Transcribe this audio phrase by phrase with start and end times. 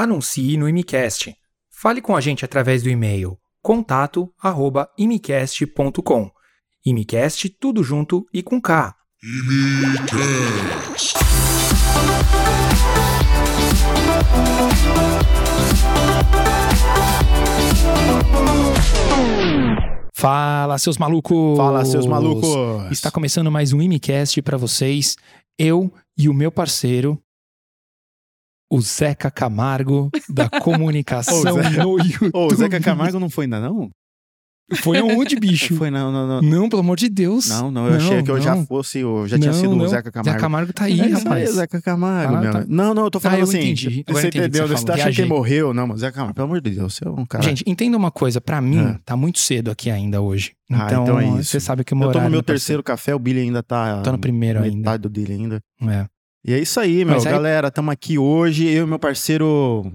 [0.00, 1.34] Anuncie no Imicast.
[1.72, 6.30] Fale com a gente através do e-mail contato@imicast.com.
[6.86, 8.94] Imicast tudo junto e com K.
[20.14, 21.56] Fala, seus malucos!
[21.56, 22.92] Fala, seus malucos!
[22.92, 25.16] Está começando mais um Imicast para vocês.
[25.58, 27.20] Eu e o meu parceiro,
[28.70, 32.30] o Zeca Camargo, da comunicação Ô, Zeca- no YouTube.
[32.34, 33.90] Ô, o Zeca Camargo não foi ainda, não?
[34.82, 35.74] Foi aonde, bicho?
[35.76, 36.42] Foi, não, não, não.
[36.42, 37.48] Não, pelo amor de Deus.
[37.48, 38.66] Não, não, eu achei que eu já não.
[38.66, 39.86] fosse, eu já tinha Não, sido não.
[39.86, 40.28] o Zeca Camargo.
[40.30, 41.50] Zeca Camargo tá aí, É rapaz.
[41.54, 42.52] Zeca Camargo, Ah, meu.
[42.52, 42.64] tá.
[42.68, 43.56] Não, não, eu tô falando Ah, eu assim.
[43.60, 44.04] entendi.
[44.06, 44.68] Agora Você entendi entendeu?
[44.68, 45.72] você Você tá achando que morreu?
[45.72, 47.42] Não, mas Zeca Camargo, pelo amor de Deus, você é um cara.
[47.44, 48.98] Gente, entenda uma coisa, pra mim, É.
[49.06, 50.52] tá muito cedo aqui ainda hoje.
[50.70, 51.44] Ah, Então, então é isso.
[51.44, 53.62] você sabe que o meu eu tô no meu parceiro, terceiro café, o Billy ainda
[53.62, 54.02] tá.
[54.02, 54.76] Tô no primeiro ainda.
[54.76, 55.60] Metade do dele ainda.
[55.80, 56.04] É.
[56.44, 57.16] E é isso aí, meu.
[57.16, 58.66] Aí- Galera, tamo aqui hoje.
[58.66, 59.92] Eu e meu parceiro.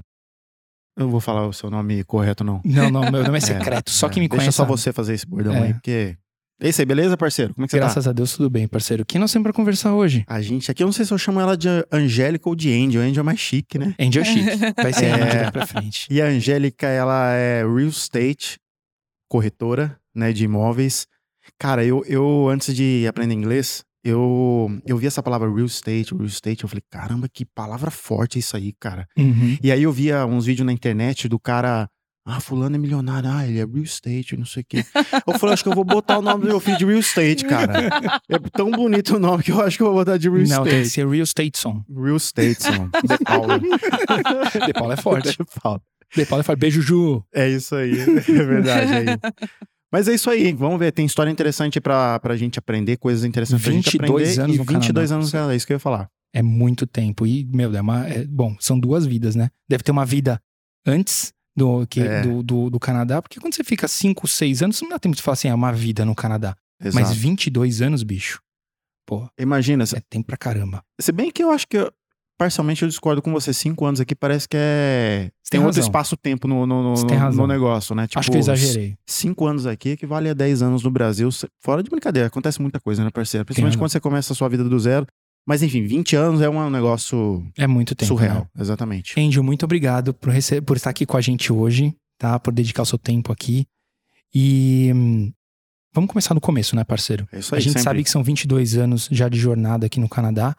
[0.98, 2.62] Eu não vou falar o seu nome correto, não.
[2.64, 3.42] Não, não, meu nome é
[3.82, 3.90] secreto.
[3.90, 4.56] só É, quem me Deixa conhece.
[4.58, 4.72] só sabe.
[4.78, 5.64] você fazer esse bordão É.
[5.68, 6.16] aí, porque.
[6.62, 7.54] É isso aí, beleza, parceiro?
[7.54, 7.86] Como é que você tá?
[7.86, 9.04] Graças a Deus, tudo bem, parceiro.
[9.06, 10.24] Quem nós temos pra conversar hoje?
[10.28, 13.02] A gente aqui, eu não sei se eu chamo ela de Angélica ou de Angel.
[13.02, 13.96] Angel é mais chique, né?
[14.00, 14.46] Angel Chic.
[14.82, 15.14] Vai ser É.
[15.14, 16.08] Angel daqui pra frente.
[16.12, 18.60] E a Angélica, ela é real estate,
[19.28, 21.08] corretora, né, de imóveis.
[21.60, 26.26] Cara, eu, eu antes de aprender inglês, eu, eu vi essa palavra real estate, real
[26.26, 29.08] estate, eu falei, caramba, que palavra forte isso aí, cara.
[29.18, 29.58] Uhum.
[29.64, 31.90] E aí eu via uns vídeos na internet do cara,
[32.26, 34.86] ah, fulano é milionário, ah, ele é real estate, não sei o quê.
[35.26, 37.46] Eu falei, acho que eu vou botar o nome do meu filho de real estate,
[37.46, 37.90] cara.
[38.30, 40.64] É tão bonito o nome que eu acho que eu vou botar de real Não,
[40.64, 40.90] tem que estate.
[40.90, 41.82] ser Real Estate Song.
[41.90, 42.92] Real estate, mano.
[43.04, 43.60] De Paula.
[43.60, 45.30] De Paula é forte.
[45.30, 45.82] De Paula.
[46.16, 47.24] De Paula fala, beijo, Ju.
[47.34, 49.06] É isso aí, é verdade aí.
[49.94, 53.64] Mas é isso aí, vamos ver, tem história interessante pra, pra gente aprender, coisas interessantes
[53.64, 54.42] pra gente 22 aprender.
[54.42, 55.16] anos e no 22 Canadá.
[55.16, 56.10] anos no Canadá, é isso que eu ia falar.
[56.34, 57.28] É muito tempo.
[57.28, 58.08] E, meu, é uma.
[58.10, 59.52] é- bom, são duas vidas, né?
[59.70, 60.42] Deve ter uma vida
[60.84, 62.24] antes do, que, É.
[62.24, 65.22] do, do, do Canadá, porque quando você fica 5, 6 anos, não dá tempo de
[65.22, 66.56] falar assim, é uma vida no Canadá.
[66.84, 66.96] Exato.
[67.06, 68.42] Mas 22 anos, bicho.
[69.06, 70.84] Pô, Imagina, é tempo pra caramba.
[71.00, 71.94] se bem que eu acho que, eu-
[72.38, 75.32] parcialmente eu discordo com você, cinco anos aqui parece que é...
[75.50, 78.08] Tem Tem outro espaço-tempo no, no, no, no- no negócio, né?
[78.08, 78.96] Tipo, Acho que eu exagerei.
[79.06, 81.30] Cinco anos aqui equivale a 10 anos no Brasil,
[81.60, 83.46] fora de brincadeira, acontece muita coisa, né, parceiro?
[83.46, 85.06] Principalmente quando você começa a sua vida do zero.
[85.46, 88.08] Mas enfim, 20 anos é um negócio É muito tempo.
[88.08, 88.62] surreal, né?
[88.62, 89.20] exatamente.
[89.20, 92.40] Angel, muito obrigado por, rece- por estar aqui com a gente hoje, tá?
[92.40, 93.68] Por dedicar o seu tempo aqui.
[94.34, 95.32] E hum,
[95.94, 97.28] vamos começar do começo, né, parceiro?
[97.32, 97.84] É isso aí, A gente sempre.
[97.84, 100.56] sabe que são 22 anos já de jornada aqui no Canadá,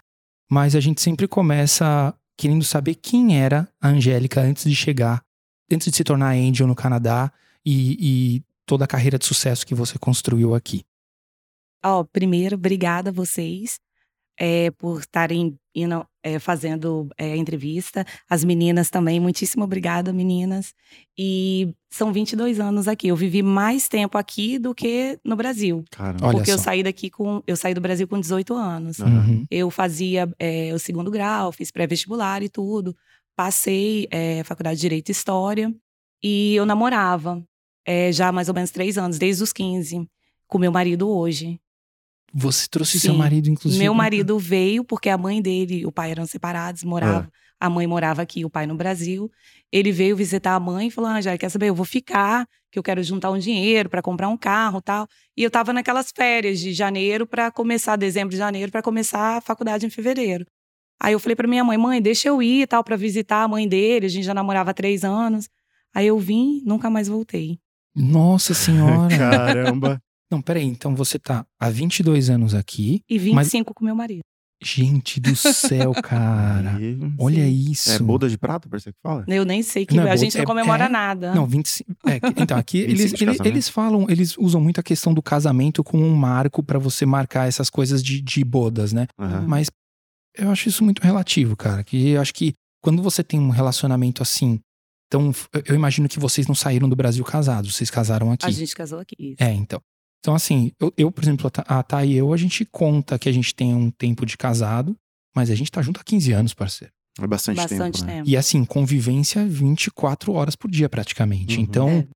[0.51, 5.25] mas a gente sempre começa querendo saber quem era a Angélica antes de chegar,
[5.71, 7.33] antes de se tornar Angel no Canadá
[7.65, 10.85] e, e toda a carreira de sucesso que você construiu aqui.
[11.85, 13.79] Ó, primeiro, obrigada a vocês
[14.39, 18.07] é, por estarem indo, é, fazendo é, entrevista.
[18.29, 20.75] As meninas também, muitíssimo obrigada, meninas.
[21.17, 23.09] E são 22 anos aqui.
[23.09, 25.85] Eu vivi mais tempo aqui do que no Brasil.
[25.91, 26.33] Caramba.
[26.33, 27.43] Porque eu saí daqui com.
[27.47, 28.99] Eu saí do Brasil com 18 anos.
[29.01, 29.45] Uhum.
[29.51, 32.97] Eu fazia é, o segundo grau, fiz pré-vestibular e tudo.
[33.37, 35.75] Passei é, faculdade de Direito e História.
[36.23, 37.45] E eu namorava
[37.87, 40.09] é, já há mais ou menos três anos, desde os 15,
[40.47, 41.61] com meu marido hoje.
[42.37, 43.09] Você trouxe Sim.
[43.09, 43.81] seu marido, inclusive.
[43.81, 47.31] Meu marido veio porque a mãe dele e o pai eram separados, morava.
[47.61, 49.31] A mãe morava aqui, o pai no Brasil.
[49.71, 51.69] Ele veio visitar a mãe e falou: Angélica, quer saber?
[51.69, 55.07] Eu vou ficar, que eu quero juntar um dinheiro para comprar um carro tal.
[55.37, 59.41] E eu tava naquelas férias de janeiro para começar, dezembro de janeiro, para começar a
[59.41, 60.45] faculdade em fevereiro.
[61.01, 63.49] Aí eu falei para minha mãe: mãe, deixa eu ir e tal, para visitar a
[63.49, 64.07] mãe dele.
[64.07, 65.49] A gente já namorava há três anos.
[65.95, 67.61] Aí eu vim, nunca mais voltei.
[67.95, 69.07] Nossa senhora.
[69.17, 70.03] Caramba.
[70.31, 70.65] Não, peraí.
[70.65, 73.03] Então você tá há 22 anos aqui.
[73.09, 74.21] E 25 com meu marido.
[74.63, 76.79] Gente do céu, cara.
[77.19, 77.91] Olha isso.
[77.93, 79.25] É boda de prata, parece que fala?
[79.29, 81.35] Eu nem sei que Não é a boda, gente não é- comemora é- nada.
[81.35, 81.91] Não, 25.
[82.07, 82.91] É, que- então, aqui 25
[83.23, 86.79] eles, eles, eles falam, eles usam muito a questão do casamento como um marco pra
[86.79, 89.07] você marcar essas coisas de, de bodas, né?
[89.19, 89.47] Aham.
[89.47, 89.69] Mas
[90.37, 91.85] eu acho isso muito relativo, cara.
[91.85, 94.61] Que eu acho que quando você tem um relacionamento assim,
[95.09, 95.31] então
[95.67, 98.47] eu imagino que vocês não saíram do Brasil casados, vocês casaram aqui.
[98.47, 99.35] A gente casou aqui.
[99.39, 99.81] É, então.
[100.25, 103.19] Então, assim, eu, eu, por exemplo, a Tha- a Thay e eu, a gente conta
[103.19, 104.97] que a gente tem um tempo de casado,
[105.37, 106.91] mas a gente tá junto há 15 anos, parceiro.
[107.21, 108.17] É bastante, Bastante tempo, né?
[108.17, 108.29] tempo.
[108.31, 111.59] E assim, convivência 24 horas por dia, praticamente.
[111.59, 111.63] Uhum.
[111.63, 112.09] Então, É.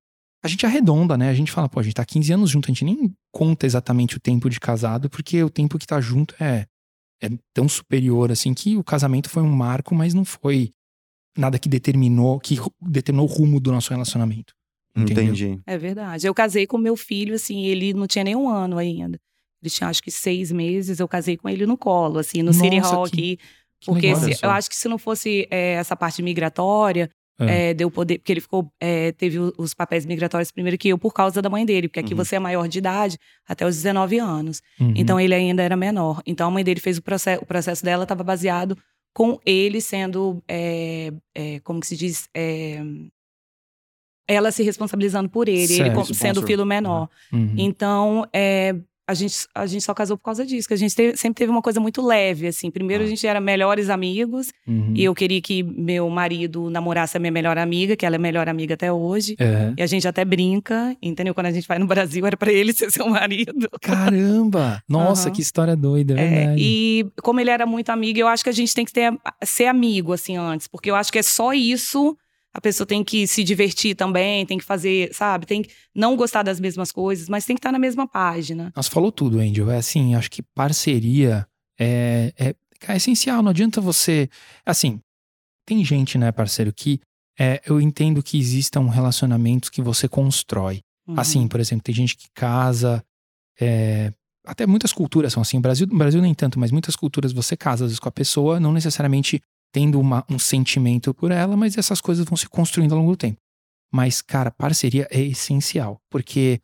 [0.43, 1.29] a gente arredonda, né?
[1.29, 4.17] A gente fala, pô, a gente tá 15 anos junto, a gente nem conta exatamente
[4.17, 6.65] o tempo de casado, porque o tempo que tá junto é,
[7.21, 10.71] é tão superior, assim, que o casamento foi um marco, mas não foi
[11.37, 14.51] nada que determinou, que determinou o rumo do nosso relacionamento.
[14.95, 15.23] Entendeu?
[15.23, 15.59] Entendi.
[15.65, 16.25] É verdade.
[16.27, 19.19] Eu casei com meu filho, assim, ele não tinha nem um ano ainda.
[19.61, 22.77] Ele tinha acho que seis meses, eu casei com ele no colo, assim, no City
[22.79, 23.37] Nossa, Hall que- aqui.
[23.81, 24.21] Que Porque legal.
[24.33, 27.09] se- eu acho que se não fosse é, essa parte migratória,
[27.39, 27.69] É.
[27.69, 31.13] é, deu poder, porque ele ficou, é, teve os papéis migratórios primeiro que eu por
[31.13, 32.17] causa da mãe dele, porque aqui Uhum.
[32.17, 34.61] você é maior de idade até os 19 anos.
[34.81, 34.93] Uhum.
[34.97, 36.21] Então ele ainda era menor.
[36.25, 38.77] Então a mãe dele fez o processo, o processo dela estava baseado
[39.13, 42.81] com ele sendo, é, é, como que se diz, É,
[44.29, 45.93] ela se responsabilizando por ele, ele Certo.
[45.93, 47.09] como- sendo o filho menor.
[47.33, 47.55] Uhum.
[47.57, 48.75] Então, é,
[49.07, 51.51] a, gente, a gente só casou por causa disso, que a gente teve- sempre teve
[51.51, 52.69] uma coisa muito leve, assim.
[52.69, 53.07] Primeiro Ah.
[53.07, 54.93] a gente era melhores amigos, Uhum.
[54.95, 58.47] e eu queria que meu marido namorasse a minha melhor amiga, que ela é melhor
[58.47, 59.35] amiga até hoje.
[59.39, 59.73] É.
[59.75, 61.33] E a gente até brinca, entendeu?
[61.33, 63.67] Quando a gente vai no Brasil, era pra ele ser seu marido.
[63.81, 64.83] Caramba!
[64.87, 65.35] Nossa, Aham.
[65.35, 66.61] que história doida, é É, verdade.
[66.61, 69.11] e como ele era muito amigo, eu acho que a gente tem que ter,
[69.43, 70.67] ser amigo, assim, antes.
[70.67, 72.15] Porque eu acho que é só isso.
[72.53, 75.45] A pessoa tem que se divertir também, tem que fazer, sabe?
[75.45, 78.71] Tem que não gostar das mesmas coisas, mas tem que estar na mesma página.
[78.75, 79.69] Nossa, falou tudo, Angel.
[79.69, 81.47] É assim, acho que parceria
[81.79, 82.55] é, é,
[82.87, 83.43] é essencial.
[83.43, 84.29] Não adianta você.
[84.65, 84.99] Assim,
[85.65, 86.99] tem gente, né, parceiro, que
[87.39, 90.81] é, eu entendo que existam relacionamentos que você constrói.
[91.07, 91.15] Uhum.
[91.17, 93.03] Assim, por exemplo, tem gente que casa.
[93.59, 94.11] é,
[94.45, 95.57] até muitas culturas são assim.
[95.57, 98.11] No Brasil, no Brasil nem tanto, mas muitas culturas você casa às vezes com a
[98.11, 99.39] pessoa, não necessariamente
[99.71, 103.17] tendo uma- um sentimento por ela, mas essas coisas vão se construindo ao longo do
[103.17, 103.37] tempo.
[103.91, 105.99] Mas, cara, parceria é essencial.
[106.09, 106.59] Porque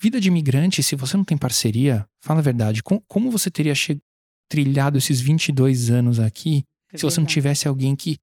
[0.00, 3.74] vida de imigrante, se você não tem parceria, fala a verdade, com- como você teria
[3.74, 3.98] che-
[4.48, 8.18] trilhado esses 22 anos aqui É se você não tivesse alguém que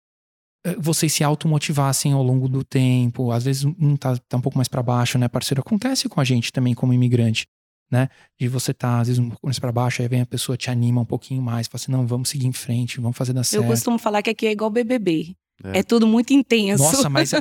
[0.63, 4.57] eh, vocês se automotivassem ao longo do tempo, às vezes um tá, tá um pouco
[4.57, 5.59] mais pra baixo, né, parceiro?
[5.61, 7.45] Acontece com a gente também como imigrante,
[7.91, 8.07] né?
[8.39, 10.69] De você tá às vezes um pouco mais pra baixo, aí vem a pessoa te
[10.71, 13.67] anima um pouquinho mais, fala assim, não, vamos seguir em frente, vamos fazer Eu certo.
[13.67, 15.35] costumo falar que aqui é igual BBB.
[15.63, 15.79] É.
[15.79, 16.81] É, tudo muito intenso.
[16.81, 17.39] Nossa, mas É.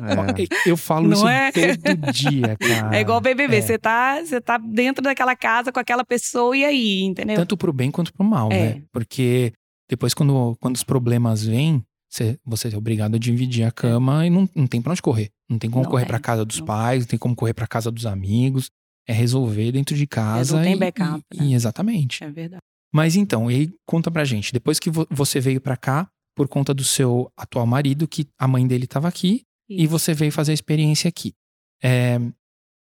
[0.67, 1.51] eu falo Não isso é?
[1.53, 2.95] todo dia, cara.
[2.97, 3.57] É igual BBB.
[3.57, 3.61] É.
[3.63, 7.37] Você tá, você tá dentro daquela casa com aquela pessoa e aí, entendeu?
[7.37, 8.75] Tanto pro bem quanto pro mal, É.
[8.75, 8.83] né?
[8.93, 9.55] Porque
[9.89, 14.31] depois, quando, quando os problemas vêm, você, você é obrigado a dividir a cama e
[14.31, 15.31] não, não tem pra onde correr.
[15.49, 16.67] Não tem como Não correr é, pra casa dos não.
[16.67, 18.71] pais, não tem como correr pra casa dos amigos.
[19.11, 20.57] É resolver dentro de casa.
[20.57, 21.45] não tem e- backup, e- né?
[21.47, 22.23] e exatamente.
[22.23, 22.63] É verdade.
[22.93, 24.53] Mas então, e aí conta pra gente.
[24.53, 28.47] Depois que vo- você veio pra cá, por conta do seu atual marido, que a
[28.49, 29.91] mãe dele tava aqui, e Isso.
[29.91, 31.33] você veio fazer a experiência aqui.
[31.83, 32.19] É,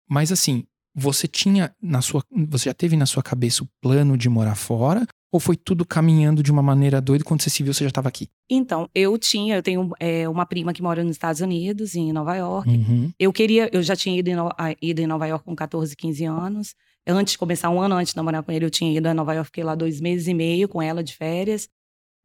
[0.09, 0.63] mas assim,
[0.95, 2.23] você tinha na sua.
[2.49, 5.05] Você já teve na sua cabeça o plano de morar fora?
[5.35, 8.07] Ou foi tudo caminhando de uma maneira doida quando você se viu, você já estava
[8.07, 8.29] aqui?
[8.49, 12.33] Então, eu tinha, eu tenho é, uma prima que mora nos Estados Unidos, em Nova
[12.37, 12.69] York.
[12.69, 13.11] Uhum.
[13.19, 15.93] Eu queria, eu já tinha ido em, No- a- ido em Nova York com 14,
[15.93, 16.73] 15 anos.
[17.05, 19.33] Antes de começar, um ano antes de namorar com ele, eu tinha ido a Nova
[19.33, 21.67] York, fiquei lá dois meses e meio com ela de férias.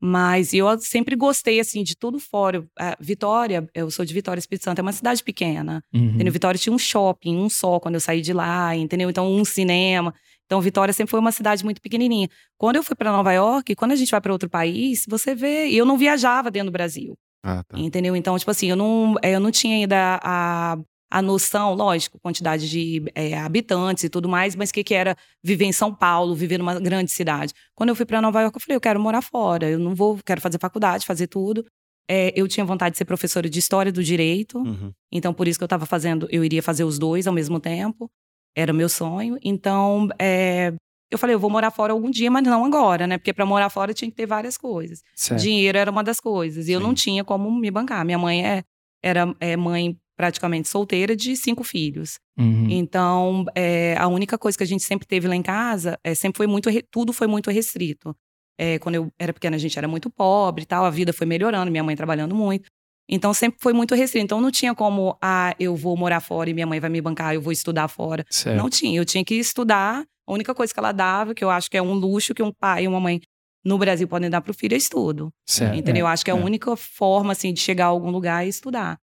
[0.02, 2.64] Mas eu sempre gostei, assim, de tudo fora.
[2.78, 5.82] A Vitória, eu sou de Vitória, Espírito Santo, é uma cidade pequena.
[5.92, 6.14] Uhum.
[6.14, 6.32] Entendeu?
[6.32, 9.10] Vitória tinha um shopping, um só, quando eu saí de lá, entendeu?
[9.10, 10.14] Então, um cinema.
[10.50, 12.28] Então, Vitória sempre foi uma cidade muito pequenininha.
[12.58, 15.68] Quando eu fui para Nova York, quando a gente vai para outro país, você vê.
[15.68, 17.16] e Eu não viajava dentro do Brasil.
[17.44, 17.78] Ah, tá.
[17.78, 18.16] Entendeu?
[18.16, 20.76] Então, tipo assim, eu não, eh, eu não tinha ainda a,
[21.08, 25.16] a noção, lógico, quantidade de eh, habitantes e tudo mais, mas o que, que era
[25.40, 27.54] viver em São Paulo, viver numa grande cidade.
[27.72, 30.18] Quando eu fui para Nova York, eu falei, eu quero morar fora, eu não vou,
[30.26, 31.64] quero fazer faculdade, fazer tudo.
[32.10, 34.90] Eh, eu tinha vontade de ser professora de História do Direito, Uhum.
[35.12, 38.10] então por isso que eu estava fazendo, eu iria fazer os dois ao mesmo tempo,
[38.56, 39.38] era o meu sonho.
[39.42, 40.72] Então, eh,
[41.10, 43.18] eu falei, eu vou morar fora algum dia, mas não agora, né?
[43.18, 45.02] Porque para morar fora tinha que ter várias coisas.
[45.14, 45.40] Certo.
[45.40, 46.68] Dinheiro era uma das coisas.
[46.68, 46.86] E eu Sim.
[46.86, 48.04] não tinha como me bancar.
[48.04, 48.62] Minha mãe é,
[49.02, 52.18] era é mãe praticamente solteira de cinco filhos.
[52.38, 52.66] Uhum.
[52.68, 56.36] Então, é, a única coisa que a gente sempre teve lá em casa, é, sempre
[56.36, 58.14] foi muito, tudo foi muito restrito.
[58.58, 61.26] É, quando eu era pequena, a gente era muito pobre e tal, a vida foi
[61.26, 62.68] melhorando, minha mãe trabalhando muito.
[63.10, 64.24] Então, sempre foi muito restrito.
[64.24, 67.34] Então, não tinha como, ah, eu vou morar fora e minha mãe vai me bancar,
[67.34, 68.24] eu vou estudar fora.
[68.30, 68.56] Certo.
[68.56, 70.04] Não tinha, eu tinha que estudar.
[70.26, 72.52] A única coisa que ela dava, que eu acho que é um luxo que um
[72.52, 73.20] pai e uma mãe
[73.64, 75.30] no Brasil podem dar pro filho, é estudo.
[75.44, 75.76] certo.
[75.76, 76.02] Entendeu?
[76.02, 76.40] Eu acho que é a é.
[76.40, 78.96] única forma, assim, de chegar a algum lugar é estudar.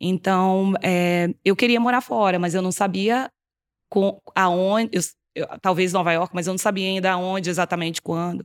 [0.00, 3.30] Então, é, eu queria morar fora, mas eu não sabia
[3.90, 4.90] com, aonde.
[4.96, 5.02] eu-
[5.34, 8.44] eu- talvez Nova York, mas eu não sabia ainda aonde exatamente quando.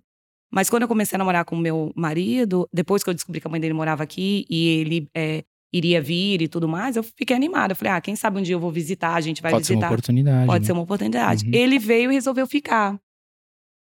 [0.52, 3.48] Mas quando eu comecei a namorar com o meu marido, depois que eu descobri que
[3.48, 7.36] a mãe dele morava aqui e ele é, iria vir e tudo mais, eu fiquei
[7.36, 7.74] animada.
[7.74, 9.74] Eu falei, ah, quem sabe um dia eu vou visitar, a gente vai Pode ser
[9.74, 9.94] uma visitar.
[9.94, 10.46] oportunidade.
[10.48, 10.66] Pode né?
[10.66, 11.46] ser uma oportunidade.
[11.46, 11.52] Uhum.
[11.54, 12.98] Ele veio e resolveu ficar.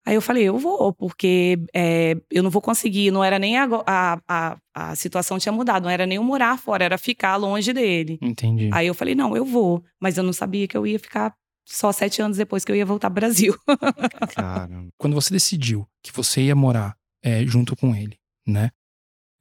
[0.06, 3.12] Aí eu falei, eu vou, porque é, eu não vou conseguir.
[3.12, 6.58] Não era nem ago- a, a, a situação tinha mudado, não era nem eu morar
[6.58, 8.18] fora, era ficar longe dele.
[8.22, 8.70] Entendi.
[8.74, 9.84] Aí eu falei, não, eu vou.
[10.01, 11.34] Mas eu não sabia que eu ia ficar
[11.70, 13.56] só sete anos depois que eu ia voltar pro Brasil.
[14.36, 14.90] Caramba.
[14.98, 18.70] Quando você decidiu que você ia morar é, junto com ele, né?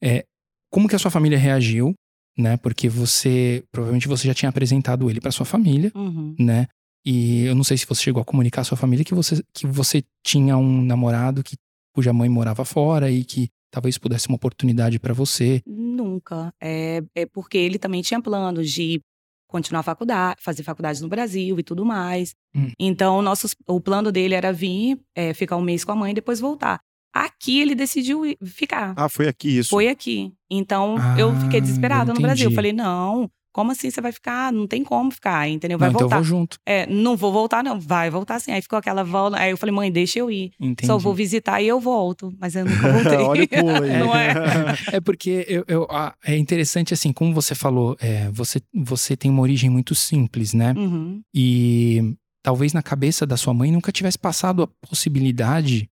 [0.02, 0.25] É,
[0.70, 1.94] como que a sua família reagiu,
[2.37, 2.56] né?
[2.58, 6.35] Porque você, provavelmente você já tinha apresentado ele para sua família, Uhum.
[6.38, 6.66] né?
[7.04, 9.66] E eu não sei se você chegou a comunicar à sua família que você, que
[9.66, 11.56] você tinha um namorado que,
[11.94, 15.62] cuja mãe morava fora e que talvez pudesse ser uma oportunidade para você?
[15.66, 16.52] Nunca.
[16.61, 19.00] É, é porque ele também tinha planos de
[19.48, 22.34] continuar a faculdade, fazer faculdade no Brasil e tudo mais.
[22.54, 22.70] Hum.
[22.78, 26.14] Então, nossos, o plano dele era vir, é, ficar um mês com a mãe e
[26.14, 26.80] depois voltar.
[27.12, 28.92] Aqui ele decidiu ficar.
[28.96, 29.70] Ah, foi aqui isso.
[29.70, 30.32] Foi aqui.
[30.48, 32.50] Então, eu Ah, fiquei desesperada no Brasil.
[32.50, 34.52] Eu falei, não, como assim você vai ficar?
[34.52, 35.78] Não tem como ficar, entendeu?
[35.78, 36.16] Vai Não, então eu voltar.
[36.16, 36.58] vou junto.
[36.66, 37.80] É, não vou voltar, não.
[37.80, 38.52] Vai voltar sim.
[38.52, 39.38] Aí ficou aquela volta.
[39.38, 40.52] Aí eu falei, mãe, deixa eu ir.
[40.60, 40.86] Entendi.
[40.86, 42.32] Só vou visitar e eu volto.
[42.38, 43.18] Mas eu nunca voltei.
[43.24, 43.98] Olha o pulo aí.
[43.98, 44.34] Não é?
[44.92, 49.30] É porque eu, eu- ah, é interessante assim, como você falou, é, você, você tem
[49.30, 50.72] uma origem muito simples, né?
[50.76, 51.20] Uhum.
[51.34, 55.88] E talvez na cabeça da sua mãe nunca tivesse passado a possibilidade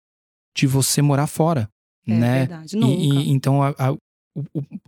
[0.57, 1.69] de você morar fora,
[2.07, 2.39] É né?
[2.47, 2.77] verdade.
[2.77, 3.21] E- Nunca.
[3.23, 3.97] E, então a- a-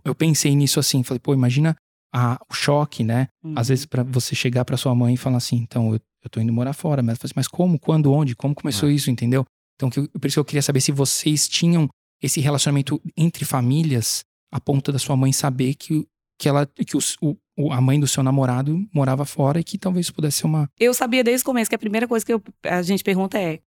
[0.03, 1.75] eu pensei nisso assim, falei, pô, imagina
[2.13, 3.27] a- o choque, né?
[3.55, 3.69] Às Uhum.
[3.69, 6.51] vezes pra você chegar pra sua mãe e falar assim, então eu, eu tô indo
[6.53, 9.45] morar fora, mas, ela fala assim, mas como, quando, onde, como começou isso, entendeu?
[9.75, 11.87] Então que por isso que eu queria saber se vocês tinham
[12.21, 14.21] esse relacionamento entre famílias
[14.51, 16.05] a ponto da sua mãe saber que,
[16.39, 19.77] que ela que os- o, o- a mãe do seu namorado morava fora e que
[19.77, 22.41] talvez pudesse ser uma Eu sabia desde o começo que a primeira coisa que eu-
[22.65, 23.59] a gente pergunta é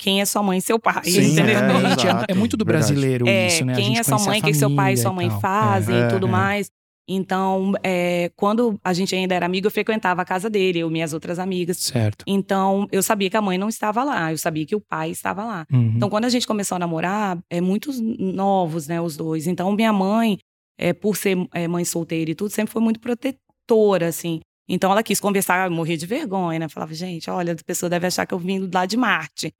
[0.00, 1.58] quem é sua mãe e seu pai, Sim, entendeu?
[1.58, 1.58] é.
[2.28, 2.86] É, é muito do verdade.
[2.94, 3.72] brasileiro É, isso, né?
[3.72, 6.06] A quem gente é sua mãe, o que seu pai e sua mãe fazem É,
[6.06, 6.30] e tudo é.
[6.30, 6.70] mais.
[7.08, 10.92] Então, é, quando a gente ainda era amigo, eu frequentava a casa dele, eu e
[10.92, 11.78] minhas outras amigas.
[11.78, 12.22] Certo.
[12.26, 15.42] Então, eu sabia que a mãe não estava lá, eu sabia que o pai estava
[15.44, 15.66] lá.
[15.72, 15.94] Uhum.
[15.96, 19.46] Então, quando a gente começou a namorar, é muitos novos, né, os dois.
[19.46, 20.38] Então, minha mãe,
[20.78, 24.40] é, por ser é, mãe solteira e tudo, sempre foi muito protetora, assim.
[24.68, 26.68] Então, ela quis conversar, eu morria de vergonha, né?
[26.68, 29.50] Falava, gente, olha, a pessoa deve achar que eu vim lá de Marte.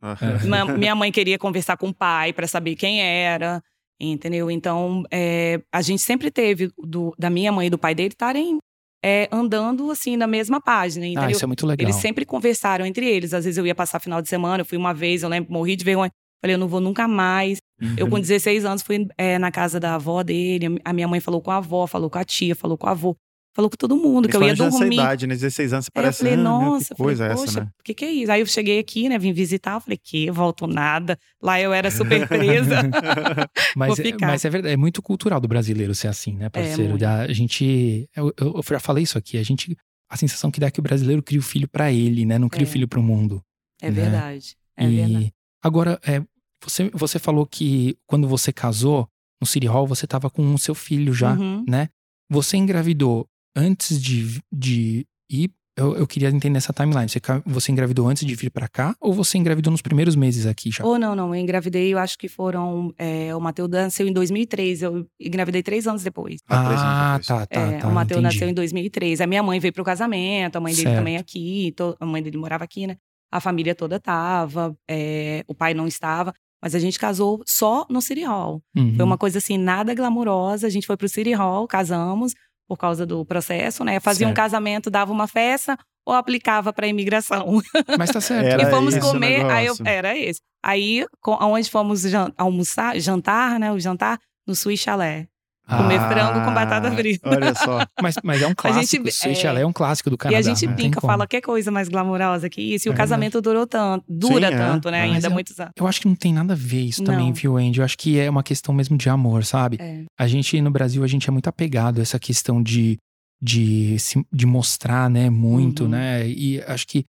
[0.47, 3.63] Ma- minha mãe queria conversar com o pai para saber quem era,
[4.01, 4.51] entendeu?
[4.51, 8.59] Então, é, a gente sempre teve do- da minha mãe e do pai dele estarem
[9.05, 11.31] é, andando assim na mesma página, ah, entendeu?
[11.31, 11.85] isso é muito legal.
[11.85, 13.33] Eles sempre conversaram entre eles.
[13.33, 15.77] Às vezes eu ia passar final de semana, eu fui uma vez, eu lembro, morri
[15.77, 16.11] de vergonha.
[16.43, 17.59] Falei, eu não vou nunca mais.
[17.97, 18.11] Eu, Uhum.
[18.13, 20.81] com 16 anos, fui é, na casa da avó dele.
[20.85, 23.17] A minha mãe falou com a avó, falou com a tia, falou com o avô,
[23.59, 24.95] falou com todo mundo, que eu ia Principalmente nessa dormir.
[24.95, 25.35] idade, né?
[25.35, 27.61] 16 anos, você Aí eu parece, falei, ah, nossa, que coisa falei, é poxa, essa,
[27.65, 27.71] né?
[27.81, 28.31] o que, que é isso?
[28.33, 30.31] Aí eu cheguei aqui, né, vim visitar, eu falei, que?
[30.31, 31.19] Volto nada.
[31.43, 32.77] Lá eu era super presa.
[33.77, 36.91] Mas, é- mas é verdade, é muito cultural do brasileiro ser assim, né, parceiro?
[36.91, 36.99] muito.
[37.01, 38.09] Da- a gente.
[38.15, 39.77] Eu, eu- eu já falei isso aqui, a gente.
[40.11, 42.39] A sensação que dá é que o brasileiro cria o filho pra ele, né?
[42.39, 42.73] Não cria o É.
[42.73, 43.43] filho pro mundo.
[43.83, 44.03] É Né?
[44.03, 44.57] verdade.
[44.77, 45.33] É e verdade.
[45.63, 46.23] agora, é,
[46.65, 49.07] você, você falou que quando você casou
[49.41, 51.65] no City Hall, você tava com o seu filho já, Uhum.
[51.69, 51.89] né?
[52.31, 53.27] Você engravidou
[53.59, 55.51] antes de, de ir.
[55.77, 57.09] Eu, eu queria entender essa timeline.
[57.09, 60.73] Você, você engravidou antes de vir pra cá ou você engravidou nos primeiros meses aqui
[60.73, 60.85] já?
[60.85, 62.93] Ou não, não, eu engravidei, eu acho que foram.
[62.99, 66.41] é, o Matheus nasceu em 2003, eu engravidei três anos depois.
[66.49, 67.27] Ah, Ah, depois.
[67.29, 67.87] tá, tá, É, tá.
[67.89, 69.21] o Matheus nasceu em 2003.
[69.21, 70.97] A minha mãe veio pro casamento, a mãe dele Certo.
[70.99, 72.97] também aqui, to- a mãe dele morava aqui, né?
[73.31, 78.03] A família toda tava, é, o pai não estava, mas a gente casou só no
[78.03, 78.61] City Hall.
[78.77, 78.97] Uhum.
[78.97, 80.67] Foi uma coisa assim, nada glamurosa.
[80.67, 82.35] A gente foi pro City Hall, casamos
[82.69, 83.99] por causa do processo, né?
[83.99, 84.37] Fazia um Certo.
[84.37, 87.61] casamento, dava uma festa ou aplicava para imigração.
[87.99, 88.47] Mas tá certo.
[88.47, 90.41] Era e fomos comer, aí eu, era esse.
[90.63, 93.73] Aí, co- aonde fomos jan- almoçar, jantar, né?
[93.73, 95.29] O jantar no Swiss Chalet.
[95.69, 97.29] Comer frango com batata frita.
[97.29, 97.87] Ah, Olha só.
[98.03, 99.05] Mas, mas é um clássico.
[99.05, 99.61] gente- Swiss é.
[99.61, 100.39] É um clássico do E Canadá.
[100.39, 102.89] a gente brinca, fala que coisa mais glamourosa que isso.
[102.89, 104.57] E É o casamento durou tanto, dura Sim, é.
[104.57, 105.03] tanto, né?
[105.07, 105.73] Mas Ainda eu- muitos anos.
[105.77, 107.33] Eu acho que não tem nada a ver isso também, Não.
[107.35, 107.79] viu, Andy?
[107.81, 109.77] Eu acho que é uma questão mesmo de amor, sabe?
[109.81, 110.05] É.
[110.19, 112.97] A gente, no Brasil, a gente é muito apegado a essa questão de,
[113.43, 115.91] de, se- de mostrar, né, muito, Uhum.
[115.91, 116.27] né?
[116.29, 117.05] E acho que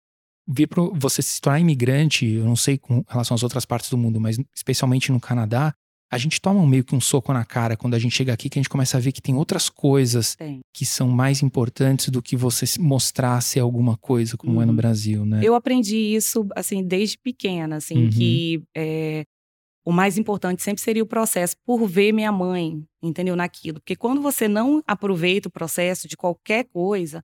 [0.48, 3.98] vir pro, você se tornar imigrante, eu não sei com relação às outras partes do
[3.98, 5.74] mundo, mas especialmente no Canadá,
[6.12, 8.60] a gente toma meio que um soco na cara quando a gente chega aqui, que
[8.60, 10.60] a gente começa a ver que tem outras coisas Tem.
[10.74, 14.78] que são mais importantes do que você mostrar ser alguma coisa, como é no Uhum.
[14.78, 15.42] Brasil, né?
[15.44, 18.10] Eu aprendi isso, assim, desde pequena, assim, Uhum.
[18.10, 19.24] que é,
[19.86, 23.80] o mais importante sempre seria o processo, por ver minha mãe, entendeu, naquilo.
[23.80, 27.22] Porque quando você não aproveita o processo de qualquer coisa,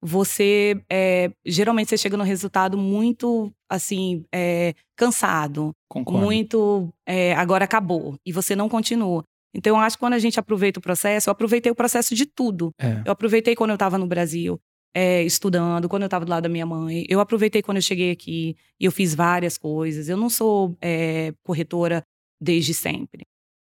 [0.00, 6.24] você, é, geralmente você chega no resultado muito, assim, é, cansado, Concordo.
[6.24, 9.24] muito, é, agora acabou, e você não continua.
[9.54, 12.26] Então, eu acho que quando a gente aproveita o processo, eu aproveitei o processo de
[12.26, 12.70] tudo.
[12.78, 13.02] É.
[13.04, 14.60] Eu aproveitei quando eu estava no Brasil,
[15.24, 17.06] estudando, quando eu estava do lado da minha mãe.
[17.08, 20.08] Eu aproveitei quando eu cheguei aqui e eu fiz várias coisas.
[20.08, 20.76] Eu não sou
[21.44, 22.04] corretora
[22.40, 23.24] desde sempre.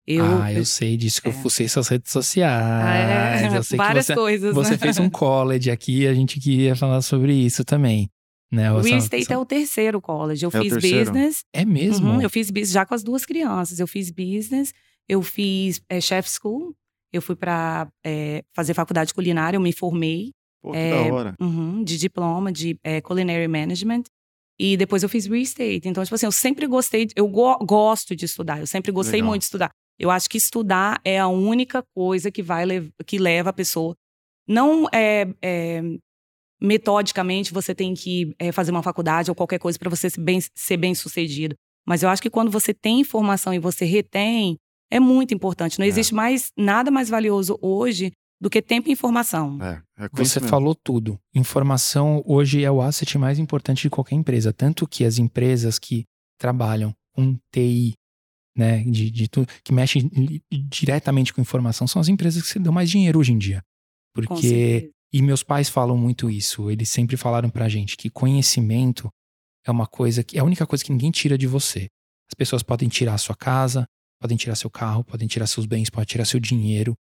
[0.07, 1.35] Eu, ah, eu sei disso que eu é.
[1.35, 3.53] fucei suas redes Ah, sociais.
[3.53, 4.53] é, eu sei várias que você, coisas.
[4.55, 4.77] você né?
[4.77, 8.09] fez um college aqui e a gente queria falar sobre isso também.
[8.51, 8.71] Né?
[8.71, 10.43] O Real Estate essa- é o terceiro college.
[10.43, 11.11] Eu É o fiz terceiro?
[11.11, 11.43] business.
[11.53, 12.09] É mesmo?
[12.09, 13.79] Uhum, eu fiz business já com as duas crianças.
[13.79, 14.73] Eu fiz business,
[15.07, 16.75] eu fiz é, chef school.
[17.13, 17.87] Eu fui para
[18.55, 20.31] fazer faculdade culinária, eu me formei.
[20.61, 21.35] Pô, que É, da hora.
[21.39, 24.03] Uhum, de diploma de é, culinary management.
[24.59, 25.81] E depois eu fiz real estate.
[25.87, 29.29] Então, tipo assim, eu sempre gostei, eu go- gosto de estudar, eu sempre gostei Legal.
[29.29, 29.71] muito de estudar.
[30.01, 32.65] Eu acho que estudar é a única coisa que vai
[33.05, 33.95] que leva a pessoa.
[34.47, 35.81] Não é, é
[36.59, 40.39] metodicamente você tem que é, fazer uma faculdade ou qualquer coisa para você ser bem,
[40.55, 41.55] ser bem sucedido.
[41.87, 44.57] Mas eu acho que quando você tem informação e você retém,
[44.91, 45.77] é muito importante.
[45.77, 45.89] Não é.
[45.89, 49.59] existe mais nada mais valioso hoje do que tempo e informação.
[49.61, 51.19] É, é Você falou tudo.
[51.33, 54.51] Informação hoje é o asset mais importante de qualquer empresa.
[54.51, 56.05] Tanto que as empresas que
[56.39, 57.93] trabalham com TI,
[58.55, 60.09] né, de, de tudo, que mexem
[60.51, 63.61] diretamente com informação, são as empresas que se dão mais dinheiro hoje em dia.
[64.13, 64.91] Porque.
[65.13, 66.71] E meus pais falam muito isso.
[66.71, 69.11] Eles sempre falaram pra gente que conhecimento
[69.65, 71.89] é uma coisa que é a única coisa que ninguém tira de você.
[72.29, 73.85] As pessoas podem tirar a sua casa,
[74.21, 76.95] podem tirar seu carro, podem tirar seus bens, podem tirar seu dinheiro,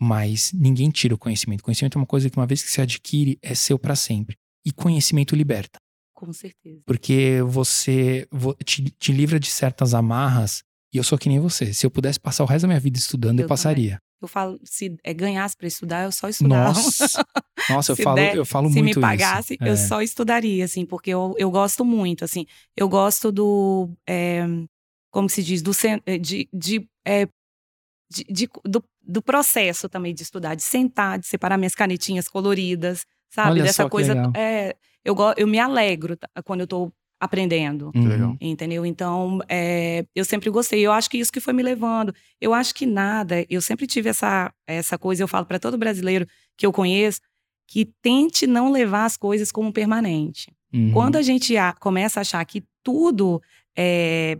[0.00, 1.62] mas ninguém tira o conhecimento.
[1.62, 4.36] Conhecimento é uma coisa que uma vez que você adquire é seu para sempre.
[4.66, 5.78] E conhecimento liberta.
[6.14, 6.80] Com certeza.
[6.86, 8.26] Porque você
[8.64, 10.62] te, te, livra de certas amarras.
[10.94, 11.74] E eu sou que nem você.
[11.74, 14.00] Se eu pudesse passar o resto da minha vida estudando, eu, eu passaria.
[14.22, 16.68] Eu falo, se é, ganhasse para estudar, eu só estudava.
[16.68, 17.26] Nossa,
[17.68, 18.94] Nossa eu, falo, der, eu falo muito isso.
[18.94, 19.68] Se me pagasse, é.
[19.68, 22.46] eu só estudaria, assim, porque eu, eu gosto muito, assim.
[22.76, 24.46] Eu gosto do, é,
[25.10, 25.72] como se diz, do,
[26.20, 27.26] de, de, é,
[28.08, 33.04] de, de do, do, processo também de estudar, de sentar, de separar minhas canetinhas coloridas,
[33.30, 33.50] sabe?
[33.50, 34.14] Olha Dessa coisa.
[34.36, 36.92] É, eu, eu me alegro quando eu tô
[37.24, 37.90] aprendendo.
[37.94, 38.36] Uhum.
[38.40, 38.84] Entendeu?
[38.86, 40.80] Então, é, eu sempre gostei.
[40.80, 42.14] Eu acho que isso que foi me levando.
[42.40, 46.26] Eu acho que nada, eu sempre tive essa, essa coisa, eu falo para todo brasileiro
[46.56, 47.20] que eu conheço,
[47.66, 50.52] que tente não levar as coisas como permanente.
[50.72, 50.92] Uhum.
[50.92, 53.40] Quando a gente a, começa a achar que tudo
[53.76, 54.38] é,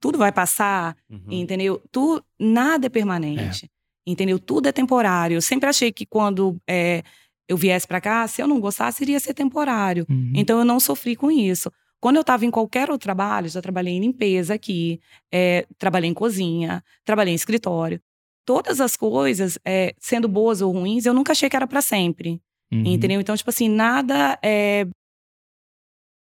[0.00, 1.20] tudo vai passar, Uhum.
[1.28, 1.82] entendeu?
[1.92, 3.70] Tu, nada é permanente,
[4.06, 4.38] entendeu?
[4.38, 5.34] Tudo é temporário.
[5.34, 7.02] Eu sempre achei que quando é,
[7.46, 10.06] eu viesse para cá, se eu não gostasse, iria ser temporário.
[10.08, 10.32] Uhum.
[10.34, 11.70] Então eu não sofri com isso.
[12.00, 14.98] Quando eu estava em qualquer outro trabalho, já trabalhei em limpeza aqui,
[15.30, 18.00] é, trabalhei em cozinha, trabalhei em escritório.
[18.46, 22.40] Todas as coisas, é, sendo boas ou ruins, eu nunca achei que era para sempre.
[22.72, 22.84] Uhum.
[22.86, 23.20] Entendeu?
[23.20, 24.86] Então, tipo assim, nada é.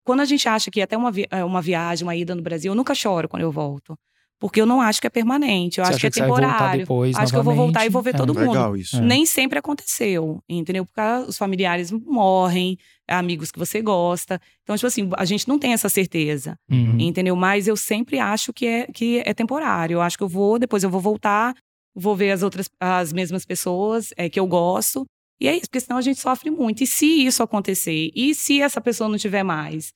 [0.06, 2.72] Quando a gente acha que até uma, vi é, uma viagem, uma ida no Brasil,
[2.72, 3.96] eu nunca choro quando eu volto.
[4.40, 6.80] Porque eu não acho que é permanente, eu Você acho que é temporário.
[6.82, 8.36] depois, acho que eu vou voltar e vou ver novamente?
[8.36, 8.46] todo É.
[8.46, 8.54] mundo.
[8.56, 8.98] Legal isso.
[8.98, 9.02] É.
[9.02, 10.86] Nem sempre aconteceu, entendeu?
[10.86, 12.78] Porque os familiares morrem,
[13.10, 14.40] amigos que você gosta.
[14.64, 16.98] Então, tipo assim, a gente não tem essa certeza, Uhum.
[17.00, 17.36] entendeu?
[17.36, 19.96] Mas eu sempre acho que é, que é temporário.
[19.96, 21.56] Eu acho que eu vou, depois eu vou voltar,
[21.96, 25.06] vou ver as outras, as mesmas pessoas é, que eu gosto.
[25.42, 26.84] E é isso, porque senão a gente sofre muito.
[26.84, 28.12] E se isso acontecer?
[28.16, 29.92] E se essa pessoa não tiver mais?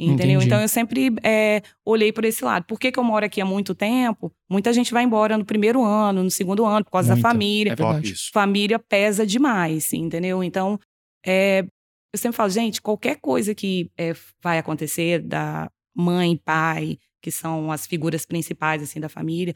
[0.00, 0.26] Entendeu?
[0.36, 0.46] Entendi.
[0.46, 2.64] Então eu sempre é, olhei por esse lado.
[2.66, 4.30] Por que, que eu moro aqui há muito tempo?
[4.48, 7.22] Muita gente vai embora no primeiro ano, no segundo ano, por causa Muita.
[7.22, 8.12] da família É verdade.
[8.12, 8.30] isso.
[8.32, 10.44] família pesa demais, entendeu?
[10.44, 10.78] Então,
[11.26, 11.64] é,
[12.12, 17.70] eu sempre falo, gente, qualquer coisa que é, vai acontecer da mãe, pai, que são
[17.72, 19.54] as figuras principais assim da família,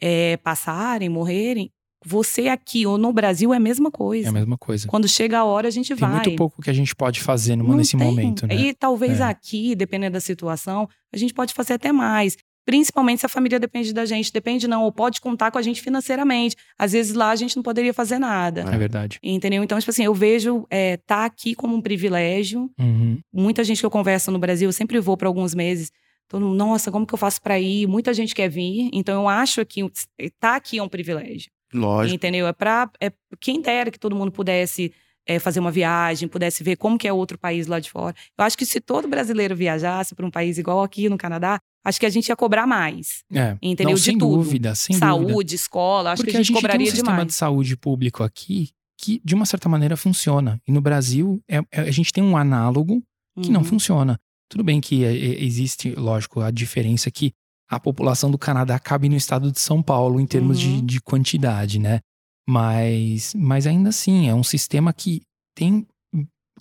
[0.00, 1.70] é, passarem, morrerem,
[2.04, 4.28] você aqui ou no Brasil é a mesma coisa.
[4.28, 4.86] É a mesma coisa.
[4.86, 6.10] Quando chega a hora, a gente Tem vai.
[6.12, 8.06] muito pouco que a gente pode fazer numa- nesse tem.
[8.06, 8.54] momento, né?
[8.54, 9.24] E talvez É.
[9.24, 12.36] aqui, dependendo da situação, a gente pode fazer até mais.
[12.68, 14.30] Principalmente se a família depende da gente.
[14.30, 16.54] Depende não, ou pode contar com a gente financeiramente.
[16.78, 18.60] Às vezes lá a gente não poderia fazer nada.
[18.60, 19.18] É verdade.
[19.22, 19.64] Entendeu?
[19.64, 22.70] Então, tipo assim, eu vejo é, tá aqui como um privilégio.
[22.78, 23.20] Uhum.
[23.32, 25.90] Muita gente que eu converso no Brasil, eu sempre vou para alguns meses.
[26.28, 27.86] Todo mundo, nossa, como que eu faço para ir?
[27.86, 28.90] Muita gente quer vir.
[28.92, 29.90] Então, eu acho que
[30.38, 31.50] tá aqui é um privilégio.
[31.72, 32.14] Lógico.
[32.14, 32.46] Entendeu?
[32.46, 34.92] É para é, quem dera que todo mundo pudesse
[35.26, 38.14] é, fazer uma viagem, pudesse ver como que é outro país lá de fora.
[38.36, 41.98] Eu acho que se todo brasileiro viajasse para um país igual aqui no Canadá, acho
[42.00, 43.22] que a gente ia cobrar mais.
[43.32, 43.56] É.
[43.62, 43.90] Entendeu?
[43.90, 44.36] Não, De sem tudo.
[44.36, 45.54] dúvida, sem Saúde, dúvida.
[45.54, 47.26] escola, acho Porque que a gente, tem um sistema demais.
[47.28, 48.70] de saúde público aqui
[49.00, 50.60] que, de uma certa maneira, funciona.
[50.66, 53.02] E no Brasil, é- é- a gente tem um análogo
[53.40, 53.66] que não Uhum.
[53.66, 54.18] funciona.
[54.50, 57.32] Tudo bem que é, é, existe, lógico, a diferença que
[57.70, 60.86] a população do Canadá cabe no estado de São Paulo em termos de, Uhum.
[60.86, 62.00] de quantidade, né?
[62.48, 65.20] Mas, mas ainda assim, é um sistema que
[65.54, 65.86] tem,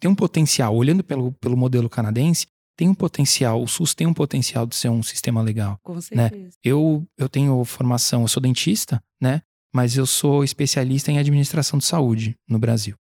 [0.01, 0.75] tem um potencial.
[0.75, 2.45] Olhando pelo, pelo modelo canadense,
[2.77, 3.61] tem um potencial.
[3.61, 5.77] O SUS tem um potencial de ser um sistema legal.
[5.83, 6.55] Com certeza.
[6.63, 9.41] Eu, eu tenho formação, eu sou dentista, né?
[9.73, 12.95] Mas eu sou especialista em administração de saúde no Brasil.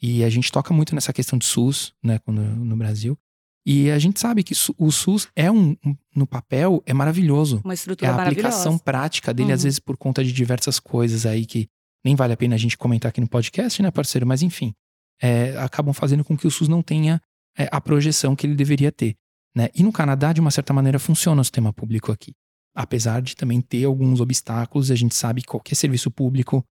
[0.00, 3.18] E a gente toca muito nessa questão de SUS, né, quando, no Brasil.
[3.66, 7.60] E a gente sabe que o SUS é um, um- no papel, é maravilhoso.
[7.64, 9.64] Uma É estrutura a aplicação prática dele, às Uhum.
[9.64, 11.66] vezes por conta de diversas coisas aí que
[12.04, 14.24] nem vale a pena a gente comentar aqui no podcast, né, parceiro?
[14.26, 14.72] Mas enfim,
[15.20, 17.20] é, acabam fazendo com que o SUS não tenha
[17.56, 19.14] é, a projeção que ele deveria ter.
[19.54, 19.68] Né?
[19.74, 22.32] E no Canadá, de uma certa maneira, funciona o sistema público aqui.
[22.74, 26.62] Apesar de também ter alguns obstáculos, a gente sabe que qualquer serviço público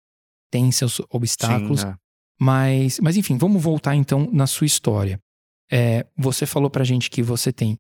[0.51, 1.81] tem seus obstáculos.
[1.81, 1.95] Sim, é.
[2.39, 5.19] Mas, mas enfim, vamos voltar então na sua história.
[5.73, 7.79] É, você falou pra gente que você tem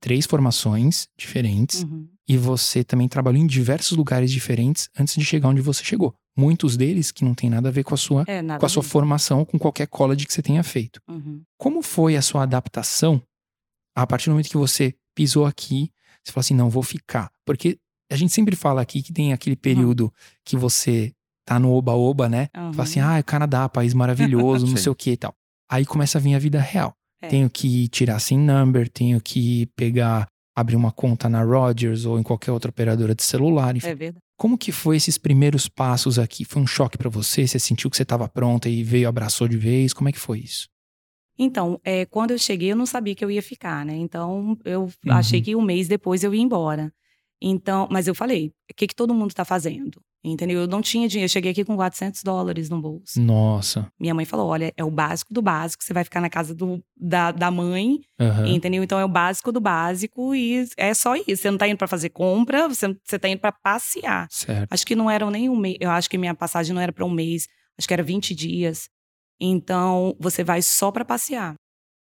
[0.00, 2.08] três formações diferentes Uhum.
[2.26, 6.14] e você também trabalhou em diversos lugares diferentes antes de chegar onde você chegou.
[6.36, 8.82] Muitos deles que não tem nada a ver com a sua, É, com a sua
[8.82, 11.00] formação, com qualquer college que você tenha feito.
[11.08, 11.42] Uhum.
[11.58, 13.22] Como foi a sua adaptação
[13.96, 15.90] a partir do momento que você pisou aqui?
[16.22, 17.30] Você falou assim, não, vou ficar.
[17.44, 17.78] Porque
[18.10, 20.12] a gente sempre fala aqui que tem aquele período
[20.44, 21.12] que você
[21.46, 22.48] tá no oba-oba, né?
[22.56, 22.72] Uhum.
[22.72, 25.34] Fala assim, ah, Canadá, país maravilhoso, não sei o que e tal.
[25.70, 26.94] Aí começa a vir a vida real.
[27.22, 27.28] É.
[27.28, 32.22] Tenho que tirar SIM number, tenho que pegar, abrir uma conta na Rogers ou em
[32.22, 33.74] qualquer outra operadora de celular.
[33.76, 33.88] Enfim.
[33.88, 34.25] É verdade.
[34.36, 36.44] Como que foi esses primeiros passos aqui?
[36.44, 37.46] Foi um choque pra você?
[37.46, 39.92] Você sentiu que você estava pronta e veio, abraçou de vez?
[39.92, 40.68] Como é que foi isso?
[41.38, 43.94] Então, é, quando eu cheguei, eu não sabia que eu ia ficar, né?
[43.94, 45.12] Então, eu Uhum.
[45.12, 46.92] achei que um mês depois eu ia embora.
[47.40, 50.00] Então, mas eu falei, o que, que todo mundo tá fazendo?
[50.24, 50.60] Entendeu?
[50.62, 53.20] Eu não tinha dinheiro, eu cheguei aqui com 400 dólares no bolso.
[53.20, 53.86] Nossa.
[54.00, 56.82] Minha mãe falou, olha, é o básico do básico, você vai ficar na casa do,
[56.96, 58.48] da, da mãe, Aham.
[58.48, 58.82] entendeu?
[58.82, 61.36] Então, é o básico do básico e é só isso.
[61.36, 64.26] Você não tá indo pra fazer compra, você, você tá indo pra passear.
[64.30, 64.72] Certo.
[64.72, 65.76] Acho que não eram nem um mês.
[65.78, 67.46] Eu acho que minha passagem não era para um mês.
[67.78, 68.88] Acho que era 20 dias.
[69.40, 71.54] Então, você vai só para passear.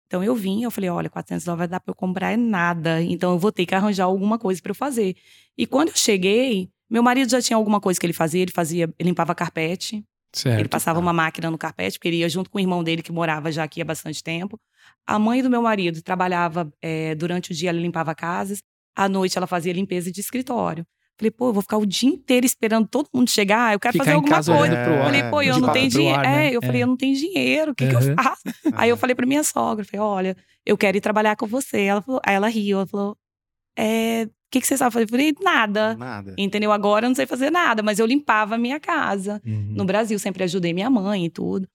[0.06, 3.02] Então, eu vim, eu falei, olha, 400 dólares vai dar para eu comprar é nada.
[3.02, 5.16] Então, eu vou ter que arranjar alguma coisa para eu fazer.
[5.58, 8.42] E quando eu cheguei, meu marido já tinha alguma coisa que ele fazia.
[8.42, 10.04] Ele fazia, ele limpava carpete.
[10.32, 10.60] Certo.
[10.60, 13.10] Ele passava uma máquina no carpete, porque ele ia junto com o irmão dele, que
[13.10, 14.58] morava já aqui há bastante tempo.
[15.06, 18.62] A mãe do meu marido trabalhava eh, durante o dia, ela limpava casas.
[18.94, 20.86] À noite, ela fazia limpeza de escritório.
[21.18, 23.72] Falei, pô, eu vou ficar o dia inteiro esperando todo mundo chegar.
[23.72, 24.72] Eu quero Ficar fazer em alguma casa coisa.
[24.74, 25.04] olhando pro É, ar.
[25.04, 26.18] Falei, pô, eu de não tenho pro dinheiro.
[26.20, 26.46] ar, né?
[26.50, 26.84] É, eu falei, É.
[26.84, 28.02] eu não tenho dinheiro, o que, que Uhum.
[28.10, 28.42] eu faço?
[28.74, 31.80] Aí eu falei pra minha sogra, falei, olha, eu quero ir trabalhar com você.
[31.82, 33.16] Ela falou, aí ela riu, ela falou,
[33.78, 35.04] é, o que, que você sabe fazer?
[35.04, 35.94] Eu falei, nada.
[35.96, 36.34] Nada.
[36.36, 36.70] Entendeu?
[36.70, 39.40] Agora eu não sei fazer nada, mas eu limpava a minha casa.
[39.44, 39.72] Uhum.
[39.76, 41.66] No Brasil, sempre ajudei minha mãe e tudo.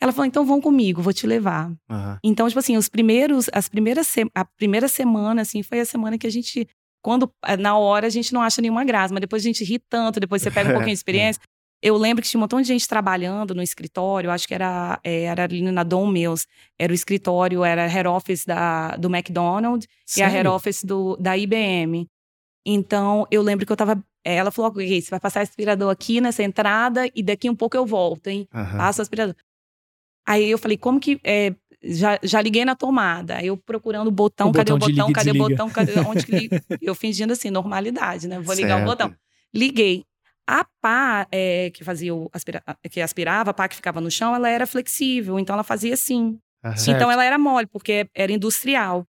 [0.00, 1.72] Ela falou, então vão comigo, vou te levar.
[1.90, 2.18] Aham.
[2.22, 6.18] Então, tipo assim, os primeiros, as primeiras, se- a primeira semana, assim, foi a semana
[6.18, 6.68] que a gente,
[7.04, 9.78] quando, eh, na hora, a gente não acha nenhuma graça, mas depois a gente ri
[9.78, 11.40] tanto, depois você pega um pouquinho de experiência.
[11.82, 15.24] Eu lembro que tinha um montão de gente trabalhando no escritório, acho que era, eh,
[15.24, 16.46] era ali na Dom Mills,
[16.78, 19.86] era o escritório, era a head office da, do McDonald's
[20.16, 22.06] e a head office do, da IBM.
[22.64, 26.22] Então, eu lembro que eu tava, eh, ela falou, ok, você vai passar aspirador aqui
[26.22, 28.48] nessa entrada e daqui um pouco eu volto, hein?
[28.54, 28.78] Aham.
[28.78, 29.36] Passa o aspirador.
[30.26, 31.20] Aí eu falei, como que.
[31.22, 33.42] é, já, já liguei na tomada.
[33.44, 35.12] Eu procurando o botão, O cadê botão o botão?
[35.12, 35.70] Cadê o botão?
[35.70, 36.62] Cadê onde que liga?
[36.80, 38.40] Eu fingindo assim, normalidade, né?
[38.40, 38.90] Vou ligar o Certo.
[38.90, 39.14] botão.
[39.54, 40.04] Liguei.
[40.46, 44.34] A pá é, que fazia o aspira, que aspirava, a pá que ficava no chão,
[44.34, 46.38] ela era flexível, então ela fazia assim.
[46.76, 46.90] Certo.
[46.90, 49.06] Então ela era mole, porque era industrial.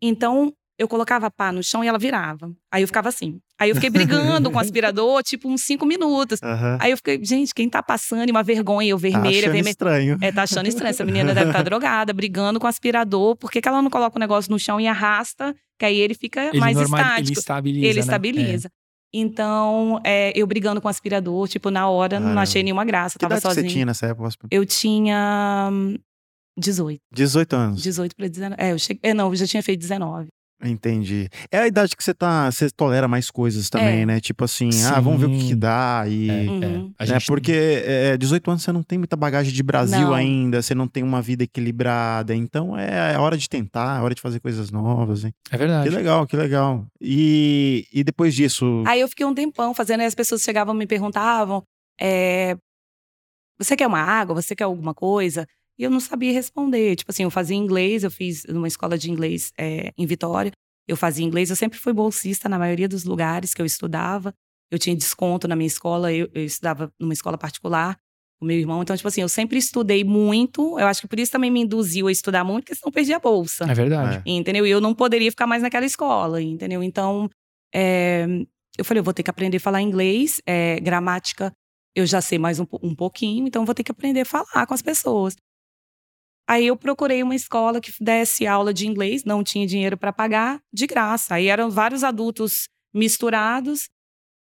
[0.00, 2.50] Então eu colocava a pá no chão e ela virava.
[2.70, 3.40] Aí eu ficava assim.
[3.58, 6.40] Aí eu fiquei brigando com o aspirador, tipo, uns cinco minutos.
[6.42, 6.78] Aham.
[6.80, 8.28] Aí eu fiquei, gente, quem tá passando?
[8.28, 9.70] E uma vergonha, eu Tá vermelha, achando vermelha.
[9.70, 10.18] estranho.
[10.20, 10.90] É, tá achando estranho.
[10.90, 13.34] Essa menina deve estar drogada, brigando com o aspirador.
[13.36, 15.54] Por que, que ela não coloca o negócio no chão e arrasta?
[15.78, 17.38] Que aí ele fica Ele, mais normal- ele estático.
[17.40, 17.86] estabiliza.
[17.86, 18.00] Ele né?
[18.00, 18.70] estabiliza.
[19.12, 22.42] Então, é, eu brigando com o aspirador, tipo, na hora, não Caramba.
[22.42, 23.18] achei nenhuma graça.
[23.18, 23.66] Que tava sozinha.
[23.66, 24.28] você tinha nessa época?
[24.50, 25.96] Eu tinha hum,
[26.58, 27.00] 18.
[27.12, 27.82] 18 anos.
[27.82, 28.54] 18 para 19.
[28.62, 29.00] É, eu cheguei.
[29.02, 30.28] É, não, eu já tinha feito 19.
[30.60, 31.28] Entendi.
[31.52, 32.50] É a idade que você tá.
[32.50, 34.06] Você tolera mais coisas também, É.
[34.06, 34.20] né?
[34.20, 35.56] Tipo assim, ah, vamos ver o que, que Sim.
[35.58, 36.04] dá.
[36.08, 36.28] E.
[36.28, 36.92] É, Uhum.
[36.98, 37.02] é.
[37.02, 40.14] A É, gente- porque é, 18 anos você não tem muita bagagem de Brasil Não.
[40.14, 44.14] ainda, você não tem uma vida equilibrada, então é, é hora de tentar, é hora
[44.16, 45.24] de fazer coisas novas.
[45.24, 45.32] Hein?
[45.50, 45.88] É verdade.
[45.88, 46.84] Que legal, que legal.
[47.00, 50.78] E, e depois disso, Aí eu fiquei um tempão fazendo, e as pessoas chegavam e
[50.78, 51.62] me perguntavam:
[52.00, 52.56] é,
[53.58, 54.34] você quer uma água?
[54.34, 55.46] Você quer alguma coisa?
[55.78, 56.96] E eu não sabia responder.
[56.96, 60.50] Tipo assim, eu fazia inglês, eu fiz numa escola de inglês é, em Vitória.
[60.86, 64.32] Eu fazia inglês, eu sempre fui bolsista na maioria dos lugares que eu estudava.
[64.70, 67.96] Eu tinha desconto na minha escola, eu, eu estudava numa escola particular,
[68.40, 68.82] o meu irmão.
[68.82, 70.78] Então, tipo assim, eu sempre estudei muito.
[70.78, 73.16] Eu acho que por isso também me induziu a estudar muito, porque senão eu perdia
[73.16, 74.22] a bolsa É verdade.
[74.26, 74.66] entendeu?
[74.66, 76.82] E eu não poderia ficar mais naquela escola, entendeu?
[76.82, 77.30] Então,
[77.72, 78.26] é,
[78.76, 81.52] eu falei, eu vou ter que aprender a falar inglês, é, gramática
[81.98, 84.66] eu já sei mais um, um pouquinho, então eu vou ter que aprender a falar
[84.66, 85.34] com as pessoas.
[86.48, 90.60] Aí eu procurei uma escola que desse aula de inglês, não tinha dinheiro para pagar,
[90.72, 91.34] de graça.
[91.34, 93.90] Aí eram vários adultos misturados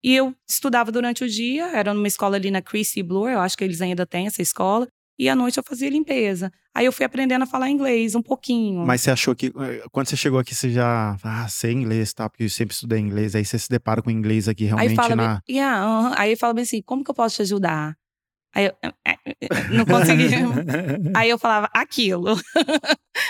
[0.03, 3.57] e eu estudava durante o dia, era numa escola ali na Chrissy Blue, eu acho
[3.57, 6.51] que eles ainda têm essa escola, e à noite eu fazia limpeza.
[6.75, 8.85] Aí eu fui aprendendo a falar inglês um pouquinho.
[8.85, 12.29] mas você achou que eh, quando você chegou aqui você já, ah, sei inglês, tá?
[12.29, 15.15] Porque eu sempre estudei inglês, aí você se depara com inglês aqui Aí realmente fala,
[15.15, 15.35] na.
[15.47, 16.15] bem, yeah, aham.
[16.17, 17.97] aí fala bem assim, como que eu posso te ajudar?
[18.55, 20.27] Aí eu eh, eh, eh, não consegui.
[21.17, 22.37] aí eu falava aquilo,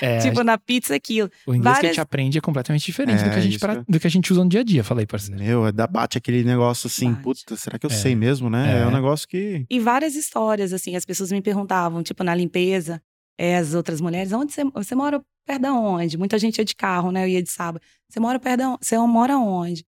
[0.01, 1.31] É, tipo na pizza aquilo.
[1.47, 3.59] o inglês que a várias- gente aprende é completamente diferente do, que a É, gente
[3.59, 5.41] pra- do que a gente usa no dia a dia, falei, parceiro.
[5.43, 7.23] Meu, dá- bate aquele negócio assim, Bate.
[7.23, 7.95] puta, será que eu É.
[7.95, 8.79] sei mesmo, né?
[8.79, 8.83] É.
[8.83, 8.87] É.
[8.87, 9.65] um negócio que.
[9.71, 13.01] E várias histórias assim, as pessoas me perguntavam, tipo na limpeza,
[13.39, 16.17] as outras mulheres, onde você, você mora perto da onde?
[16.19, 17.25] Muita gente ia de carro, né?
[17.25, 17.81] Eu ia de sábado.
[18.09, 18.79] Você mora perto da onde?
[18.83, 19.85] Você mora onde?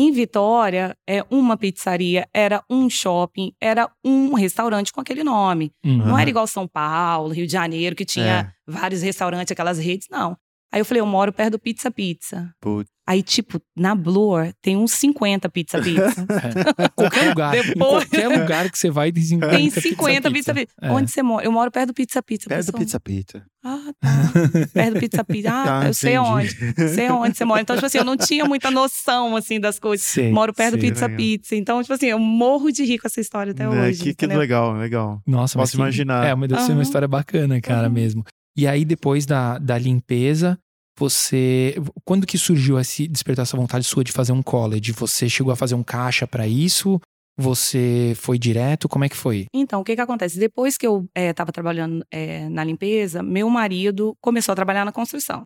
[0.00, 5.72] Em Vitória, é uma pizzaria, era um shopping, era um restaurante com aquele nome.
[5.84, 5.96] Uhum.
[5.96, 10.36] Não era igual São Paulo, Rio de Janeiro, que tinha vários restaurantes, aquelas redes, não.
[10.72, 12.52] Aí eu falei, eu moro perto do Pizza Pizza.
[12.60, 12.90] Putz.
[13.08, 16.26] Aí, tipo, na Bloor tem uns 50 Pizza Pizza.
[16.84, 16.88] É.
[16.90, 17.56] Qualquer lugar.
[17.56, 20.74] Em Depois- qualquer lugar que você vai, tem 50 tem pizza, 50 Pizza Pizza.
[20.82, 20.90] É.
[20.90, 21.42] Onde você mora?
[21.46, 22.50] Eu moro perto do Pizza Pizza.
[22.50, 22.76] Perto do.
[22.78, 23.42] Pizza Pizza.
[23.64, 24.08] Ah, tá.
[24.74, 25.48] perto do Pizza Pizza.
[25.50, 26.30] Ah, Tá, eu sei entendi.
[26.30, 26.88] onde.
[26.94, 27.62] Sei onde você mora.
[27.62, 30.06] Então, tipo assim, eu não tinha muita noção, assim, das coisas.
[30.06, 30.90] Sei, Moro perto do sei.
[30.90, 31.16] Pizza legal.
[31.16, 31.56] Pizza.
[31.56, 34.02] Então, tipo assim, eu morro de rir com essa história até É, hoje.
[34.02, 35.22] que, que legal, legal.
[35.26, 36.26] Nossa, mas Posso que- imaginar.
[36.26, 37.88] É, mas deve ser uma história bacana, cara, Aham.
[37.94, 38.22] mesmo.
[38.58, 40.58] E aí, depois da, da limpeza,
[40.98, 41.76] você.
[42.04, 44.90] Quando que surgiu esse despertar essa vontade sua de fazer um college?
[44.90, 47.00] Você chegou a fazer um caixa pra isso?
[47.38, 48.88] Você foi direto?
[48.88, 49.46] Como é que foi?
[49.54, 50.40] Então, o que que acontece?
[50.40, 55.44] Depois que eu estava trabalhando eh, na limpeza, meu marido começou a trabalhar na construção.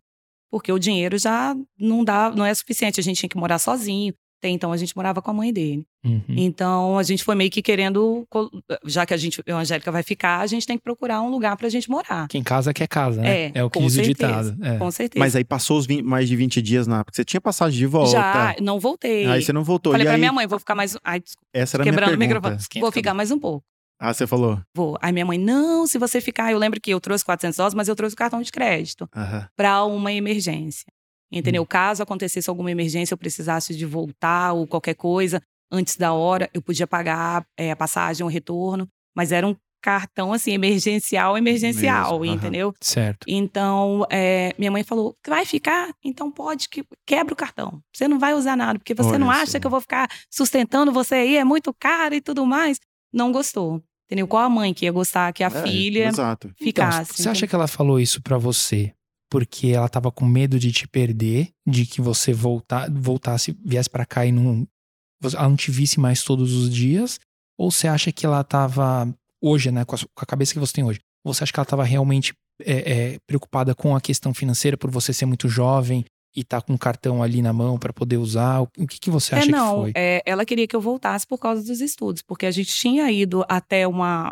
[0.49, 2.99] Porque o dinheiro já não dá, não é suficiente.
[2.99, 4.11] A gente tinha que morar sozinho.
[4.43, 5.87] Até então, a gente morava com a mãe dele.
[6.03, 6.21] Uhum.
[6.27, 8.27] Então, a gente foi meio que querendo,
[8.83, 11.55] já que a gente, a Angélica vai ficar, a gente tem que procurar um lugar
[11.55, 12.27] pra gente morar.
[12.27, 13.51] Quem casa quer casa, né?
[13.55, 14.57] É, o que diz o ditado.
[14.61, 14.77] É.
[14.77, 15.17] Com certeza.
[15.23, 17.05] Mas aí passou os 20 mais de 20 dias na.
[17.05, 18.11] Porque você tinha passagem de volta.
[18.11, 19.25] já, não voltei.
[19.27, 19.93] Aí você não voltou.
[19.93, 20.97] Falei e pra aí, minha mãe, vou ficar mais.
[21.01, 22.49] Ai, desculpa, essa era a minha quebrando o pergunta.
[22.49, 22.81] microfone.
[22.81, 23.63] Vou a ficar mais um pouco.
[23.97, 24.59] Ah, você falou.
[24.75, 24.97] Vou.
[25.01, 26.51] Aí minha mãe, não, se você ficar.
[26.51, 29.07] Eu lembro que eu trouxe 400 dólares, mas eu trouxe o cartão de crédito.
[29.15, 29.47] Aham.
[29.55, 30.91] para uma emergência.
[31.33, 31.63] Entendeu?
[31.63, 31.67] Hum.
[31.67, 35.41] Caso acontecesse alguma emergência, eu precisasse de voltar ou qualquer coisa
[35.71, 40.31] antes da hora, eu podia pagar é, a passagem, o retorno, mas era um cartão
[40.31, 42.73] assim emergencial, emergencial, Mesmo, entendeu?
[42.79, 43.25] Certo.
[43.27, 45.93] Então, é, minha mãe falou: vai ficar?
[46.03, 47.81] Então pode que quebra o cartão.
[47.93, 50.91] Você não vai usar nada, porque você Olha não acha que eu vou ficar sustentando
[50.91, 52.79] você aí, é muito caro e tudo mais.
[53.11, 53.81] Não gostou.
[54.05, 54.27] Entendeu?
[54.27, 56.51] Qual a mãe que ia gostar que a É, filha Exato.
[56.57, 57.11] ficasse?
[57.13, 58.93] Então, você acha que ela falou isso pra você
[59.33, 64.05] porque ela tava com medo de te perder, de que você voltar, voltasse, viesse pra
[64.05, 64.67] cá e não,
[65.23, 67.19] ela não te visse mais todos os dias?
[67.57, 70.73] Ou você acha que ela tava hoje, né, com a, com a cabeça que você
[70.73, 70.99] tem hoje?
[71.25, 75.11] Você acha que ela tava realmente é, é, preocupada com a questão financeira por você
[75.11, 78.61] ser muito jovem e tá com um cartão ali na mão pra poder usar?
[78.61, 79.93] O o que, que você acha é, não, que foi?
[79.95, 83.43] é, ela queria que eu voltasse por causa dos estudos, porque a gente tinha ido
[83.49, 84.31] até uma.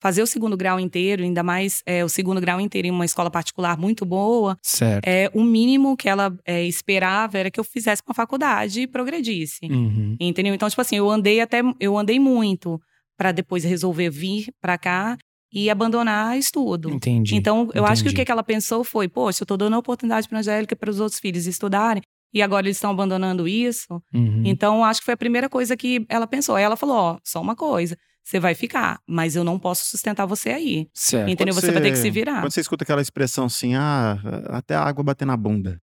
[0.00, 3.30] Fazer o segundo grau inteiro, ainda mais é, o segundo grau inteiro em uma escola
[3.30, 4.56] particular muito boa.
[4.62, 5.06] Certo.
[5.06, 9.66] É, o mínimo que ela é, esperava era que eu fizesse uma faculdade e progredisse.
[9.70, 10.16] Uhum.
[10.20, 10.54] Entendeu?
[10.54, 11.62] Então, tipo assim, eu andei até.
[11.80, 12.80] Eu andei muito
[13.16, 15.16] para depois resolver vir para cá
[15.52, 16.90] e abandonar estudo.
[16.90, 17.34] Entendi.
[17.34, 18.26] Então, eu acho que o entendi.
[18.26, 21.00] que ela pensou foi: poxa, eu tô dando a oportunidade para Angélica e para os
[21.00, 22.02] outros filhos estudarem,
[22.34, 24.02] e agora eles estão abandonando isso.
[24.12, 24.42] Uhum.
[24.44, 26.56] Então, acho que foi a primeira coisa que ela pensou.
[26.56, 30.26] Aí ela falou: ó, só uma coisa, você vai ficar, mas eu não posso sustentar
[30.26, 30.88] você aí.
[30.92, 31.30] Certo.
[31.30, 31.54] Entendeu?
[31.54, 32.40] Quando Você vai ter que se virar.
[32.40, 35.78] Quando você escuta aquela expressão assim, ah, até a água bater na bunda.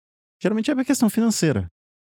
[0.43, 1.69] Geralmente é uma questão financeira.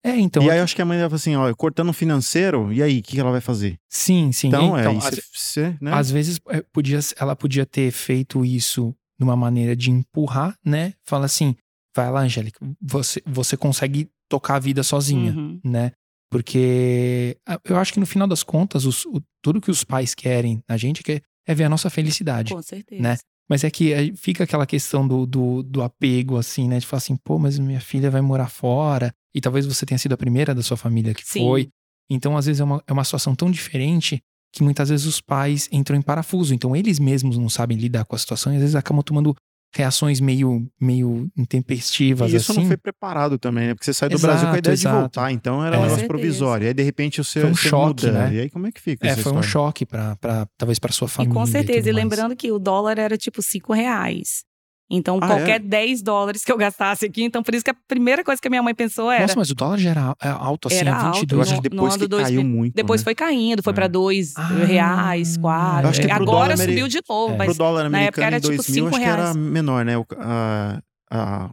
[0.05, 0.43] É, então.
[0.43, 2.83] e aí eu acho que a mãe vai falar assim, ó, cortando o financeiro, e
[2.83, 3.77] aí, o que ela vai fazer?
[3.89, 4.49] Sim, sim.
[4.49, 5.93] Então, é, então aí às- você, né?
[5.93, 10.93] Às vezes é, podia, ela podia ter feito isso de uma maneira de empurrar, né?
[11.05, 11.55] Fala assim,
[11.95, 15.61] vai lá, Angélica, você, você consegue tocar a vida sozinha, Uhum.
[15.65, 15.93] né?
[16.31, 20.15] Porque ah, eu acho que no final das contas, os- o- tudo que os pais
[20.15, 22.53] querem na gente é, é ver a nossa felicidade.
[22.53, 23.01] Com certeza.
[23.03, 23.17] Né?
[23.49, 26.81] Mas é que fica aquela questão do, do, do apego, assim, né?
[26.81, 29.13] De falar assim, pô, mas minha filha vai morar fora.
[29.33, 31.41] E talvez você tenha sido a primeira da sua família que Sim.
[31.41, 31.69] foi.
[32.11, 34.21] Então, às vezes, é uma, é uma situação tão diferente
[34.53, 36.55] que muitas vezes os pais entram em parafuso.
[36.55, 39.35] Então, eles mesmos não sabem lidar com a situação e às vezes acabam tomando
[39.77, 42.61] reações meio, meio intempestivas, E isso assim.
[42.63, 43.75] não foi preparado também, né?
[43.75, 44.95] Porque você sai do Exato, Brasil com a ideia exato.
[44.97, 45.79] de voltar, então era É.
[45.79, 46.67] um negócio provisório.
[46.69, 48.13] Aí, de repente, o seu Foi um você choque, muda.
[48.31, 48.35] né?
[48.35, 49.49] E aí, como é que fica É, essa foi um história?
[49.51, 50.17] choque para
[50.57, 51.35] talvez para sua E família.
[51.35, 51.89] com certeza.
[51.91, 52.05] E, mais.
[52.05, 54.46] lembrando que o dólar era tipo 5 reais.
[54.89, 55.59] Então, Ah, qualquer é?
[55.59, 58.51] 10 dólares que eu gastasse aqui, então por isso que a primeira coisa que a
[58.51, 59.23] minha mãe pensou era.
[59.23, 61.33] Nossa, mas o dólar já era é, alto assim, Era a alto, 22.
[61.49, 63.05] Eu acho que depois que 2000, caiu muito, Depois né?
[63.05, 63.75] foi caindo, foi É.
[63.75, 65.83] pra 2 Ah, reais, 4.
[65.87, 67.37] eu acho que pro Agora dólar subiu de novo, É.
[67.37, 69.37] mas Pro dólar na época americano era em tipo 2000, 5 acho que era reais.
[69.37, 69.99] menor, né?
[69.99, 71.51] O, a, a-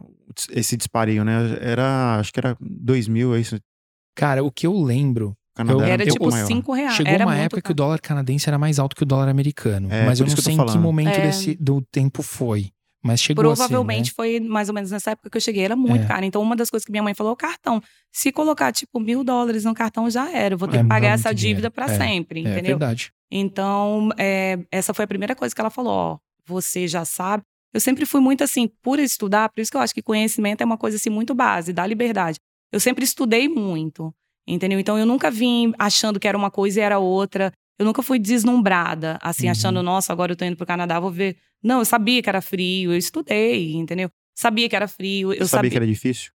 [0.52, 1.58] esse disparinho, né?
[1.60, 3.58] Era, acho que era 2000, é isso.
[4.16, 6.46] Cara, o que eu lembro Canadá Eu- era, era tipo pouco maior.
[6.46, 6.94] 5 reais.
[6.94, 7.74] Chegou era uma época que o caro.
[7.76, 9.88] dólar canadense era mais alto que o dólar americano.
[9.90, 11.26] É, mas eu não sei em que momento É.
[11.26, 12.70] desse, do tempo foi.
[13.04, 14.14] Mas chegou Provavelmente a ser, né?
[14.16, 16.08] foi mais ou menos nessa época que eu cheguei, era muito É.
[16.08, 16.24] caro.
[16.24, 17.82] Então, uma das coisas que minha mãe falou, o cartão.
[18.10, 20.54] Se colocar, tipo, mil dólares no cartão, já era.
[20.54, 21.98] Eu vou ter É que pagar essa dívida pra É.
[21.98, 22.78] sempre, É entendeu?
[22.78, 23.12] verdade.
[23.30, 27.42] Então, é, essa foi a primeira coisa que ela falou, ó, você já sabe.
[27.74, 30.64] Eu sempre fui muito assim, por estudar, por isso que eu acho que conhecimento é
[30.64, 32.38] uma coisa assim muito base, dá liberdade.
[32.72, 34.14] Eu sempre estudei muito,
[34.46, 34.78] entendeu?
[34.78, 37.52] Então eu nunca vim achando que era uma coisa e era outra.
[37.78, 39.50] Eu nunca fui deslumbrada, assim, Uhum.
[39.52, 41.36] achando, nossa, agora eu tô indo pro Canadá, vou ver.
[41.64, 44.10] Não, eu sabia que era frio, eu estudei, entendeu?
[44.36, 45.32] Sabia que era frio.
[45.32, 46.30] Eu Você sabia que era difícil?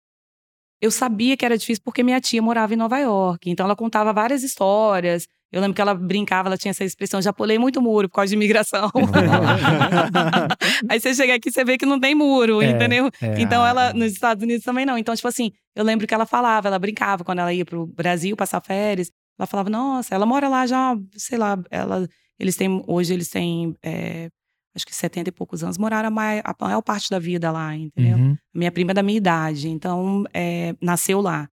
[0.79, 3.49] eu sabia que era difícil porque minha tia morava em Nova York.
[3.49, 5.27] Então ela contava várias histórias.
[5.51, 8.29] Eu lembro que ela brincava, ela tinha essa expressão, já pulei muito muro por causa
[8.29, 8.91] de imigração.
[10.89, 13.09] Aí você chega aqui, você vê que não tem muro, É, entendeu?
[13.21, 13.39] é.
[13.41, 14.97] Então ela, nos Estados Unidos também não.
[14.97, 18.35] Então, tipo assim, eu lembro que ela falava, ela brincava quando ela ia pro Brasil
[18.35, 19.11] passar férias.
[19.39, 22.07] Ela falava, nossa, ela mora lá já, sei lá, ela,
[22.39, 24.29] eles têm, hoje eles têm, é,
[24.77, 27.75] acho que 70 e poucos anos, moraram a maior, a maior parte da vida lá,
[27.75, 28.17] entendeu?
[28.17, 28.37] Uhum.
[28.55, 31.49] Minha prima é da minha idade, então é, nasceu lá.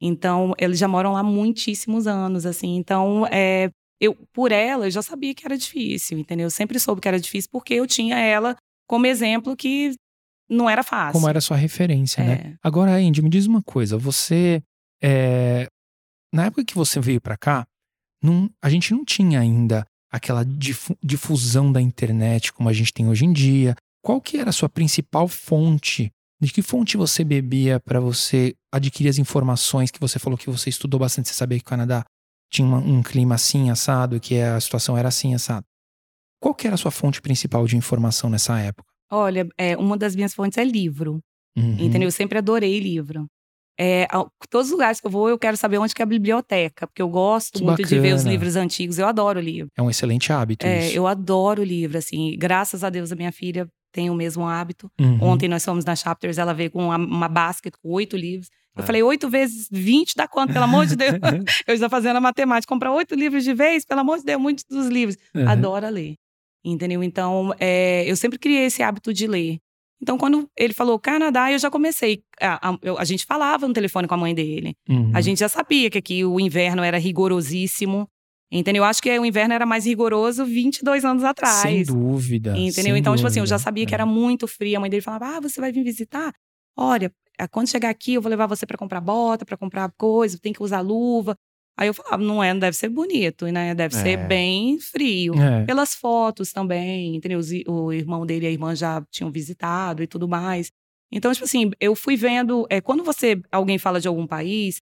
[0.00, 2.76] Então, eles já moram lá muitíssimos anos, assim.
[2.76, 6.46] Então, é, eu, por ela, eu já sabia que era difícil, entendeu?
[6.46, 8.56] Eu sempre soube que era difícil porque eu tinha ela
[8.88, 9.94] como exemplo que
[10.50, 11.12] não era fácil.
[11.14, 12.32] Como era sua referência, né?
[12.34, 12.54] É.
[12.62, 13.96] Agora, Andy, me diz uma coisa.
[13.96, 14.62] Você.
[15.02, 15.68] é,
[16.34, 17.64] Na época que você veio pra cá,
[18.22, 23.08] não- a gente não tinha ainda aquela difu- difusão da internet como a gente tem
[23.08, 23.74] hoje em dia.
[24.02, 26.10] Qual que era a sua principal fonte?
[26.40, 30.68] De que fonte você bebia pra você adquirir as informações que você falou que você
[30.70, 31.28] estudou bastante?
[31.28, 32.04] Você sabia que o Canadá
[32.52, 35.64] tinha uma- um clima assim, assado, que a situação era assim, assado.
[36.40, 38.88] Qual que era a sua fonte principal de informação nessa época?
[39.10, 41.18] Olha, é, uma das minhas fontes é livro,
[41.56, 41.72] Uhum.
[41.78, 42.08] entendeu?
[42.08, 43.26] Eu sempre adorei livro.
[43.78, 44.06] É,
[44.50, 47.02] todos os lugares que eu vou, eu quero saber onde que é a biblioteca, porque
[47.02, 48.30] eu gosto Que muito de ver os bacana.
[48.30, 48.98] livros antigos.
[48.98, 49.68] Eu adoro livro.
[49.76, 50.96] É um excelente hábito É, isso.
[50.96, 52.36] eu adoro livro, assim.
[52.38, 54.90] Graças a Deus, a minha filha tem o mesmo hábito.
[55.00, 55.18] Uhum.
[55.22, 58.48] Ontem nós fomos na Chapters, ela veio com uma, uma basket com oito livros.
[58.76, 58.86] Eu É.
[58.86, 61.12] falei, oito vezes 20 dá quanto, pelo amor de Deus?
[61.66, 64.64] eu já fazendo a matemática, comprar oito livros de vez, pelo amor de Deus, muitos
[64.68, 65.16] dos livros.
[65.34, 65.48] Uhum.
[65.48, 66.14] Adora ler.
[66.64, 67.02] Entendeu?
[67.02, 69.58] Então, é, eu sempre criei esse hábito de ler.
[70.04, 72.22] Então, quando ele falou Canadá, eu já comecei.
[72.38, 74.76] A, a- a gente falava no telefone com a mãe dele.
[74.86, 75.10] Uhum.
[75.14, 78.06] A gente já sabia que aqui o inverno era rigorosíssimo.
[78.52, 78.82] Entendeu?
[78.82, 81.54] Eu acho que o inverno era mais rigoroso 22 anos atrás.
[81.62, 82.50] Sem dúvida.
[82.50, 82.72] Entendeu?
[82.92, 83.64] sem Então, tipo assim, eu já dúvida.
[83.64, 83.96] sabia que É.
[83.96, 84.76] era muito frio.
[84.76, 86.32] A mãe dele falava: Ah, você vai vir visitar?
[86.76, 87.10] Olha,
[87.50, 90.62] quando chegar aqui, eu vou levar você pra comprar bota, pra comprar coisa, tem que
[90.62, 91.34] usar luva.
[91.76, 93.74] Aí eu falava: Não é, não deve ser bonito, né?
[93.74, 93.98] Deve É.
[94.02, 95.34] ser bem frio.
[95.40, 95.64] É.
[95.64, 97.40] Pelas fotos também, entendeu?
[97.66, 100.70] O irmão dele e a irmã já tinham visitado e tudo mais.
[101.12, 102.66] Então, tipo assim, eu fui vendo.
[102.70, 104.80] É, quando você alguém fala de algum país,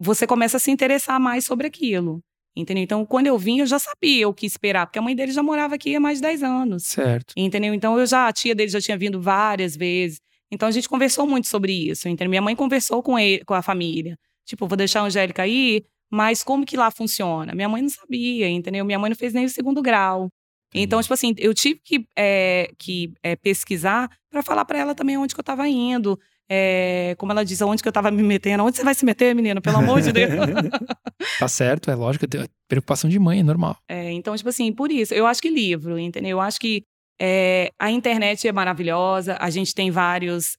[0.00, 2.20] você começa a se interessar mais sobre aquilo.
[2.58, 2.82] Entendeu?
[2.84, 5.42] Então, quando eu vim, eu já sabia o que esperar, porque a mãe dele já
[5.42, 6.84] morava aqui há mais de 10 anos.
[6.84, 7.34] Certo.
[7.36, 7.74] Entendeu?
[7.74, 10.20] Então eu já, a tia dele já tinha vindo várias vezes.
[10.50, 12.30] Então a gente conversou muito sobre isso, entendeu?
[12.30, 14.16] Minha mãe conversou com ele, com a família.
[14.46, 17.54] Tipo, vou deixar a Angélica aí, mas como que lá funciona?
[17.54, 18.84] Minha mãe não sabia, entendeu?
[18.84, 20.28] Minha mãe não fez nem o segundo grau.
[20.74, 25.16] Então, tipo assim, eu tive que, é, que é, pesquisar para falar para ela também
[25.16, 26.18] onde que eu tava indo.
[26.48, 28.64] É, como ela diz, aonde que eu tava me metendo.
[28.64, 29.60] Onde você vai se meter, menina?
[29.60, 30.30] Pelo amor de Deus.
[31.38, 32.24] Tá certo, é lógico.
[32.68, 33.76] Preocupação de mãe, é normal.
[33.88, 36.32] É, então, tipo assim, por isso, eu acho que livro, entendeu?
[36.32, 36.82] Eu acho que
[37.78, 40.56] a internet é maravilhosa, a gente tem vários.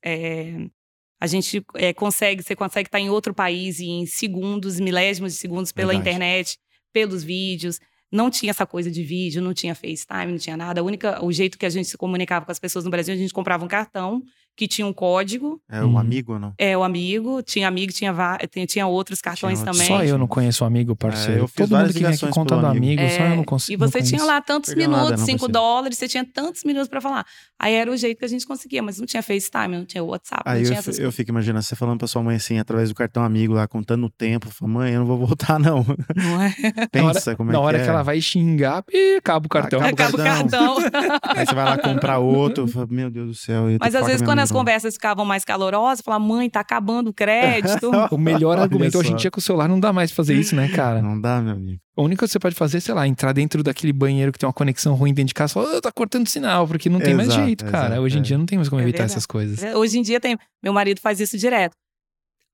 [1.20, 5.72] A gente é, consegue, você consegue estar em outro país em segundos, milésimos de segundos
[5.72, 6.10] pela Verdade.
[6.10, 6.60] internet,
[6.94, 7.80] pelos vídeos.
[8.12, 10.80] Não tinha essa coisa de vídeo, não tinha FaceTime, não tinha nada.
[10.80, 13.18] A única, o jeito que a gente se comunicava com as pessoas no Brasil, a
[13.18, 14.24] gente comprava um cartão
[14.58, 15.62] que tinha um código.
[15.70, 15.98] É um Uhum.
[16.00, 16.54] amigo ou não?
[16.58, 18.12] É, o amigo, tinha amigo, tinha,
[18.52, 19.78] tinha, tinha outros cartões outros.
[19.78, 19.88] também.
[19.88, 21.42] Só eu não conheço o amigo, parceiro.
[21.42, 23.00] É, eu Todo mundo que vem aqui ligações conta do pelo amigo.
[23.02, 23.74] amigo, só eu não É, consigo.
[23.74, 25.54] E você não tinha lá tantos nada, minutos, não 5 consigo.
[25.54, 27.24] dólares, você tinha tantos minutos pra falar.
[27.60, 30.42] Aí era o jeito que a gente conseguia, mas não tinha FaceTime, não tinha WhatsApp,
[30.46, 32.58] Aí não eu, tinha fi- essas eu fico imaginando você falando pra sua mãe assim,
[32.58, 34.50] através do cartão amigo lá, contando o tempo.
[34.50, 35.86] Fala, mãe, eu não vou voltar, não.
[36.16, 36.54] Não é?
[36.92, 37.94] Pensa como é Na hora que que é.
[37.94, 39.80] ela vai xingar, e acaba o cartão.
[39.80, 40.78] Acaba Acaba o cartão.
[41.36, 42.68] Aí você vai lá comprar outro.
[42.68, 43.70] Fala, meu Deus do céu.
[43.70, 46.60] eu Mas às vezes, quando minha as amiga, conversas ficavam mais calorosas, falava, mãe, tá
[46.60, 47.92] acabando o crédito.
[48.12, 49.18] O melhor argumento hoje em só.
[49.18, 51.02] dia é que o celular não dá mais pra fazer isso, né, cara?
[51.02, 51.80] Não dá, meu amigo.
[51.96, 54.54] O único que você pode fazer, sei lá, entrar dentro daquele banheiro que tem uma
[54.54, 57.30] conexão ruim dentro de casa e falar, "Ah, tá cortando sinal, porque não tem mais
[57.30, 57.88] Exato, jeito, cara.
[57.88, 58.24] exato, Hoje em é.
[58.24, 59.12] dia não tem mais como É evitar verdade.
[59.14, 59.76] essas coisas.
[59.76, 60.38] Hoje em dia tem.
[60.64, 61.76] Meu marido faz isso direto.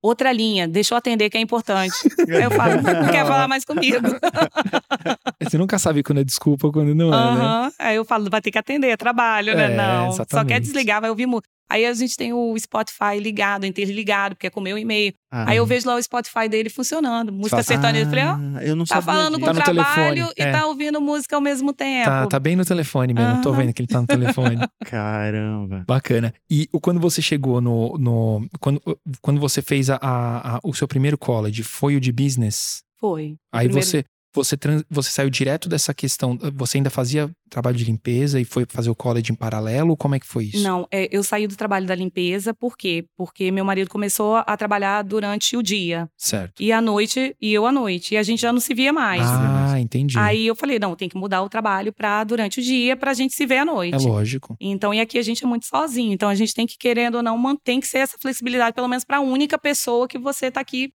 [0.01, 1.93] Outra linha, deixa eu atender que é importante.
[2.27, 3.99] Aí eu falo, não quer falar mais comigo.
[5.41, 7.17] Você nunca sabe quando é desculpa ou quando não é, né?
[7.17, 7.71] Aham.
[7.79, 9.71] Aí eu falo, vai ter que atender, é trabalho, né?
[9.73, 10.07] É, não.
[10.11, 10.47] Só exatamente.
[10.47, 11.47] quer desligar, vai ouvir música.
[11.73, 15.11] Aí a gente tem o Spotify ligado, interligado, porque é com o meu e-mail.
[15.31, 17.31] Ah, Aí eu vejo lá o Spotify dele funcionando.
[17.31, 18.05] Música Fala, sertaneja.
[18.05, 19.45] Eu falei, ó, ah, eu não tá falando com.
[19.45, 20.51] Tá no trabalho telefone, e é.
[20.51, 22.05] tá ouvindo música ao mesmo tempo.
[22.09, 23.41] Tá, tá bem no telefone mesmo.
[23.41, 23.57] Tô Aham.
[23.57, 24.57] vendo que ele tá no telefone.
[24.85, 25.83] Caramba.
[25.87, 26.33] Bacana.
[26.49, 27.97] E o- quando você chegou no.
[27.97, 28.81] no quando,
[29.21, 32.83] quando você fez a, a- a- o seu primeiro college, foi o de business?
[32.99, 33.31] Foi.
[33.31, 34.05] O Aí primeiro- você.
[34.33, 36.37] Você, trans- você saiu direto dessa questão.
[36.55, 39.95] Você ainda fazia trabalho de limpeza e foi fazer o college em paralelo?
[39.95, 40.63] Como é que foi isso?
[40.63, 43.05] Não, é, eu saí do trabalho da limpeza, por quê?
[43.15, 46.09] Porque meu marido começou a trabalhar durante o dia.
[46.17, 46.61] Certo.
[46.63, 48.15] E à noite, e eu à noite.
[48.15, 49.21] E a gente já não se via mais.
[49.23, 50.17] Ah, entendi.
[50.17, 53.33] Aí eu falei, não, tem que mudar o trabalho pra durante o dia, pra gente
[53.35, 53.93] se ver à noite.
[53.95, 54.55] é lógico.
[54.59, 56.11] Então, e aqui a gente é muito sozinho.
[56.13, 59.03] Então, a gente tem que, querendo ou não, mantém que ser essa flexibilidade, pelo menos
[59.03, 60.91] pra única pessoa que você tá aqui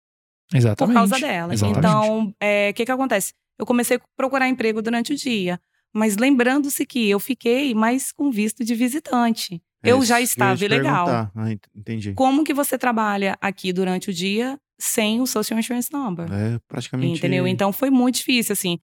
[0.55, 0.95] Exatamente.
[0.95, 1.53] por causa dela.
[1.53, 1.79] Exatamente.
[1.79, 3.33] Então, é, o que que acontece?
[3.59, 5.61] Eu comecei a procurar emprego durante o dia.
[5.95, 9.61] Mas lembrando-se que eu fiquei mais com visto de visitante.
[9.83, 11.09] eu É, já estava te ilegal.
[11.09, 12.13] Ah, ent- entendi.
[12.15, 16.31] Como que você trabalha aqui durante o dia sem o Social Insurance Number?
[16.33, 17.19] É praticamente.
[17.19, 17.47] Entendeu?
[17.47, 18.75] Então foi muito difícil, assim.
[18.75, 18.81] O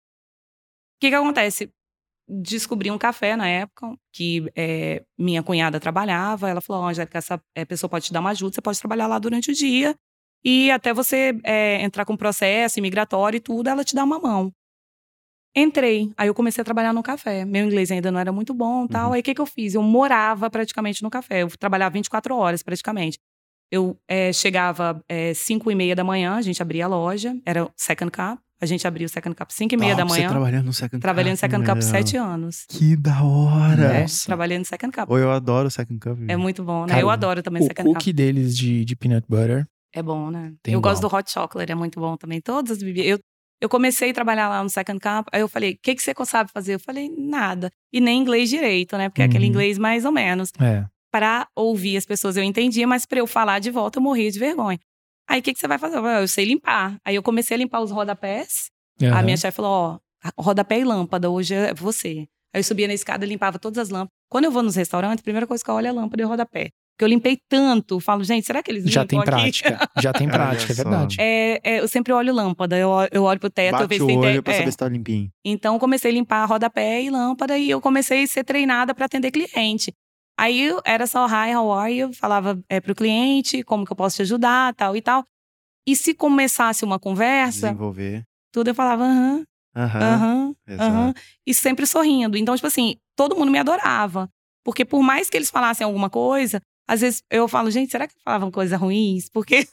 [1.01, 1.69] que que acontece?
[2.27, 6.49] Descobri um café na época que é, minha cunhada trabalhava.
[6.49, 9.19] Ela falou: Angélica, essa é, pessoa pode te dar uma ajuda, você pode trabalhar lá
[9.19, 9.95] durante o dia.
[10.45, 14.53] E até você é, entrar com processo imigratório e tudo, ela te dá uma mão.
[15.55, 16.11] Entrei.
[16.15, 17.45] Aí eu comecei a trabalhar no café.
[17.45, 19.07] Meu inglês ainda não era muito bom tal.
[19.07, 19.13] Uhum.
[19.13, 19.73] Aí o que, que eu fiz?
[19.73, 21.41] Eu morava praticamente no café.
[21.41, 23.17] Eu trabalhava 24 horas praticamente.
[23.71, 27.65] Eu é, chegava é, 5 e meia da manhã, a gente abria a loja, era
[27.65, 28.39] o Second Cup.
[28.61, 30.27] A gente abria o Second Cup 5 e meia da Top, manhã.
[30.27, 31.81] Você trabalhando no Second Trabalhei no Cup, Second Cup.
[31.81, 32.65] 7 anos.
[32.69, 33.97] Que da hora.
[33.97, 35.09] É, trabalhei no Second Cup.
[35.09, 36.17] Ou eu adoro o Second Cup.
[36.27, 36.89] É muito bom, né?
[36.89, 37.97] Cara, eu adoro também O Second Cup.
[37.97, 39.67] cookie deles de, de peanut butter.
[39.95, 40.53] É bom, né?
[40.61, 40.93] Tem eu igual.
[40.93, 42.41] gosto do hot chocolate, é muito bom também.
[42.41, 43.07] Todas as bebidas.
[43.11, 43.19] Eu,
[43.61, 46.13] eu comecei a trabalhar lá no Second Cup, aí eu falei, o que, que você
[46.25, 46.73] sabe fazer?
[46.75, 47.71] Eu falei, nada.
[47.93, 49.07] E nem inglês direito, né?
[49.07, 49.51] Porque é aquele Uhum.
[49.51, 50.51] inglês mais ou menos.
[50.59, 50.83] É.
[51.09, 54.37] Pra ouvir as pessoas eu entendia, mas pra eu falar de volta eu morria de
[54.37, 54.77] vergonha.
[55.29, 55.95] Aí o que, que você vai fazer?
[55.95, 56.97] Eu, falei, "Ah, eu sei limpar.
[57.05, 58.69] Aí eu comecei a limpar os rodapés.
[59.01, 59.23] A Aham.
[59.23, 62.27] minha chefe falou: ó, rodapé e lâmpada, hoje é você.
[62.53, 64.11] Aí eu subia na escada e limpava todas as lâmpadas.
[64.29, 66.25] Quando eu vou nos restaurantes, a primeira coisa que eu olho é a lâmpada e
[66.25, 66.69] o rodapé.
[66.95, 69.29] Porque eu limpei tanto, falo, gente, será que eles Já tem aqui?
[69.29, 69.89] prática.
[70.01, 71.17] Já tem prática, é verdade.
[71.19, 74.09] É, é, eu sempre olho lâmpada, eu, eu olho pro teto, eu Bate vejo o
[74.09, 74.57] se tem pra é.
[74.59, 75.29] saber se tá limpinho.
[75.43, 79.05] Então eu comecei a limpar rodapé e lâmpada e eu comecei a ser treinada para
[79.07, 79.91] atender cliente.
[80.39, 82.13] Aí eu- era só hi, how are you?
[82.13, 85.25] Falava é, pro cliente como que eu posso te ajudar, tal e tal.
[85.85, 88.23] E se começasse uma conversa, Desenvolver.
[88.53, 90.55] tudo eu falava aham, Aham.
[90.69, 91.13] aham.
[91.45, 92.37] E sempre sorrindo.
[92.37, 94.29] Então, tipo assim, todo mundo me adorava.
[94.63, 98.13] Porque por mais que eles falassem alguma coisa, às vezes eu falo, gente, será que
[98.23, 99.29] falavam coisas ruins?
[99.29, 99.67] Porque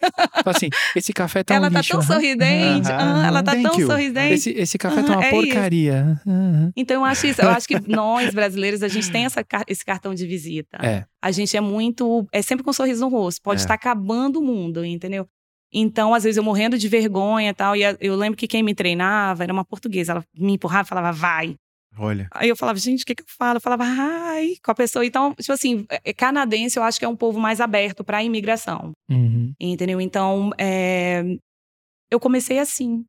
[0.46, 1.92] assim, esse café tá ela um tá lixo.
[1.92, 3.00] tão sorridente, Aham.
[3.00, 3.86] aham, ela tá Thank tão you.
[3.86, 4.34] sorridente.
[4.34, 6.20] Esse, esse café tá Aham, uma é porcaria.
[6.26, 6.72] Aham.
[6.76, 7.42] Então eu acho isso.
[7.42, 10.78] Eu acho que nós, brasileiros, a gente tem essa, esse cartão de visita.
[10.82, 11.04] É.
[11.20, 12.26] A gente é muito.
[12.32, 13.40] É sempre com um sorriso no rosto.
[13.42, 13.64] Pode É.
[13.64, 15.26] estar acabando o mundo, entendeu?
[15.74, 17.74] Então, às vezes, eu morrendo de vergonha e tal.
[17.74, 20.12] E eu lembro que quem me treinava era uma portuguesa.
[20.12, 21.54] Ela me empurrava e falava, vai.
[21.98, 22.28] Olha.
[22.32, 23.58] Aí eu falava, gente, o que, que eu falo?
[23.58, 25.04] Eu falava, ai, com a pessoa.
[25.04, 28.24] Então, tipo assim, é- canadense eu acho que é um povo mais aberto para a
[28.24, 28.92] imigração.
[29.10, 29.52] Uhum.
[29.60, 30.00] Entendeu?
[30.00, 31.22] Então, é,
[32.10, 33.04] eu comecei assim.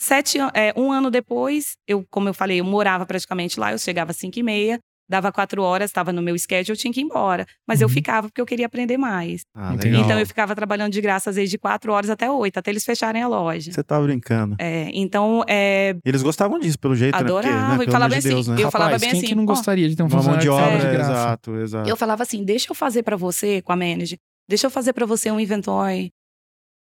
[0.00, 4.12] Sete, é, um ano depois, eu, como eu falei, eu morava praticamente lá, eu chegava
[4.12, 7.04] às cinco e meia, dava quatro horas, estava no meu schedule, eu tinha que ir
[7.04, 7.46] embora.
[7.66, 7.94] Mas eu Uhum.
[7.94, 9.42] ficava porque eu queria aprender mais.
[9.54, 9.74] Ah.
[9.74, 12.84] Então eu ficava trabalhando de graça, às vezes, de quatro horas até oito, até eles
[12.84, 13.72] fecharem a loja.
[13.72, 14.56] Você tá brincando.
[14.58, 17.84] É, então, é, Eles gostavam disso, pelo jeito, Adorava, né?
[17.84, 17.92] E né?
[17.92, 18.62] falava Pelo amor de assim, né?
[18.62, 20.48] eu falava bem quem assim, que não gostaria de ter um Uma mão funcionário de
[20.50, 21.10] obra, de graça?
[21.12, 21.88] exato, exato.
[21.88, 25.06] eu falava assim, deixa eu fazer pra você, com a manager, deixa eu fazer pra
[25.06, 26.10] você um inventory.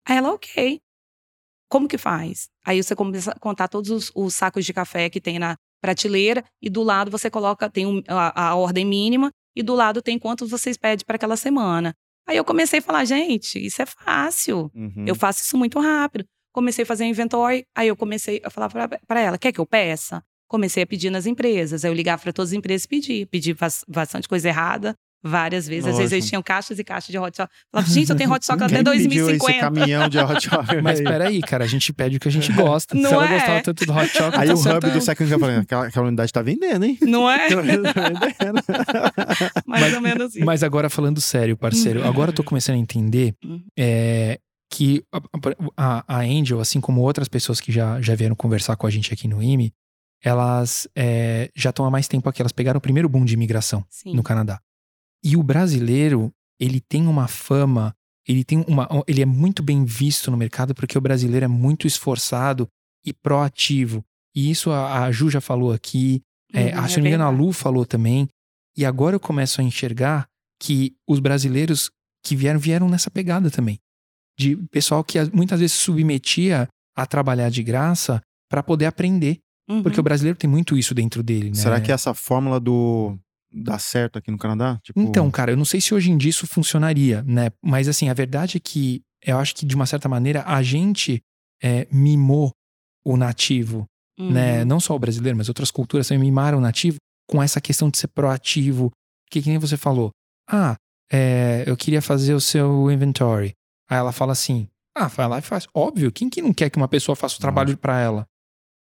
[0.09, 0.81] Aí ela, ok.
[1.71, 2.49] Como que faz?
[2.67, 6.45] Aí você começa a contar todos os, os sacos de café que tem na prateleira
[6.63, 10.19] e do lado você coloca, tem um- a, a ordem mínima e do lado tem
[10.19, 11.95] quantos vocês pedem para aquela semana.
[12.29, 14.71] Aí eu comecei a falar, gente, isso é fácil.
[14.75, 15.05] Uhum.
[15.07, 16.25] Eu faço isso muito rápido.
[16.53, 18.69] Comecei a fazer inventory, aí eu comecei a falar
[19.07, 20.23] para ela, quer que eu peça?
[20.49, 21.85] Comecei a pedir nas empresas.
[21.85, 23.27] Aí eu ligava para todas as empresas e pedir.
[23.27, 25.87] Pedi bas- bastante coisa errada, várias vezes.
[25.87, 26.29] Às vezes eles Lógico.
[26.31, 27.55] tinham caixas e caixas de hot chocolate.
[27.71, 29.61] Falava, gente, eu tenho hot chocolate até Quem pediu esse 2050.
[29.61, 30.81] caminhão de hot chocolate?
[30.83, 32.95] Mas peraí, cara, a gente pede o que a gente gosta.
[32.95, 33.35] Não Se ela é?
[33.39, 34.85] gostava tanto do hot chocolate, Aí tá o certo.
[34.87, 36.99] hub do Second Cup falando, aquela, aquela unidade tá vendendo, hein?
[37.03, 37.49] Não é?
[37.51, 38.63] Tá vendendo.
[39.67, 40.45] Mais ou menos isso.
[40.45, 43.63] Mas agora falando sério, parceiro, agora eu tô começando a entender Uhum.
[43.79, 44.39] é,
[44.73, 45.21] que a,
[45.77, 49.13] a, a Angel, assim como outras pessoas que já, já vieram conversar com a gente
[49.13, 49.73] aqui no IME,
[50.23, 52.41] elas é, já estão há mais tempo aqui.
[52.43, 54.15] Elas pegaram o primeiro boom de imigração Sim.
[54.15, 54.61] no Canadá.
[55.25, 57.95] E o brasileiro, ele tem uma fama,
[58.27, 58.89] ele tem uma.
[59.07, 62.67] Ele é muito bem visto no mercado porque o brasileiro é muito esforçado
[63.05, 64.03] e proativo.
[64.35, 66.21] E isso a, a Ju já falou aqui,
[66.53, 67.31] é, Uhum, a, se não me engano, a.
[67.31, 68.29] Lu falou também.
[68.77, 70.27] E agora eu começo a enxergar
[70.63, 71.91] que os brasileiros
[72.25, 73.79] que vieram, vieram nessa pegada também.
[74.39, 79.39] De pessoal que as- muitas vezes submetia a trabalhar de graça para poder aprender.
[79.69, 79.83] Uhum.
[79.83, 81.55] Porque o brasileiro tem muito isso dentro dele, né?
[81.57, 83.17] Será que essa fórmula do
[83.53, 84.79] dá certo aqui no Canadá?
[84.83, 87.51] Tipo, Então, cara, eu não sei se hoje em dia isso funcionaria, né?
[87.63, 91.21] Mas assim, a verdade é que eu acho que, de uma certa maneira, a gente
[91.63, 92.53] é, mimou
[93.05, 93.87] o nativo,
[94.19, 94.61] né?
[94.61, 94.67] Uhum.
[94.67, 96.97] Não só o brasileiro, mas outras culturas também mimaram o nativo
[97.29, 98.91] com essa questão de ser proativo.
[99.31, 100.11] Que, que nem você falou.
[100.49, 100.77] Ah,
[101.13, 103.55] é, eu queria fazer o seu inventory.
[103.89, 105.67] Aí ela fala assim: ah, vai lá e faz.
[105.75, 108.27] Óbvio, quem que não quer que uma pessoa faça o trabalho pra ela?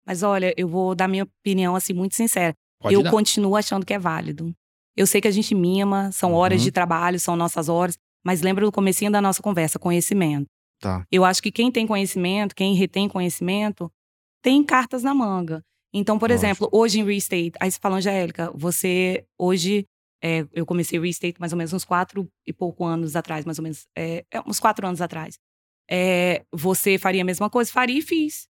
[0.06, 2.54] Mas olha, eu vou dar minha opinião assim muito sincera.
[2.84, 3.10] Pode eu dar.
[3.10, 4.54] continuo achando que é válido.
[4.96, 6.64] Eu sei que a gente mima, são horas Uhum.
[6.66, 10.46] de trabalho, são nossas horas, mas lembra do comecinho da nossa conversa, conhecimento.
[10.80, 11.04] Tá.
[11.10, 13.90] Eu acho que quem tem conhecimento, quem retém conhecimento,
[14.42, 15.62] tem cartas na manga.
[15.92, 16.46] Então, por Lógico.
[16.46, 19.86] exemplo, hoje em real estate, aí você fala, Angélica, você hoje,
[20.22, 23.58] é, eu comecei real estate mais ou menos uns quatro e pouco anos atrás, mais
[23.58, 25.38] ou menos, é, é, uns quatro anos atrás.
[25.90, 27.70] É, você faria a mesma coisa?
[27.72, 28.46] Faria e fiz.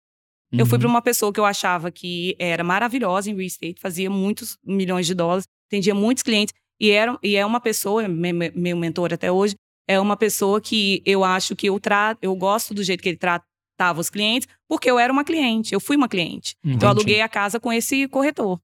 [0.53, 0.80] Eu fui Uhum.
[0.80, 5.07] para uma pessoa que eu achava que era maravilhosa em real estate, fazia muitos milhões
[5.07, 9.12] de dólares, atendia muitos clientes, e, era, e é uma pessoa, me- me- meu mentor
[9.12, 9.55] até hoje,
[9.86, 13.18] é uma pessoa que eu acho que eu trato, eu gosto do jeito que ele
[13.18, 16.55] tratava os clientes, porque eu era uma cliente, eu fui uma cliente.
[16.64, 16.84] Entendi.
[16.84, 18.59] Eu aluguei a casa com esse corretor.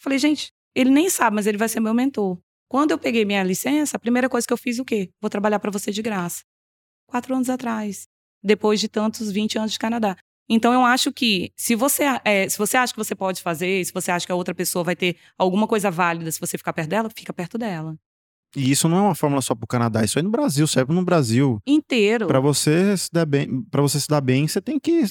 [0.00, 2.38] Falei, gente, ele nem sabe, mas ele vai ser meu mentor.
[2.68, 5.08] Quando eu peguei minha licença, a primeira coisa que eu fiz o quê?
[5.20, 6.42] Vou trabalhar para você de graça.
[7.08, 8.06] Quatro anos atrás,
[8.42, 10.16] depois de tantos 20 anos de Canadá.
[10.48, 13.92] Então eu acho que se você, é, se você acha que você pode fazer, se
[13.92, 16.88] você acha que a outra pessoa vai ter alguma coisa válida se você ficar perto
[16.88, 17.96] dela, fica perto dela.
[18.54, 21.04] E isso não é uma fórmula só pro Canadá, isso aí no Brasil, serve no
[21.04, 21.60] Brasil.
[21.66, 22.26] Inteiro.
[22.26, 25.04] Pra você se dar bem, para você se dar bem, você tem que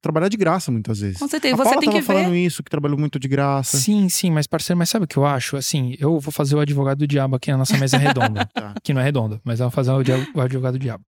[0.00, 1.18] trabalhar de graça muitas vezes.
[1.18, 1.54] Com certeza.
[1.54, 2.44] A Você Paula tem tava que falando ver.
[2.44, 3.76] isso, que trabalhou muito de graça.
[3.76, 5.56] Sim, sim, mas parceiro, mas sabe o que eu acho?
[5.56, 8.48] Assim, eu vou fazer o advogado do diabo aqui na nossa mesa redonda.
[8.54, 8.74] Tá.
[8.82, 11.04] que não é redonda, mas eu vou fazer o advogado do diabo.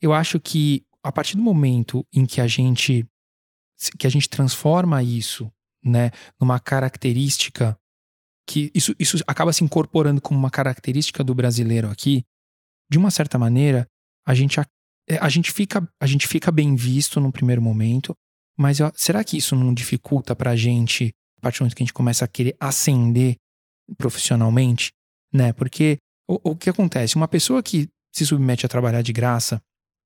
[0.00, 3.06] Eu acho que a partir do momento em que a gente
[3.98, 5.50] que a gente transforma isso,
[5.84, 7.76] né, numa característica
[8.46, 12.24] que isso, isso acaba se incorporando como uma característica do brasileiro aqui,
[12.90, 13.86] de uma certa maneira,
[14.26, 14.66] a gente a,
[15.08, 18.14] é, a gente fica a gente fica bem visto no primeiro momento,
[18.56, 21.94] mas será que isso não dificulta pra gente a partir do momento que a gente
[21.94, 23.36] começa a querer ascender
[23.96, 24.92] profissionalmente,
[25.32, 25.52] né?
[25.52, 25.98] Porque
[26.28, 27.16] o, o que acontece?
[27.16, 29.60] Uma pessoa que se submete a trabalhar de graça,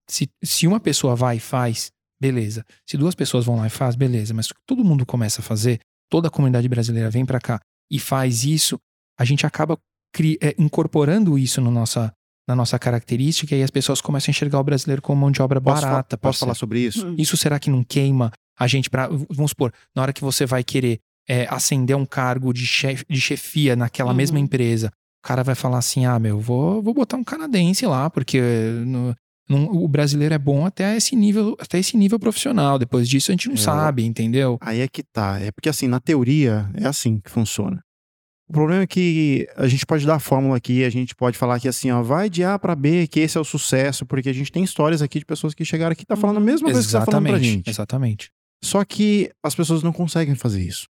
[0.09, 1.91] se, se uma pessoa vai e faz,
[2.21, 2.65] beleza.
[2.89, 4.33] Se duas pessoas vão lá e faz, beleza.
[4.35, 5.81] Mas se todo mundo começa a fazer,
[6.11, 8.79] toda a comunidade brasileira vem pra cá e faz isso,
[9.19, 9.79] a gente acaba
[10.13, 12.13] cri- é, incorporando isso no nossa,
[12.49, 15.61] na nossa característica e as pessoas começam a enxergar o brasileiro como mão de obra
[15.61, 16.17] Posso, fa- barata.
[16.17, 16.41] posso parceiro.
[16.41, 17.07] falar sobre isso?
[17.07, 17.15] Hum.
[17.19, 19.09] Isso será que não queima a gente pra.
[19.09, 20.99] Vamos supor, na hora que você vai querer
[21.29, 24.17] é, ascender um cargo de, chef, de chefia naquela Uhum.
[24.17, 24.89] mesma empresa,
[25.23, 28.41] o cara vai falar assim: ah, meu, vou, vou botar um canadense lá, porque
[28.87, 29.15] no-
[29.49, 32.79] não- o brasileiro é bom até esse nível, até esse nível profissional.
[32.79, 34.59] Depois disso a gente não É, sabe, entendeu?
[34.61, 35.39] Aí é que tá.
[35.41, 37.83] É porque assim, na teoria, é assim que funciona.
[38.49, 41.59] O problema é que a gente pode dar a fórmula aqui, a gente pode falar
[41.59, 44.33] que assim, ó, vai de A pra B, que esse é o sucesso, porque a
[44.33, 46.81] gente tem histórias aqui de pessoas que chegaram aqui e tá falando a mesma coisa
[46.81, 47.71] que você tá falando pra Exatamente, gente.
[47.71, 48.31] exatamente.
[48.63, 50.87] Só que as pessoas não conseguem fazer isso.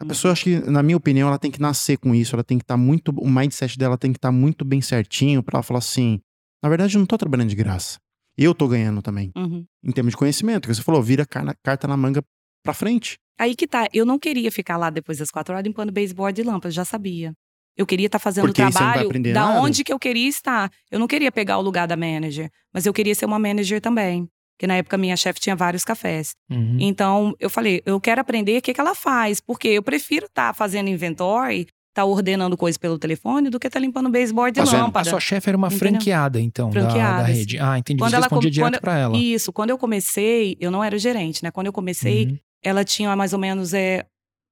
[0.00, 0.08] A Uhum.
[0.08, 2.64] pessoa, acho que, na minha opinião, ela tem que nascer com isso, ela tem que
[2.64, 3.10] estar muito.
[3.16, 6.20] O mindset dela tem que estar muito bem certinho pra ela falar assim:
[6.66, 7.98] na verdade, eu não tô trabalhando de graça.
[8.36, 9.64] Eu tô ganhando também, Uhum.
[9.84, 10.68] em termos de conhecimento.
[10.68, 12.22] Que você falou, vira carta na manga
[12.62, 13.16] pra frente.
[13.38, 16.44] Aí que tá, eu não queria ficar lá depois das quatro horas limpando baseboard e
[16.44, 17.32] lâmpadas, já sabia.
[17.76, 19.60] Eu queria estar fazendo o Porque vai trabalho da nada?
[19.60, 20.70] onde que eu queria estar.
[20.90, 24.26] Eu não queria pegar o lugar da manager, mas eu queria ser uma manager também.
[24.56, 26.34] Porque na época minha chefe tinha vários cafés.
[26.50, 26.78] Uhum.
[26.80, 30.54] Então eu falei, eu quero aprender o que, que ela faz, porque eu prefiro estar
[30.54, 31.66] fazendo inventory,
[31.96, 35.08] estar ordenando coisas pelo telefone, do que estar limpando baseboard e A sua, a lâmpada.
[35.10, 35.90] sua chefe era uma Entendeu?
[35.92, 37.58] franqueada, então, da- da, Franqueada, rede.
[37.58, 37.98] Ah, entendi.
[37.98, 39.16] Quando Você ela respondia direto pra ela.
[39.16, 41.50] Isso, quando eu comecei, eu não era gerente, né?
[41.50, 42.38] Quando eu comecei, Uhum.
[42.62, 44.04] ela tinha mais ou menos é,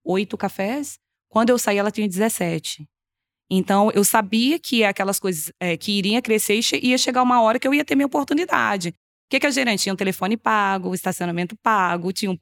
[0.05, 0.99] oito cafés.
[1.29, 2.87] Quando eu saí, ela tinha 17.
[3.51, 7.59] Então, eu sabia que aquelas coisas é, que iriam crescer e ia chegar uma hora
[7.59, 8.89] que eu ia ter minha oportunidade.
[8.89, 8.95] O
[9.31, 9.93] que, que a gerente tinha?
[9.93, 12.39] Um telefone pago, estacionamento pago, tinha um,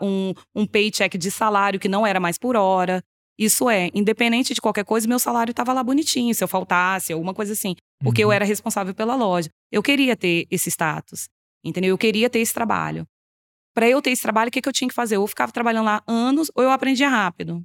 [0.00, 3.02] um, um paycheck de salário que não era mais por hora.
[3.38, 7.32] Isso é, independente de qualquer coisa, meu salário estava lá bonitinho, se eu faltasse, alguma
[7.32, 7.76] coisa assim.
[8.02, 8.32] Porque eu Uhum.
[8.34, 9.48] era responsável pela loja.
[9.70, 11.28] Eu queria ter esse status,
[11.64, 11.90] entendeu?
[11.90, 13.06] Eu queria ter esse trabalho.
[13.74, 15.16] Para eu ter esse trabalho, o que, que eu tinha que fazer?
[15.18, 17.64] Ou eu ficava trabalhando lá anos, ou eu aprendia rápido.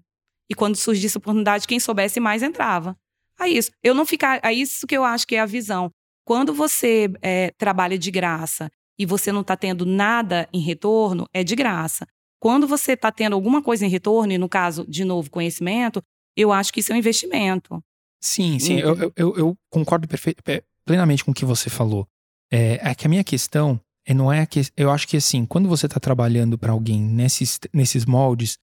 [0.49, 2.95] E quando surgisse oportunidade, quem soubesse mais entrava.
[3.39, 3.71] Aí isso.
[3.81, 4.39] Eu não ficar.
[4.43, 5.89] É isso que eu acho que é a visão.
[6.23, 8.69] Quando você é, trabalha de graça
[8.99, 12.05] e você não está tendo nada em retorno, é de graça.
[12.43, 16.03] Quando você está tendo alguma coisa em retorno, e no caso, de novo, conhecimento,
[16.35, 17.81] eu acho que isso é um investimento.
[18.21, 22.05] Sim, sim, eu, eu, eu- eu concordo perfe- pe- plenamente com o que você falou.
[22.51, 24.59] É, é que a minha questão é, não é que.
[24.75, 28.57] Eu acho que assim, quando você está trabalhando para alguém nesses, nesses moldes,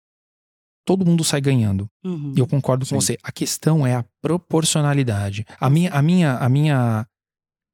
[0.86, 1.88] todo mundo sai ganhando.
[2.04, 2.34] Uhum.
[2.36, 2.94] E eu concordo com Sim.
[3.00, 3.18] você.
[3.22, 5.46] A questão é a proporcionalidade.
[5.58, 7.06] A minha, a minha, a minha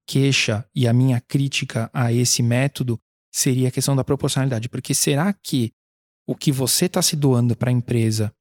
[0.07, 2.97] queixa e a minha crítica a esse método
[3.35, 4.69] seria a questão da proporcionalidade.
[4.69, 5.73] Porque será que
[6.29, 8.33] o que você está se doando para a empresa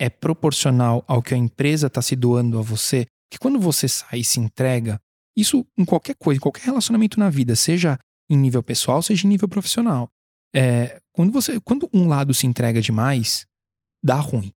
[0.00, 4.20] é proporcional ao que a empresa está se doando a você, que quando você sai
[4.20, 5.00] e se entrega,
[5.36, 7.98] isso em qualquer coisa, em qualquer relacionamento na vida, seja
[8.30, 10.08] em nível pessoal, seja em nível profissional.
[10.54, 13.46] É, quando, você, quando um lado se entrega demais,
[14.04, 14.52] dá ruim.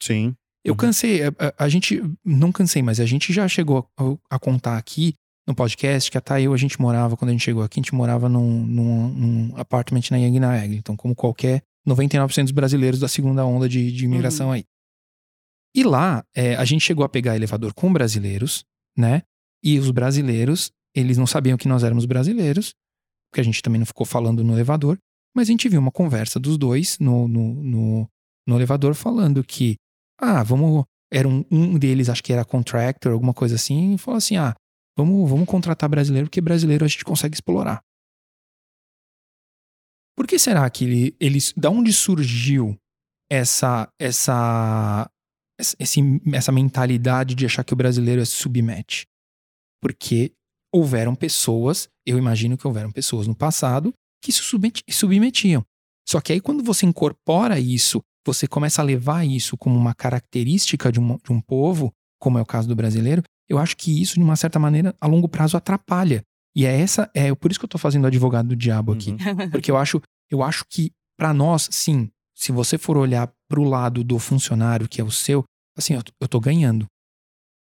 [0.00, 0.34] Sim.
[0.64, 0.76] Eu Uhum.
[0.78, 5.14] cansei, a, a- gente, não cansei, mas a gente já chegou a, a contar aqui
[5.46, 7.78] no podcast que a Thay e eu, a gente morava, quando a gente chegou aqui,
[7.80, 10.76] a gente morava num, num, num apartment na Yagna Egg.
[10.76, 14.64] Então, como qualquer 99% dos brasileiros da segunda onda de, de imigração aí.
[15.74, 18.64] E lá, é, a gente chegou a pegar elevador com brasileiros,
[18.96, 19.22] né?
[19.62, 22.74] E os brasileiros, eles não sabiam que nós éramos brasileiros,
[23.30, 24.98] porque a gente também não ficou falando no elevador,
[25.34, 28.08] mas a gente viu uma conversa dos dois no, no, no,
[28.46, 29.76] no elevador falando que,
[30.20, 30.84] ah, vamos.
[31.10, 34.54] Era um, um deles, acho que era contractor, alguma coisa assim, e falou assim: ah,
[34.96, 37.80] vamos, vamos contratar brasileiro, porque brasileiro a gente consegue explorar.
[40.18, 41.54] Por que será que ele, eles.
[41.56, 42.76] Da onde surgiu
[43.30, 45.08] essa, essa,
[45.78, 46.00] esse,
[46.32, 49.06] essa mentalidade de achar que o brasileiro é submete?
[49.80, 50.32] Porque
[50.74, 55.64] houveram pessoas, eu imagino que houveram pessoas no passado que se submeti- submetiam.
[56.08, 60.90] Só que aí quando você incorpora isso, você começa a levar isso como uma característica
[60.90, 64.14] de um, de um povo, como é o caso do brasileiro, eu acho que isso,
[64.14, 66.24] de uma certa maneira, a longo prazo atrapalha.
[66.58, 69.10] E é essa, é por isso que eu tô fazendo advogado do diabo aqui.
[69.12, 69.18] Uhum.
[69.52, 74.02] Porque eu acho, eu acho que para nós, sim, se você for olhar pro lado
[74.02, 75.44] do funcionário que é o seu,
[75.76, 76.84] assim, eu, tô- eu tô ganhando.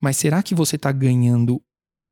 [0.03, 1.63] Mas será que você tá ganhando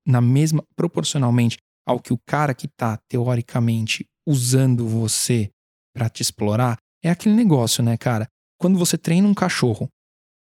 [0.06, 5.50] na mesma proporcionalmente ao que o cara que tá teoricamente usando você
[5.92, 6.76] para te explorar?
[7.02, 8.28] É aquele negócio, né, cara?
[8.60, 9.88] Quando você treina um cachorro,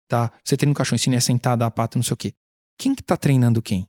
[0.09, 0.33] tá?
[0.45, 2.33] Você treina um cachorro, ensina a sentar, dar a pata, não sei o quê.
[2.79, 3.87] Quem que tá treinando quem?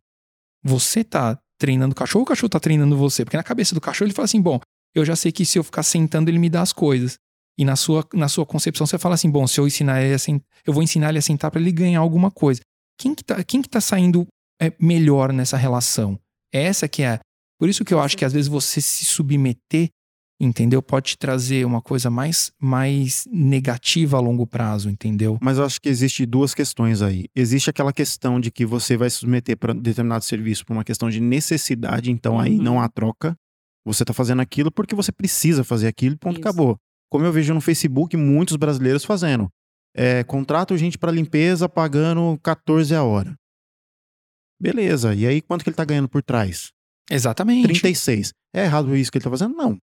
[0.64, 3.24] Você tá treinando o cachorro ou o cachorro tá treinando você?
[3.24, 4.60] Porque na cabeça do cachorro ele fala assim: bom,
[4.96, 7.18] eu já sei que se eu ficar sentando, ele me dá as coisas.
[7.58, 10.20] E na sua, na sua concepção você fala assim: bom, se eu ensinar ele a
[10.20, 12.62] sentar, eu vou ensinar ele a sentar para ele ganhar alguma coisa.
[12.98, 14.26] Quem que tá, quem que tá saindo
[14.62, 16.18] é, melhor nessa relação?
[16.54, 17.20] Essa que é.
[17.60, 19.90] Por isso que eu acho que às vezes você se submeter,
[20.40, 20.82] entendeu?
[20.82, 25.38] Pode te trazer uma coisa mais, mais negativa a longo prazo, entendeu?
[25.42, 27.26] Mas eu acho que existe duas questões aí.
[27.36, 31.10] Existe aquela questão de que você vai se submeter para determinado serviço por uma questão
[31.10, 32.64] de necessidade, então aí Uhum.
[32.64, 33.36] não há troca.
[33.86, 36.48] Você tá fazendo aquilo porque você precisa fazer aquilo, ponto, Isso.
[36.48, 36.78] acabou.
[37.12, 39.50] Como eu vejo no Facebook muitos brasileiros fazendo.
[39.96, 43.36] É, contrato gente para limpeza pagando 14 a hora.
[44.62, 46.72] Beleza, e aí quanto que ele tá ganhando por trás?
[47.10, 47.64] Exatamente.
[47.64, 48.32] 36.
[48.54, 49.56] É errado isso que ele tá fazendo?
[49.56, 49.78] Não.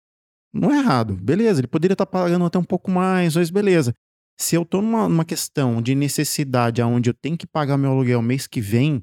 [0.57, 1.14] Não é errado.
[1.14, 3.92] Beleza, ele poderia estar pagando até um pouco mais, mas beleza.
[4.38, 8.20] Se eu tô numa, numa questão de necessidade onde eu tenho que pagar meu aluguel
[8.20, 9.02] mês que vem,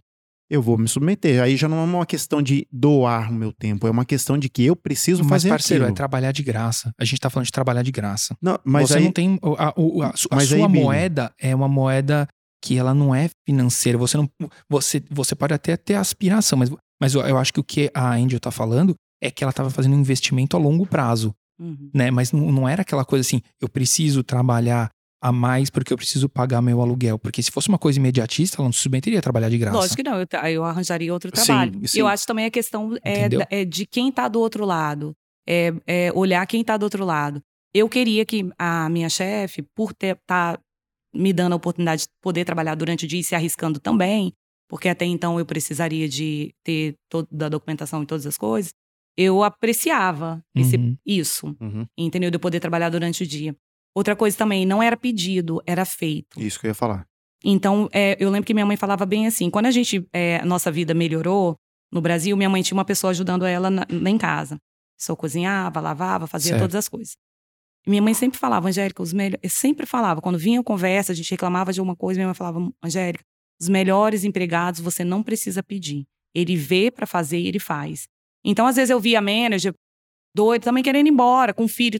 [0.49, 1.41] eu vou me submeter.
[1.41, 4.49] Aí já não é uma questão de doar o meu tempo, é uma questão de
[4.49, 5.93] que eu preciso Mas, fazer parceiro, aquilo.
[5.93, 6.91] é trabalhar de graça.
[6.99, 8.35] A gente tá falando de trabalhar de graça.
[8.41, 9.39] Não, mas você aí, não tem.
[9.57, 12.27] A, a a Mas sua aí, moeda é uma moeda
[12.63, 13.97] que ela não é financeira.
[13.97, 14.29] Você não.
[14.69, 16.69] Você, você pode até ter aspiração, mas,
[17.01, 19.69] mas eu, eu acho que o que a Angel tá falando é que ela tava
[19.69, 21.89] fazendo um investimento a longo prazo, Uhum.
[21.93, 22.11] né?
[22.11, 24.89] Mas não, não era aquela coisa assim, eu preciso trabalhar
[25.23, 27.17] a mais porque eu preciso pagar meu aluguel.
[27.17, 29.77] Porque se fosse uma coisa imediatista, ela não se submeteria a trabalhar de graça.
[29.77, 31.87] Lógico que não, eu, eu arranjaria outro Sim, trabalho.
[31.87, 31.99] sim.
[31.99, 35.15] Eu acho também a questão é, é de quem tá do outro lado.
[35.47, 37.41] É, é olhar quem tá do outro lado.
[37.73, 40.59] Eu queria que a minha chefe, por ter tá
[41.15, 44.33] me dando a oportunidade de poder trabalhar durante o dia e se arriscando também,
[44.69, 48.73] porque até então eu precisaria de ter toda a documentação e todas as coisas,
[49.17, 50.97] eu apreciava esse, Uhum.
[51.05, 52.29] isso, Uhum, entendeu?
[52.31, 53.55] De eu poder trabalhar durante o dia.
[53.95, 56.41] Outra coisa também, não era pedido, era feito.
[56.41, 57.05] isso que eu ia falar.
[57.45, 60.71] Então, é, eu lembro que minha mãe falava bem assim: quando a gente, é, nossa
[60.71, 61.55] vida melhorou
[61.91, 64.57] no Brasil, minha mãe tinha uma pessoa ajudando ela na, lá em casa.
[64.99, 66.61] Só cozinhava, lavava, fazia Certo.
[66.61, 67.15] todas as coisas.
[67.85, 69.51] Minha mãe sempre falava, Angélica, os melhores.
[69.53, 72.71] Sempre falava, quando vinha a conversa, a gente reclamava de alguma coisa, minha mãe falava,
[72.81, 73.23] Angélica,
[73.61, 76.05] os melhores empregados você não precisa pedir.
[76.33, 78.07] Ele vê pra fazer e ele faz.
[78.45, 79.73] Então, às vezes, eu via a manager
[80.35, 81.99] doido, também querendo ir embora, com filho.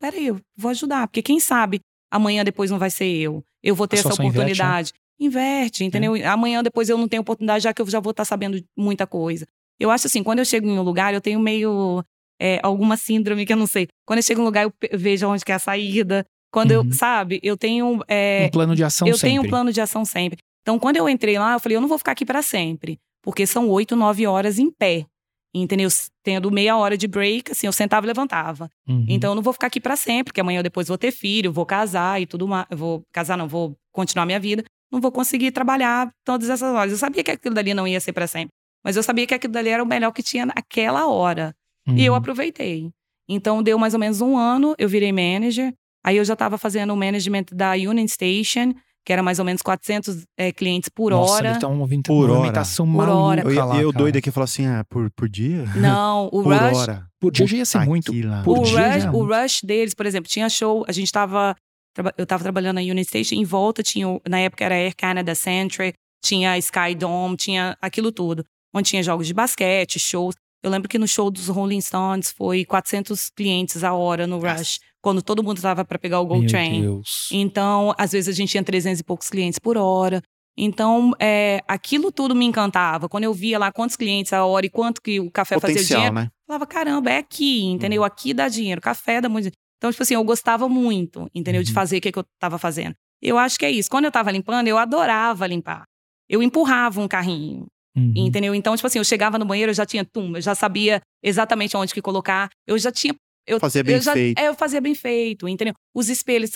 [0.00, 1.80] Peraí, eu vou ajudar, porque quem sabe
[2.10, 3.42] amanhã depois não vai ser eu.
[3.62, 4.44] Eu vou ter essa situação inverte, né?
[4.44, 4.92] oportunidade.
[5.20, 6.14] Inverte, entendeu?
[6.26, 9.46] Amanhã depois eu não tenho oportunidade, já que eu já vou estar sabendo muita coisa.
[9.78, 12.02] Eu acho assim, quando eu chego em um lugar, eu tenho meio
[12.40, 13.86] é, alguma síndrome que eu não sei.
[14.06, 16.24] Quando eu chego em um lugar, eu vejo onde que é a saída.
[16.52, 16.86] Quando Uhum.
[16.88, 18.02] eu, sabe, eu tenho.
[18.08, 19.28] é, um plano de ação eu sempre.
[19.28, 20.38] tenho um plano de ação sempre.
[20.62, 22.98] Então, quando eu entrei lá, eu falei, eu não vou ficar aqui para sempre.
[23.22, 25.06] Porque são oito, nove horas em pé.
[25.52, 25.88] Entendeu?
[26.22, 28.70] Tendo meia hora de break, assim, eu sentava e levantava.
[28.88, 29.04] Uhum.
[29.08, 31.52] Então eu não vou ficar aqui para sempre, porque amanhã eu depois vou ter filho,
[31.52, 32.66] vou casar e tudo mais.
[32.70, 34.62] Vou casar, não, vou continuar minha vida.
[34.92, 36.92] Não vou conseguir trabalhar todas essas horas.
[36.92, 38.50] Eu sabia que aquilo dali não ia ser para sempre.
[38.84, 41.54] Mas eu sabia que aquilo dali era o melhor que tinha naquela hora.
[41.88, 42.18] E eu Uhum.
[42.18, 42.90] aproveitei.
[43.28, 45.72] Então deu mais ou menos um ano, eu virei manager.
[46.04, 48.72] Aí eu já estava fazendo o management da Union Station,
[49.04, 51.52] que era mais ou menos 400 é, clientes por Nossa, hora.
[51.52, 52.34] Estão ouvindo Por uma hora.
[52.34, 53.40] movimentação Por maluca hora.
[53.42, 53.98] Eu, eu cara.
[53.98, 55.64] doido aqui falar assim, ah, por, por dia?
[55.76, 57.06] Não, o por Rush, hora.
[57.18, 58.12] Por dia já ia ser muito.
[58.44, 61.10] Por o, dia rush, já é o rush deles, por exemplo, tinha show, a gente
[61.10, 61.54] tava.
[61.94, 65.34] traba- Eu tava trabalhando na Union Station, em volta tinha, na época era Air Canada
[65.34, 65.92] Century,
[66.24, 68.44] tinha Sky Dome, tinha aquilo tudo.
[68.74, 70.34] Onde tinha jogos de basquete, shows.
[70.62, 74.78] Eu lembro que no show dos Rolling Stones foi 400 clientes a hora no Rush,
[75.02, 76.82] quando todo mundo tava para pegar o Gold Meu Train.
[76.82, 77.28] Deus.
[77.32, 80.22] Então, às vezes a gente tinha 300 e poucos clientes por hora.
[80.56, 83.08] Então, é, aquilo tudo me encantava.
[83.08, 86.00] Quando eu via lá quantos clientes a hora e quanto que o café fazia Potencial,
[86.00, 86.24] dinheiro, né?
[86.26, 88.04] eu falava, caramba, é aqui, entendeu?
[88.04, 89.56] Aqui dá dinheiro, café dá muito dinheiro.
[89.78, 91.62] Então, tipo assim, eu gostava muito, entendeu?
[91.62, 91.74] De Uhum.
[91.74, 92.94] fazer o que, que eu tava fazendo.
[93.22, 93.88] Eu acho que é isso.
[93.90, 95.84] Quando eu tava limpando, eu adorava limpar.
[96.28, 98.12] Eu empurrava um carrinho, Uhum.
[98.14, 98.54] entendeu?
[98.54, 101.74] Então, tipo assim, eu chegava no banheiro, eu já tinha tum, eu já sabia exatamente
[101.76, 102.50] onde que colocar.
[102.66, 103.14] Eu já tinha.
[103.50, 104.38] Eu, Fazia bem eu já, feito.
[104.38, 105.74] É, eu fazia bem feito, entendeu?
[105.94, 106.52] Os espelhos.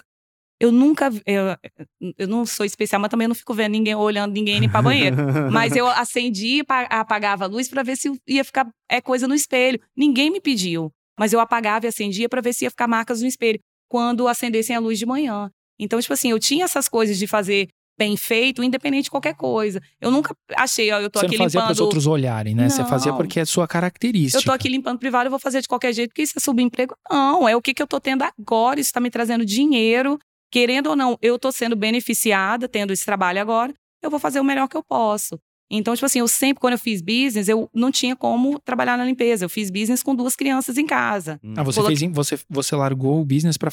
[0.61, 1.11] Eu nunca.
[1.26, 5.16] Eu, eu não sou especial, mas também não fico vendo ninguém olhando ninguém limpar banheiro.
[5.53, 9.26] Mas eu acendia e pa- apagava a luz pra ver se ia ficar é coisa
[9.26, 9.80] no espelho.
[9.97, 13.26] Ninguém me pediu, mas eu apagava e acendia pra ver se ia ficar marcas no
[13.26, 13.59] espelho
[13.90, 15.51] quando acendessem a luz de manhã.
[15.78, 17.68] Então, tipo assim, eu tinha essas coisas de fazer
[17.99, 19.80] bem feito, independente de qualquer coisa.
[20.01, 21.74] Eu nunca achei, ó, eu tô Você aqui não fazia para limpando.
[21.74, 22.68] os outros olharem, né?
[22.68, 23.18] Você fazia Não.
[23.18, 24.38] porque é sua característica.
[24.38, 26.95] Eu tô aqui limpando privado, eu vou fazer de qualquer jeito, porque isso é subemprego.
[27.11, 30.18] Não, é o que, que eu tô tendo agora, isso tá me trazendo dinheiro.
[30.51, 34.45] Querendo ou não, eu tô sendo beneficiada, tendo esse trabalho agora, eu vou fazer o
[34.45, 35.38] melhor que eu posso.
[35.71, 39.05] Então, tipo assim, eu sempre, quando eu fiz business, eu não tinha como trabalhar na
[39.05, 39.45] limpeza.
[39.45, 41.41] Eu fiz business com duas crianças em casa.
[41.57, 43.71] Ah, você Coloque- fez, você, você largou o business para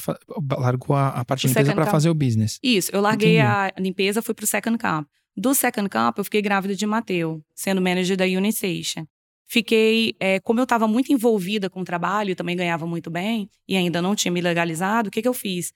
[0.58, 2.58] largou a, a parte O de limpeza para fazer o business.
[2.62, 3.46] Isso, eu larguei Entendi.
[3.46, 5.06] a limpeza, fui pro second camp.
[5.36, 9.06] Do second camp, eu fiquei grávida de Mateu, sendo manager da Union Station.
[9.46, 13.76] Fiquei, é, como eu estava muito envolvida com o trabalho, também ganhava muito bem, e
[13.76, 15.72] ainda não tinha me legalizado, o que, que eu fiz?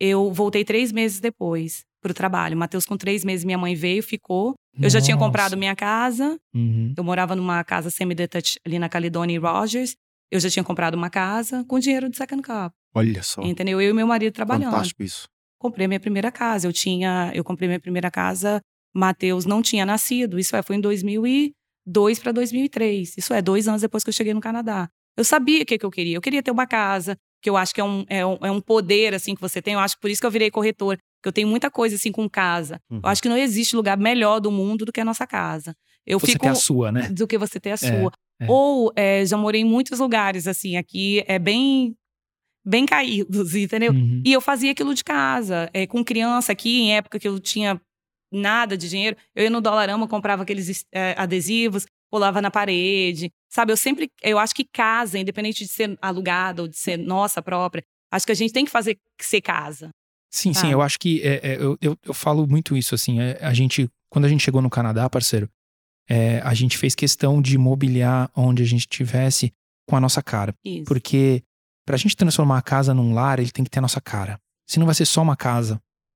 [0.00, 2.56] Eu voltei três meses depois pro trabalho.
[2.56, 4.54] Matheus, com três meses, minha mãe veio, ficou.
[4.78, 6.94] Eu já tinha comprado minha casa, Uhum.
[6.96, 9.96] eu morava numa casa semi-detached ali na Caledonia e Rogers.
[10.30, 13.42] Eu já tinha comprado uma casa com dinheiro do second camp, Olha só.
[13.42, 13.80] entendeu?
[13.80, 15.26] Eu e meu marido trabalhando Fantástico isso.
[15.58, 16.68] comprei minha primeira casa.
[16.68, 18.60] Eu tinha, eu comprei minha primeira casa,
[18.94, 20.38] Matheus não tinha nascido.
[20.38, 23.16] Isso é, foi em 2002 para 2003.
[23.18, 24.88] Isso é, dois anos depois que eu cheguei no Canadá.
[25.16, 26.16] Eu sabia o que, que eu queria.
[26.16, 28.60] Eu queria ter uma casa, que eu acho que é um, é um, é um
[28.60, 29.74] poder, assim, que você tem.
[29.74, 30.98] Eu acho que por isso que eu virei corretora.
[31.22, 32.80] Que eu tenho muita coisa, assim, com casa.
[32.90, 33.00] Uhum.
[33.02, 35.74] Eu acho que não existe lugar melhor do mundo do que a nossa casa.
[36.06, 37.08] Eu Você fico tem a sua, né?
[37.10, 38.12] do que você ter a É, sua.
[38.40, 38.46] é.
[38.48, 41.94] Ou é, já morei em muitos lugares, assim, aqui é bem,
[42.64, 43.92] bem caídos, entendeu?
[43.92, 44.22] Uhum.
[44.24, 47.80] E eu fazia aquilo de casa, é, com criança aqui, em época que eu tinha
[48.32, 49.16] nada de dinheiro.
[49.34, 53.30] Eu ia no Dolarama, comprava aqueles é, adesivos, colava na parede.
[53.52, 54.08] Sabe, eu sempre.
[54.22, 58.32] Eu acho que casa, independente de ser alugada ou de ser nossa própria, acho que
[58.32, 59.90] a gente tem que fazer ser casa.
[60.30, 60.72] Sim, sim, Sabe?
[60.72, 63.88] eu acho que é, é, eu, eu, eu falo muito isso, assim, é, a gente,
[64.08, 65.48] quando a gente chegou no Canadá, parceiro,
[66.08, 69.52] é, a gente fez questão de mobiliar onde a gente estivesse
[69.88, 70.54] com a nossa cara.
[70.64, 70.84] Isso.
[70.84, 71.42] Porque
[71.86, 74.38] pra gente transformar a casa num lar, ele tem que ter a nossa cara.
[74.68, 75.74] Senão vai ser só uma casa.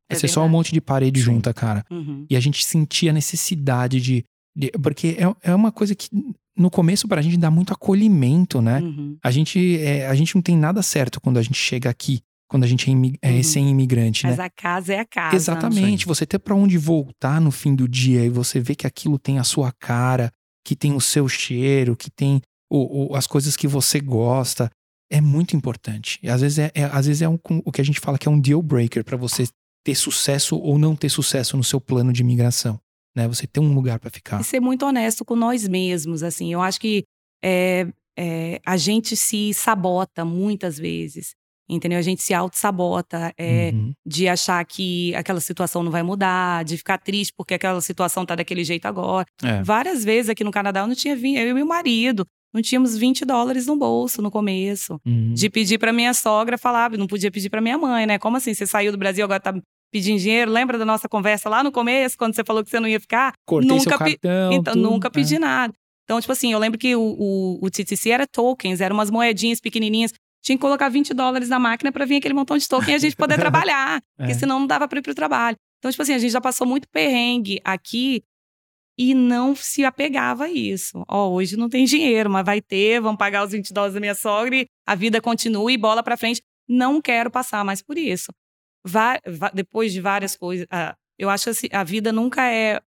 [0.09, 0.53] Vai É ser só um verdade.
[0.57, 1.25] monte de parede Sim.
[1.27, 1.85] junta, cara.
[1.91, 2.25] Uhum.
[2.31, 4.25] E a gente sentia a necessidade de.
[4.57, 6.09] de- porque é, é uma coisa que
[6.57, 8.81] no começo pra gente dá muito acolhimento, né?
[8.81, 9.17] Uhum.
[9.25, 12.65] A gente, é, a gente não tem nada certo quando a gente chega aqui, quando
[12.65, 12.93] a gente é,
[13.23, 13.37] é Uhum.
[13.37, 14.45] recém-imigrante, Mas né?
[14.45, 15.37] a casa é a casa.
[15.37, 16.07] Exatamente.
[16.07, 19.39] Você ter pra onde voltar no fim do dia e você ver que aquilo tem
[19.39, 20.31] a sua cara,
[20.67, 22.41] que tem o seu cheiro, que tem
[22.71, 24.71] o, o- as coisas que você gosta,
[25.11, 26.19] é muito importante.
[26.23, 28.27] E às vezes é, é- às vezes é um- o que a gente fala que
[28.29, 29.47] é um deal breaker pra você
[29.85, 32.81] ter sucesso ou não ter sucesso no seu plano de imigração,
[33.17, 33.29] né?
[33.29, 34.41] Você ter um lugar pra ficar.
[34.41, 36.53] E ser muito honesto com nós mesmos, assim.
[36.53, 37.05] Eu acho que
[37.45, 37.87] é,
[38.19, 41.35] é, a gente se sabota muitas vezes,
[41.69, 41.99] entendeu?
[41.99, 43.93] A gente se auto-sabota é, Uhum.
[44.07, 48.35] de achar que aquela situação não vai mudar, de ficar triste porque aquela situação tá
[48.35, 49.27] daquele jeito agora.
[49.43, 49.63] É.
[49.63, 52.97] Várias vezes aqui no Canadá eu não tinha vinho, eu e meu marido, não tínhamos
[52.97, 55.01] 20 dólares no bolso no começo.
[55.05, 55.33] Uhum.
[55.35, 58.19] De pedir pra minha sogra, falava, não podia pedir pra minha mãe, né?
[58.19, 58.55] Como assim?
[58.55, 59.55] Você saiu do Brasil, agora tá
[59.93, 60.51] pedindo dinheiro?
[60.51, 63.33] Lembra da nossa conversa lá no começo, quando você falou que você não ia ficar?
[63.47, 64.53] Cortei nunca seu pe- cartão.
[64.53, 65.11] Então, tudo, nunca é.
[65.11, 65.73] pedi nada.
[66.05, 69.59] Então, tipo assim, eu lembro que o, o, o TTC era tokens, eram umas moedinhas
[69.61, 70.13] pequenininhas.
[70.45, 72.99] Tinha que colocar 20 dólares na máquina pra vir aquele montão de token e a
[72.99, 74.01] gente poder trabalhar.
[74.17, 74.35] Porque É.
[74.35, 75.57] senão não dava pra ir pro trabalho.
[75.79, 78.23] Então, tipo assim, a gente já passou muito perrengue aqui
[78.99, 81.03] e não se apegava a isso.
[81.09, 84.15] Ó, hoje não tem dinheiro, mas vai ter, vamos pagar os 20 dólares da minha
[84.15, 86.43] sogra e a vida continua e bola pra frente.
[86.69, 88.31] Não quero passar mais por isso.
[89.55, 92.81] Depois de várias coisas, ah, eu acho que assim, a vida nunca é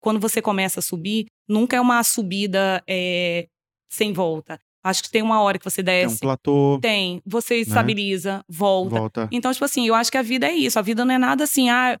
[0.00, 3.48] quando você começa a subir, nunca é uma subida é,
[3.90, 4.60] sem volta.
[4.82, 6.20] Acho que tem uma hora que você Tem um desce.
[6.20, 7.20] platô, Tem.
[7.26, 8.98] Você estabiliza, volta.
[8.98, 9.28] volta.
[9.32, 10.78] Então, tipo assim, eu acho que a vida é isso.
[10.78, 11.98] A vida não é nada assim, ah,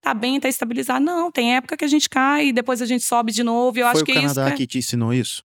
[0.00, 1.04] tá bem, tá estabilizado.
[1.04, 3.78] Não, tem época que a gente cai e depois a gente sobe de novo.
[3.78, 4.34] Eu Foi acho o que é isso.
[4.34, 5.42] Canadá que é- que te ensinou isso?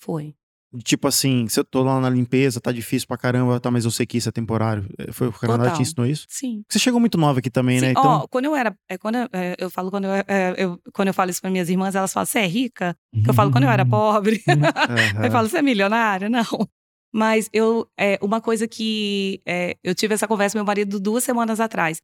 [0.00, 0.34] Foi.
[0.84, 3.90] Tipo assim, se eu tô lá na limpeza, tá difícil pra caramba, tá, mas eu
[3.90, 4.86] sei que isso é temporário.
[4.98, 5.82] É, Foi o Canadá que te Total.
[5.82, 6.26] ensinou isso?
[6.28, 6.62] Sim.
[6.68, 7.86] Você chegou muito nova aqui também, né?
[7.86, 8.76] Sim, Então, ó, quando eu era.
[8.86, 11.50] É, quando eu, é, eu falo, quando eu, é, eu- quando eu falo isso para
[11.50, 12.94] minhas irmãs, elas falam, você é rica?
[13.24, 14.42] Que eu falo, quando eu era pobre.
[14.46, 14.52] aham.
[15.24, 16.28] Eu falo, você é milionária?
[16.28, 16.44] Não.
[17.10, 21.24] Mas eu, é, uma coisa que é, eu tive essa conversa com meu marido duas
[21.24, 22.02] semanas atrás.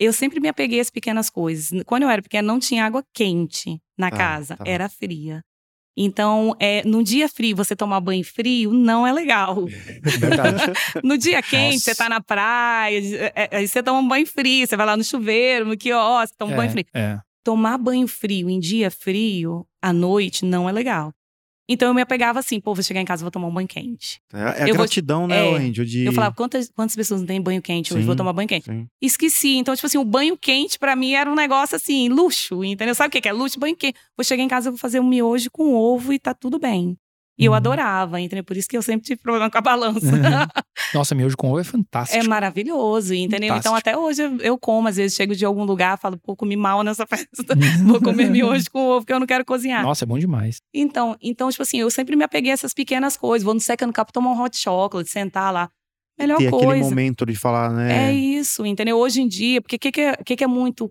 [0.00, 1.70] Eu sempre me apeguei às pequenas coisas.
[1.86, 4.64] Quando eu era pequena, não tinha água quente na Tá, casa, tá.
[4.66, 5.40] era fria.
[5.96, 9.64] Então, é, num dia frio, você tomar banho frio não é legal.
[11.02, 11.84] No dia quente, Nossa.
[11.84, 14.96] você tá na praia, é, é, aí você toma um banho frio, você vai lá
[14.96, 16.86] no chuveiro, no quiosque, toma um banho frio.
[16.92, 17.18] É.
[17.42, 21.12] Tomar banho frio em dia frio, à noite, não é legal.
[21.68, 24.20] Então eu me apegava assim, pô, vou chegar em casa, vou tomar um banho quente.
[24.32, 25.84] É, é a Eu vou- gratidão, né, é, Angel?
[25.84, 26.04] De...
[26.04, 28.02] Eu falava, quantas, quantas pessoas não têm banho quente hoje?
[28.02, 28.06] Sim.
[28.06, 28.66] Vou tomar banho quente.
[28.66, 28.86] Sim.
[29.00, 29.56] Esqueci.
[29.56, 32.94] Então, tipo assim, o banho quente pra mim era um negócio assim, luxo, entendeu?
[32.94, 33.58] Sabe o que é luxo?
[33.58, 33.98] Banho quente.
[34.16, 36.96] Vou chegar em casa, vou fazer um miojo com ovo e tá tudo bem.
[37.36, 37.56] E eu Uhum.
[37.56, 38.44] adorava, entendeu?
[38.44, 40.00] Por isso que eu sempre tive problema com a balança.
[40.94, 42.22] Nossa, miojo com ovo é fantástico.
[42.24, 43.56] É maravilhoso, entendeu?
[43.56, 43.76] Então, Fantástico.
[43.76, 46.82] até hoje eu, eu como, às vezes chego de algum lugar, falo, pô, comi mal
[46.84, 47.54] nessa festa.
[47.84, 49.82] Vou comer miojo com ovo, que eu não quero cozinhar.
[49.82, 50.58] Nossa, é bom demais.
[50.72, 53.44] Então, então, tipo assim, eu sempre me apeguei a essas pequenas coisas.
[53.44, 55.68] Vou no Second Cup tomar um hot chocolate, sentar lá.
[56.16, 56.84] Melhor Ter aquele coisa.
[56.88, 58.10] momento de falar, né?
[58.10, 58.96] É isso, entendeu?
[58.96, 60.88] Hoje em dia, porque o que, que, é, que, que é muito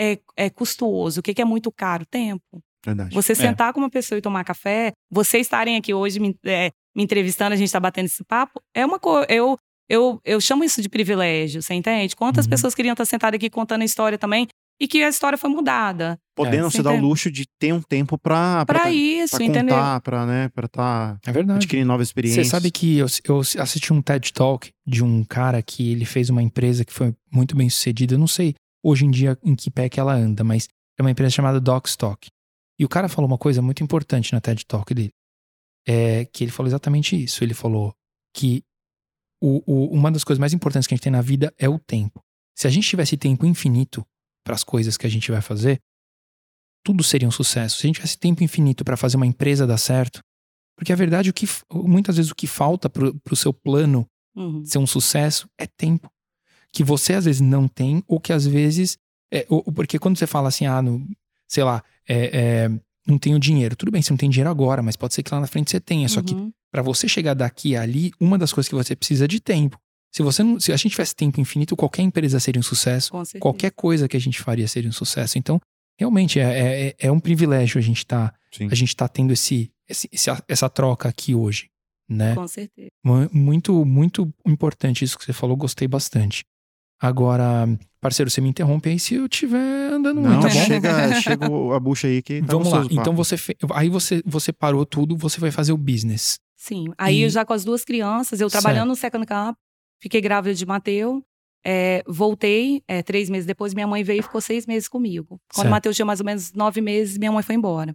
[0.00, 1.18] é, é custoso?
[1.18, 2.06] O que, que é muito caro?
[2.06, 2.62] Tempo.
[2.84, 3.14] Verdade.
[3.14, 7.02] Você sentar com uma pessoa e tomar café, vocês estarem aqui hoje me, é, me
[7.04, 9.26] entrevistando, a gente tá batendo esse papo, é uma coisa.
[9.30, 9.56] Eu,
[9.88, 12.16] eu, eu chamo isso de privilégio, você entende?
[12.16, 12.50] Quantas Uhum.
[12.50, 14.46] pessoas queriam estar sentadas aqui contando a história também
[14.80, 16.18] e que a história foi mudada.
[16.34, 19.76] Podendo É, se dar o luxo de ter um tempo Pra tá- isso, pra entendeu?
[19.76, 21.58] contar, pra, né, pra tá É verdade.
[21.58, 22.46] adquirindo novas experiências.
[22.46, 26.30] Você sabe que eu, eu assisti um TED Talk de um cara que ele fez
[26.30, 28.14] uma empresa que foi muito bem sucedida.
[28.14, 30.68] Eu não sei hoje em dia em que pé que ela anda, mas
[30.98, 32.28] é uma empresa chamada Docstock.
[32.82, 35.12] E o cara falou uma coisa muito importante na TED Talk dele.
[35.86, 37.44] É que ele falou exatamente isso.
[37.44, 37.94] Ele falou
[38.34, 38.64] que
[39.40, 41.78] o, o- uma das coisas mais importantes que a gente tem na vida é o
[41.78, 42.20] tempo.
[42.56, 44.04] Se a gente tivesse tempo infinito
[44.44, 45.78] para as coisas que a gente vai fazer,
[46.84, 47.78] tudo seria um sucesso.
[47.78, 50.20] Se a gente tivesse tempo infinito para fazer uma empresa dar certo,
[50.76, 54.64] porque a verdade, o que, muitas vezes o que falta pro, pro seu plano Uhum.
[54.64, 56.10] ser um sucesso é tempo.
[56.72, 58.96] Que você às vezes não tem, ou que às vezes.
[59.30, 61.06] É, ou porque quando você fala assim, ah, no,
[61.46, 62.70] sei lá, é, é,
[63.06, 63.74] não tenho dinheiro.
[63.76, 65.80] Tudo bem, você não tem dinheiro agora, mas pode ser que lá na frente você
[65.80, 66.08] tenha.
[66.08, 66.52] Só que Uhum.
[66.70, 69.78] para você chegar daqui a ali, uma das coisas que você precisa é de tempo.
[70.14, 73.10] Se você não, se a gente tivesse tempo infinito, qualquer empresa seria um sucesso.
[73.40, 75.38] Qualquer coisa que a gente faria seria um sucesso.
[75.38, 75.58] Então,
[75.98, 78.68] realmente é, é, é um privilégio a gente tá, Sim.
[78.70, 81.70] a gente tá tendo esse, esse- esse- essa troca aqui hoje,
[82.08, 82.34] né?
[82.34, 82.90] Com certeza.
[83.02, 86.44] Mu- Muito, muito importante isso que você falou, gostei bastante.
[87.06, 87.68] Agora,
[88.00, 90.64] parceiro, você me interrompe aí se eu estiver andando Não, muito, tá bom?
[90.66, 91.46] chega, chega
[91.76, 92.86] a bucha aí que tá Vamos lá.
[92.90, 93.56] Então você fe...
[93.74, 96.38] aí você você parou tudo, você vai fazer o business.
[96.56, 96.84] Sim.
[96.96, 99.56] Aí E- eu já com as duas crianças, eu trabalhando no Second Camp,
[100.00, 101.22] fiquei grávida de Mateu.
[101.66, 105.40] é, voltei é, três meses depois, minha mãe veio e ficou seis meses comigo.
[105.52, 105.66] Quando Certo.
[105.68, 107.94] o Matheus tinha mais ou menos nove meses, minha mãe foi embora.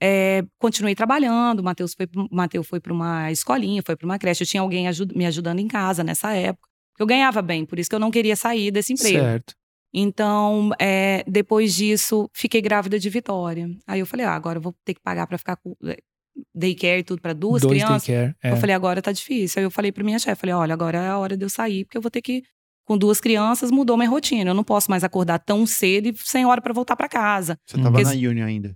[0.00, 4.44] É, continuei trabalhando, o Matheus foi, Mateus foi para uma escolinha, foi para uma creche.
[4.44, 6.67] Eu tinha alguém aju- me ajudando em casa nessa época.
[6.98, 9.18] Eu ganhava bem, por isso que eu não queria sair desse emprego.
[9.18, 9.54] Certo.
[9.92, 13.70] Então, é, depois disso, fiquei grávida de Vitória.
[13.86, 15.96] Aí eu falei, ah, agora eu vou ter que pagar para ficar com é,
[16.54, 18.06] daycare e tudo para duas Dois crianças.
[18.06, 18.34] daycare.
[18.42, 18.52] É.
[18.52, 19.60] Eu falei, agora tá difícil.
[19.60, 21.84] Aí eu falei pra minha chefe, falei, olha, agora é a hora de eu sair,
[21.84, 22.42] porque eu vou ter que
[22.84, 24.50] com duas crianças mudou minha rotina.
[24.50, 27.58] Eu não posso mais acordar tão cedo e sem hora pra voltar pra casa.
[27.66, 28.72] Você tava na Union ainda.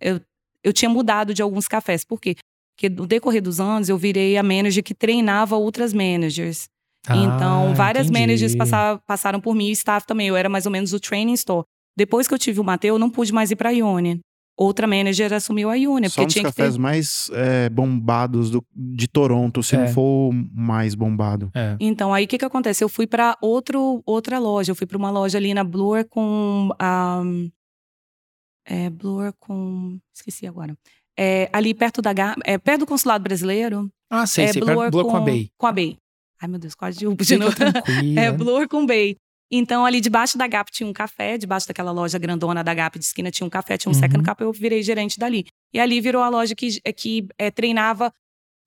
[0.62, 2.04] Eu tinha mudado de alguns cafés.
[2.04, 2.36] Por quê?
[2.74, 6.68] Porque no decorrer dos anos eu virei a manager que treinava outras managers.
[7.10, 8.20] Então, Ah, várias entendi.
[8.20, 10.28] managers passaram, passaram por mim e o staff também.
[10.28, 11.64] Eu era mais ou menos o training store.
[11.96, 14.18] Depois que eu tive o Mateu, eu não pude mais ir pra Union.
[14.56, 17.68] Outra manager assumiu a Union, Só um porque dos tinha que ter cafés mais é,
[17.70, 19.78] bombados do- de Toronto, se É.
[19.78, 21.50] não for o mais bombado.
[21.54, 21.74] É.
[21.80, 22.84] Então, aí o que que acontece?
[22.84, 24.70] Eu fui pra outro, outra loja.
[24.70, 26.68] Eu fui pra uma loja ali na Bloor com.
[26.80, 27.50] Um,
[28.66, 29.98] é, Bloor com.
[30.14, 30.76] Esqueci agora.
[31.18, 32.12] É, ali perto da.
[32.44, 33.90] É, perto do consulado brasileiro.
[34.10, 34.60] Ah, sei, é sei.
[34.62, 35.48] Bloor, Bloor com a Bay.
[35.58, 35.96] Com a Bay.
[36.42, 37.56] Ai, meu Deus, quase de novo.
[38.18, 39.16] É, Bloor com Bay.
[39.54, 43.04] Então, ali debaixo da Gap tinha um café, debaixo daquela loja grandona da Gap de
[43.04, 44.00] esquina tinha um café, tinha um Uhum.
[44.00, 45.44] second cup, eu virei gerente dali.
[45.74, 48.10] E ali virou a loja que, é, que é, treinava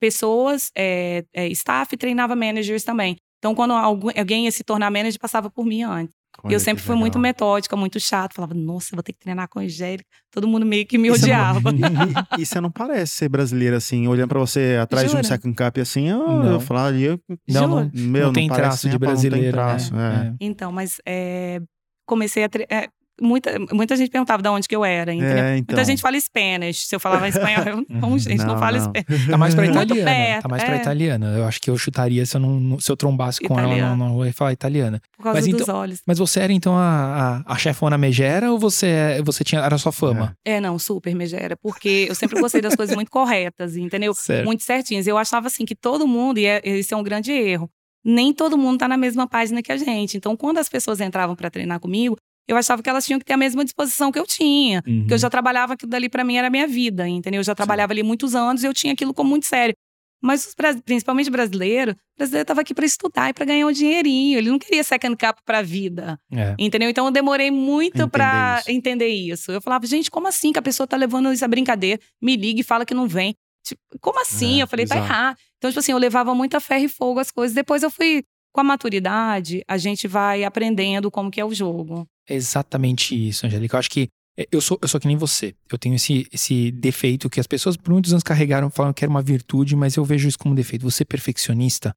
[0.00, 3.16] pessoas, é, é, staff treinava managers também.
[3.38, 6.14] Então, quando alguém ia se tornar manager, passava por mim antes.
[6.42, 7.22] Olha eu sempre fui muito legal.
[7.22, 8.34] metódica, muito chata.
[8.34, 10.04] Falava, nossa, vou ter que treinar com a Angélica.
[10.30, 11.60] Todo mundo meio que me E você não- odiava.
[12.38, 15.28] E, e você não parece ser brasileira assim, olhando pra você atrás de um Jura?
[15.28, 16.52] second cup assim, eu, Não.
[16.52, 17.18] eu falaria,
[17.48, 17.90] Não, não, Juro.
[17.94, 20.32] meu, não tem parece traço de não brasileiro, traço, né?
[20.32, 20.44] é.
[20.44, 21.60] Então, mas é,
[22.06, 22.48] comecei a.
[22.48, 22.88] tre- é,
[23.20, 25.36] muita, muita gente perguntava de onde que eu era, entendeu?
[25.44, 25.74] É, então.
[25.74, 26.86] Muita gente fala Spanish.
[26.86, 28.80] Se eu falava espanhol, eu não, gente, não, Não, não.
[28.80, 29.26] Spanish.
[29.30, 30.10] Tá mais pra Muito italiana.
[30.10, 30.80] perto, tá mais pra é.
[30.80, 31.26] italiana.
[31.38, 33.96] Eu acho que eu chutaria se eu, não, se eu trombasse com ela Italiana.
[33.96, 35.00] na rua e falar italiana.
[35.16, 36.02] Por causa Mas dos então- olhos.
[36.06, 39.90] Mas você era então a, a, a chefona megera ou você, você tinha, era só
[39.90, 40.36] fama?
[40.44, 41.56] É, não, super megera.
[41.56, 44.12] Porque eu sempre gostei das coisas muito corretas, entendeu?
[44.26, 44.44] Certo.
[44.46, 45.06] Muito certinhas.
[45.06, 47.68] Eu achava assim que todo mundo, e é, esse é um grande erro,
[48.04, 50.16] nem todo mundo tá na mesma página que a gente.
[50.16, 52.16] Então, quando as pessoas entravam pra treinar comigo,
[52.48, 54.82] eu achava que elas tinham que ter a mesma disposição que eu tinha.
[54.86, 55.00] Uhum.
[55.00, 57.40] Porque eu já trabalhava aquilo dali pra mim era a minha vida, entendeu?
[57.40, 59.74] Eu já trabalhava ali muitos anos e eu tinha aquilo como muito sério.
[60.22, 64.38] Mas principalmente brasileiro, o brasileiro estava aqui para estudar e para ganhar um dinheirinho.
[64.38, 66.54] Ele não queria second cap para a vida, É.
[66.58, 66.88] entendeu?
[66.88, 69.52] Então eu demorei muito para entender isso.
[69.52, 72.00] Eu falava, gente, como assim que a pessoa tá levando isso a brincadeira?
[72.20, 73.34] Me liga e fala que não vem.
[73.64, 74.60] Tipo, como assim?
[74.60, 75.10] É, eu falei, tá exato.
[75.12, 75.36] errado.
[75.58, 77.54] Então, tipo assim, eu levava muito a ferro e fogo as coisas.
[77.54, 78.22] Depois eu fui,
[78.52, 82.06] com a maturidade, a gente vai aprendendo como que é o jogo.
[82.28, 83.76] É exatamente isso, Angélica.
[83.76, 84.08] Eu acho que
[84.38, 85.54] é, eu sou, eu sou que nem você.
[85.70, 89.10] Eu tenho esse, esse defeito que as pessoas por muitos anos carregaram, falam que era
[89.10, 90.82] uma virtude, mas eu vejo isso como defeito.
[90.82, 91.94] Você perfeccionista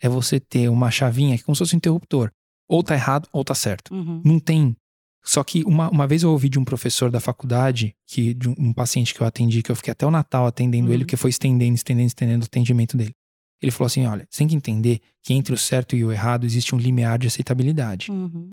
[0.00, 2.30] é você ter uma chavinha que é como se fosse um interruptor.
[2.68, 3.94] Ou tá errado, ou tá certo.
[3.94, 4.20] Uhum.
[4.24, 4.76] Não tem.
[5.24, 8.54] Só que uma, uma vez eu ouvi de um professor da faculdade, que de um,
[8.58, 10.94] um paciente que eu atendi, que eu fiquei até o Natal atendendo Uhum.
[10.94, 13.12] ele, porque foi estendendo, estendendo, estendendo o atendimento dele.
[13.60, 16.44] Ele falou assim: olha, você tem que entender que entre o certo e o errado
[16.44, 18.10] existe um limiar de aceitabilidade.
[18.10, 18.50] Uhum.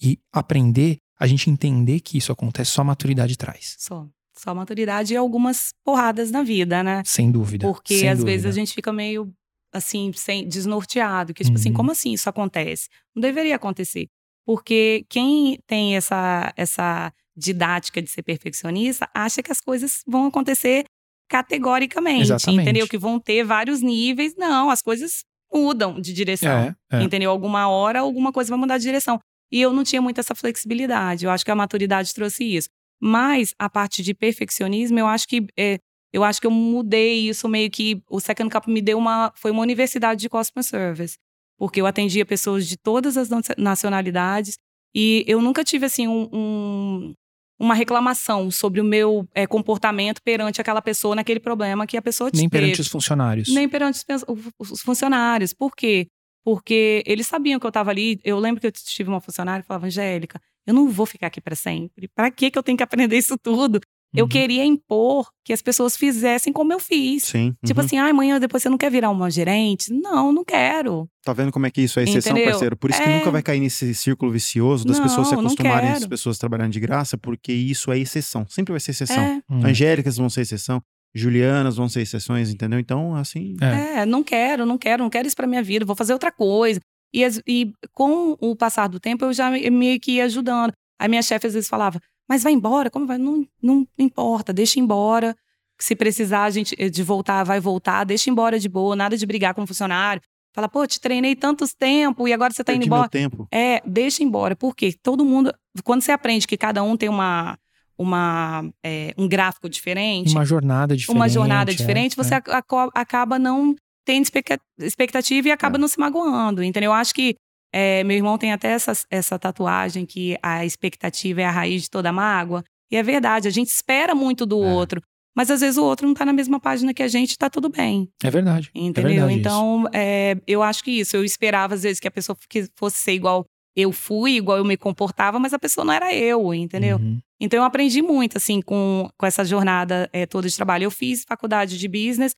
[0.00, 3.76] E aprender, a gente entender que isso acontece, só a maturidade traz.
[3.78, 4.06] Só.
[4.36, 7.02] Só maturidade e algumas porradas na vida, né?
[7.04, 7.66] Sem dúvida.
[7.66, 8.30] Porque sem às dúvida.
[8.32, 9.30] vezes a gente fica meio
[9.72, 11.34] assim, sem, desnorteado.
[11.34, 11.74] Que, tipo assim, Uhum.
[11.76, 12.88] como assim isso acontece?
[13.14, 14.06] Não deveria acontecer.
[14.46, 20.84] Porque quem tem essa, essa didática de ser perfeccionista acha que as coisas vão acontecer
[21.28, 22.22] categoricamente.
[22.22, 22.62] Exatamente.
[22.62, 22.88] Entendeu?
[22.88, 24.34] Que vão ter vários níveis.
[24.36, 26.50] Não, as coisas mudam de direção.
[26.92, 27.02] É, é.
[27.02, 27.30] Entendeu?
[27.30, 29.18] Alguma hora, alguma coisa vai mudar de direção.
[29.52, 31.24] E eu não tinha muito essa flexibilidade.
[31.24, 32.68] Eu acho que a maturidade trouxe isso.
[33.00, 35.78] Mas a parte de perfeccionismo, eu acho que é,
[36.12, 39.50] eu acho que eu mudei isso meio que o Second Cup me deu uma foi
[39.50, 41.16] uma universidade de customer service,
[41.58, 44.56] porque eu atendia pessoas de todas as nacio- nacionalidades
[44.94, 47.14] e eu nunca tive assim um, um-
[47.58, 52.30] uma reclamação sobre o meu é, comportamento perante aquela pessoa naquele problema que a pessoa
[52.32, 52.62] Nem teve.
[52.62, 53.48] perante os funcionários.
[53.48, 55.52] Nem perante os os funcionários.
[55.54, 56.06] Por quê?
[56.44, 58.18] Porque eles sabiam que eu estava ali.
[58.24, 61.40] Eu lembro que eu tive uma funcionária que falava, Angélica, eu não vou ficar aqui
[61.40, 62.08] para sempre.
[62.14, 63.80] Para que que eu tenho que aprender isso tudo?
[64.12, 64.28] Eu Uhum.
[64.28, 67.22] queria impor que as pessoas fizessem como eu fiz.
[67.26, 67.54] Sim.
[67.64, 67.86] Tipo uhum.
[67.86, 69.92] assim, ah, amanhã depois você não quer virar uma gerente?
[69.92, 71.08] Não, não quero.
[71.24, 72.50] Tá vendo como é que isso é exceção, Entendeu?
[72.50, 72.76] parceiro?
[72.76, 73.18] Por isso que É.
[73.18, 76.80] nunca vai cair nesse círculo vicioso das Não, pessoas se acostumarem as pessoas trabalhando de
[76.80, 78.44] graça, porque isso é exceção.
[78.48, 79.22] Sempre vai ser exceção.
[79.22, 79.64] É, Hum.
[79.64, 80.82] Angélicas vão ser exceção,
[81.14, 82.78] Julianas vão ser exceções, entendeu?
[82.78, 83.56] Então, assim.
[83.60, 84.00] É.
[84.00, 86.80] é, não quero, não quero, não quero isso pra minha vida, vou fazer outra coisa.
[87.12, 90.72] E, as- e com o passar do tempo, eu já me- meio que ia ajudando.
[90.98, 93.18] A minha chefe às vezes falava, mas vai embora, como vai?
[93.18, 95.34] Não, não importa, deixa embora.
[95.80, 99.54] Se precisar a gente, de voltar, vai voltar, deixa embora de boa, nada de brigar
[99.54, 100.20] com o funcionário.
[100.54, 103.02] Fala, pô, te treinei tantos tempo e agora você tá indo perdi embora.
[103.02, 103.48] meu tempo.
[103.50, 104.54] É, deixa embora.
[104.54, 105.52] Porque todo mundo.
[105.84, 107.56] Quando você aprende que cada um tem uma,
[108.00, 111.16] uma, é, um gráfico diferente, Uma jornada diferente.
[111.16, 112.36] uma jornada é, diferente, você é.
[112.38, 113.76] ac- aco- acaba não
[114.06, 115.78] tendo expecta- expectativa e acaba É.
[115.80, 116.62] não se magoando.
[116.62, 116.90] Entendeu?
[116.90, 117.34] Eu acho que
[117.72, 121.90] é, meu irmão tem até essa, essa tatuagem que a expectativa é a raiz de
[121.90, 122.64] toda mágoa.
[122.90, 124.72] E é verdade, a gente espera muito do É.
[124.72, 125.00] outro.
[125.36, 127.68] Mas às vezes o outro não tá na mesma página que a gente, tá tudo
[127.68, 128.08] bem.
[128.24, 128.70] É verdade.
[128.74, 129.10] Entendeu?
[129.12, 131.16] É verdade então, é, eu acho que isso.
[131.16, 132.36] Eu esperava, às vezes, que a pessoa
[132.76, 133.44] fosse ser igual
[133.76, 136.96] eu fui, igual eu me comportava, mas a pessoa não era eu, entendeu?
[136.96, 137.20] Uhum.
[137.40, 140.84] Então, eu aprendi muito, assim, com, com essa jornada é, toda de trabalho.
[140.84, 142.34] Eu fiz faculdade de business,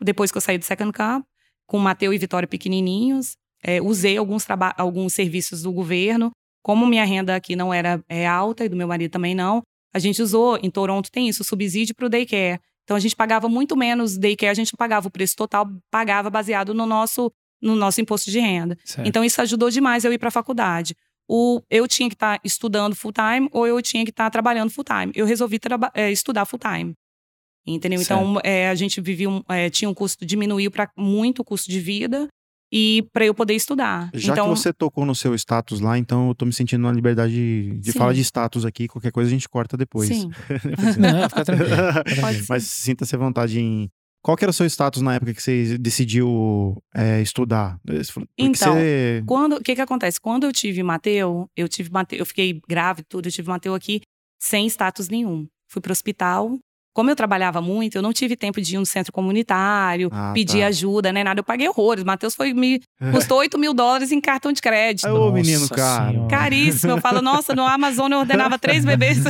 [0.00, 1.24] depois que eu saí do Second Cup,
[1.66, 3.36] com Mateu e Vitória pequenininhos.
[3.62, 4.46] É, usei alguns,
[4.76, 6.30] alguns serviços do governo.
[6.62, 9.62] Como minha renda aqui não era é, alta e do meu marido também não,
[9.94, 12.60] a gente usou, em Toronto tem isso, subsídio para o daycare.
[12.84, 16.74] Então, a gente pagava muito menos daycare, a gente pagava o preço total, pagava baseado
[16.74, 17.32] no nosso,
[17.62, 18.76] no nosso imposto de renda.
[18.84, 19.08] Certo.
[19.08, 20.94] Então, isso ajudou demais eu ir para a faculdade.
[21.28, 24.84] O, eu tinha que estar estudando full time ou eu tinha que estar trabalhando full
[24.84, 25.12] time.
[25.14, 25.58] Eu resolvi
[25.94, 26.94] eh, estudar full time.
[27.66, 28.00] Entendeu?
[28.00, 31.68] Então, eh, a gente vivia um, eh, tinha um custo, diminuiu para muito o custo
[31.68, 32.28] de vida
[32.70, 34.08] e para eu poder estudar.
[34.14, 36.92] Já então, que você tocou no seu status lá, então eu tô me sentindo na
[36.92, 38.86] liberdade de, de falar de status aqui.
[38.86, 40.08] Qualquer coisa a gente corta depois.
[40.08, 40.30] sim,
[40.98, 41.76] Não, fica tranquilo.
[42.48, 43.90] Mas sinta-se à vontade em
[44.26, 47.78] Qual que era o seu status na época que você decidiu é, estudar?
[47.84, 49.22] Porque Então, você...
[49.24, 50.20] Quando, o que que acontece?
[50.20, 54.00] Quando eu tive Mateu, eu tive Mateu, eu fiquei grávida tudo, eu tive Mateu aqui
[54.42, 55.46] sem status nenhum.
[55.70, 56.58] Fui pro hospital.
[56.96, 60.60] Como eu trabalhava muito, eu não tive tempo de ir no centro comunitário, Ah, pedir
[60.60, 60.68] tá.
[60.68, 61.22] ajuda, né?
[61.22, 61.40] Nada.
[61.40, 62.02] Eu paguei horrores.
[62.02, 62.80] Matheus foi me
[63.12, 65.06] custou 8 mil dólares em cartão de crédito.
[65.10, 65.66] Ô, menino.
[65.66, 66.26] Senhora.
[66.30, 66.92] Caríssimo.
[66.92, 69.18] Eu falo, nossa, no Amazon eu ordenava três bebês.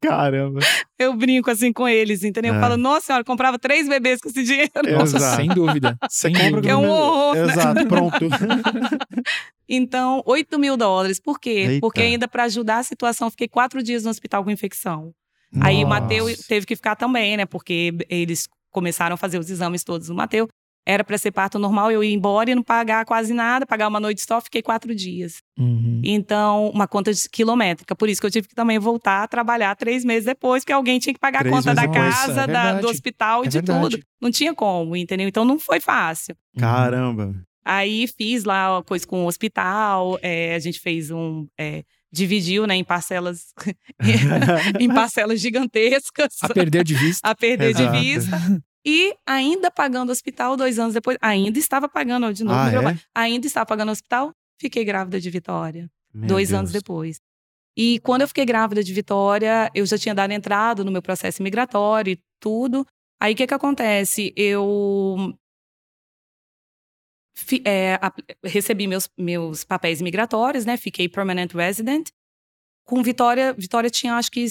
[0.00, 0.60] Caramba.
[0.98, 2.52] eu brinco assim com eles, entendeu?
[2.54, 2.60] Eu É.
[2.60, 4.70] falo, nossa senhora, eu comprava três bebês com esse dinheiro.
[4.96, 5.96] Nossa, sem dúvida.
[6.08, 6.68] Sem dúvida.
[6.70, 7.36] É um horror.
[7.36, 8.16] Exato, pronto.
[9.74, 11.18] Então, 8 mil dólares.
[11.18, 11.50] Por quê?
[11.68, 11.80] Eita.
[11.80, 15.12] Porque ainda para ajudar a situação, fiquei quatro dias no hospital com infecção.
[15.60, 16.00] Aí o Nossa.
[16.00, 17.46] Mateu teve que ficar também, né?
[17.46, 20.46] Porque eles começaram a fazer os exames todos do Mateu.
[20.84, 24.00] Era para ser parto normal, eu ia embora e não pagar quase nada, pagar uma
[24.00, 25.36] noite só, fiquei quatro dias.
[25.56, 26.00] Uhum.
[26.02, 27.94] Então, uma conta de- quilométrica.
[27.94, 30.98] Por isso que eu tive que também voltar a trabalhar três meses depois, porque alguém
[30.98, 33.50] tinha que pagar a Três conta da depois, casa, é da- do hospital e É
[33.50, 33.90] de verdade.
[33.90, 34.04] tudo.
[34.20, 35.28] Não tinha como, entendeu?
[35.28, 36.34] Então não foi fácil.
[36.58, 37.32] Caramba.
[37.64, 41.46] Aí fiz lá a coisa com o hospital, é, a gente fez um.
[41.58, 41.84] é,
[42.14, 43.54] dividiu, né, em parcelas,
[44.78, 47.26] em parcelas gigantescas, A perder de vista.
[47.28, 47.98] a perder de Exato.
[47.98, 48.62] vista.
[48.84, 52.98] E ainda pagando o hospital dois anos depois, ainda estava pagando de novo, Ah, é?
[53.14, 56.58] ainda estava pagando o hospital, fiquei grávida de Vitória, Meu dois Deus.
[56.58, 57.18] anos depois.
[57.76, 61.42] E quando eu fiquei grávida de Vitória, eu já tinha dado entrada no meu processo
[61.42, 62.84] migratório e tudo.
[63.18, 64.32] Aí o que que acontece?
[64.36, 65.32] Eu
[67.64, 67.98] é,
[68.44, 70.76] recebi meus, meus papéis migratórios, né?
[70.76, 72.08] Fiquei permanent resident.
[72.84, 74.44] Com Vitória, Vitória tinha acho que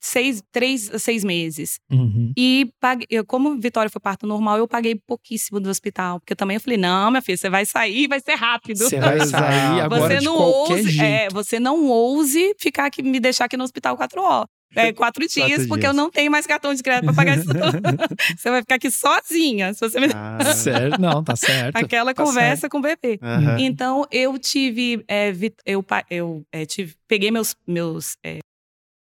[0.00, 1.80] seis, três, a seis meses.
[1.90, 2.32] Uhum.
[2.36, 6.20] E paguei, eu, como Vitória foi parto normal, eu paguei pouquíssimo do hospital.
[6.20, 8.78] Porque eu também falei, não, minha filha, você vai sair, vai ser rápido.
[8.78, 9.80] Você vai sair Exato.
[9.82, 11.04] agora Você de não qualquer ouse, jeito.
[11.04, 14.48] é, você não ouse ficar aqui, me deixar aqui no hospital quatro horas.
[14.74, 15.92] É, quatro dias, porque dias.
[15.92, 17.48] eu não tenho mais cartão de crédito pra pagar isso.
[18.36, 19.72] você vai ficar aqui sozinha.
[19.74, 20.08] Se você me...
[20.08, 20.54] Caramba.
[20.54, 21.76] Certo, não, tá certo.
[21.76, 23.18] Aquela tá conversa com o bebê.
[23.22, 23.58] Aham.
[23.60, 25.04] Então, eu tive.
[25.08, 28.38] é, vi- eu eu é, tive, peguei meus, meus, é,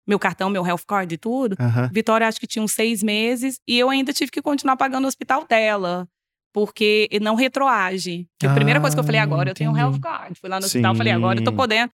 [0.07, 1.57] meu cartão, meu health card e tudo.
[1.59, 1.89] Aham.
[1.93, 3.59] Vitória, acho que tinha uns seis meses.
[3.67, 6.07] E eu ainda tive que continuar pagando o hospital dela.
[6.53, 8.29] Porque não retroage.
[8.39, 9.91] Que a primeira coisa que eu falei, Ah, agora eu tenho um entendi.
[9.91, 10.39] health card.
[10.41, 10.99] Fui lá no hospital, Sim.
[10.99, 11.91] falei, agora eu tô podendo.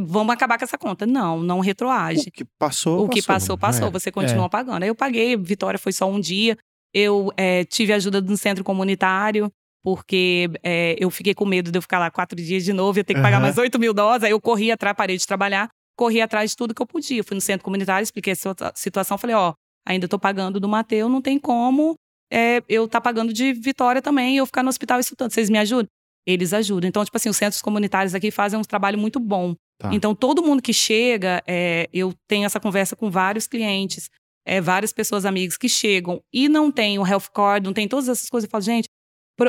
[0.00, 1.06] Vamos acabar com essa conta.
[1.06, 2.28] Não, não retroage.
[2.28, 3.88] O que passou, O que passou, passou.
[3.88, 3.90] É.
[3.90, 4.82] Você continua pagando.
[4.82, 6.56] Aí eu paguei, Vitória foi só um dia.
[6.94, 9.50] Eu é, tive ajuda de um centro comunitário,
[9.82, 13.04] porque é, eu fiquei com medo de eu ficar lá quatro dias de novo, ia
[13.04, 14.24] ter que pagar mais 8 mil doses.
[14.24, 17.24] Aí eu corri atrás, parei de trabalhar, corri atrás de tudo que eu podia.
[17.24, 19.54] Fui no centro comunitário, expliquei a situa- situação, falei, ó,
[19.86, 21.94] ainda tô pagando do Mateu, não tem como
[22.32, 25.30] é, eu tá pagando de Vitória também e eu ficar no hospital estudando.
[25.32, 25.86] Vocês me ajudam?
[26.26, 26.88] Eles ajudam.
[26.88, 29.54] Então, tipo assim, os centros comunitários aqui fazem um trabalho muito bom.
[29.82, 29.92] Tá.
[29.92, 34.08] Então, todo mundo que chega, é, eu tenho essa conversa com vários clientes,
[34.46, 38.08] é, várias pessoas amigas que chegam e não tem o health card, não tem todas
[38.08, 38.46] essas coisas.
[38.46, 38.88] Eu falo, gente,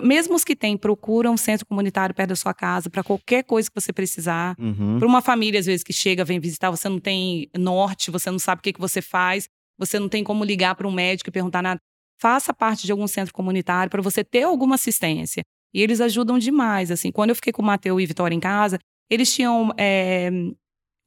[0.03, 3.69] mesmo os que têm, procuram um centro comunitário perto da sua casa para qualquer coisa
[3.69, 4.55] que você precisar.
[4.57, 4.97] Uhum.
[4.97, 8.39] Para uma família, às vezes, que chega, vem visitar, você não tem norte, você não
[8.39, 11.31] sabe o que, que você faz, você não tem como ligar para um médico e
[11.31, 11.79] perguntar nada.
[12.19, 15.43] Faça parte de algum centro comunitário para você ter alguma assistência.
[15.73, 16.91] E eles ajudam demais.
[16.91, 18.79] Assim, quando eu fiquei com o Mateu e Vitória em casa,
[19.09, 20.29] eles tinham é,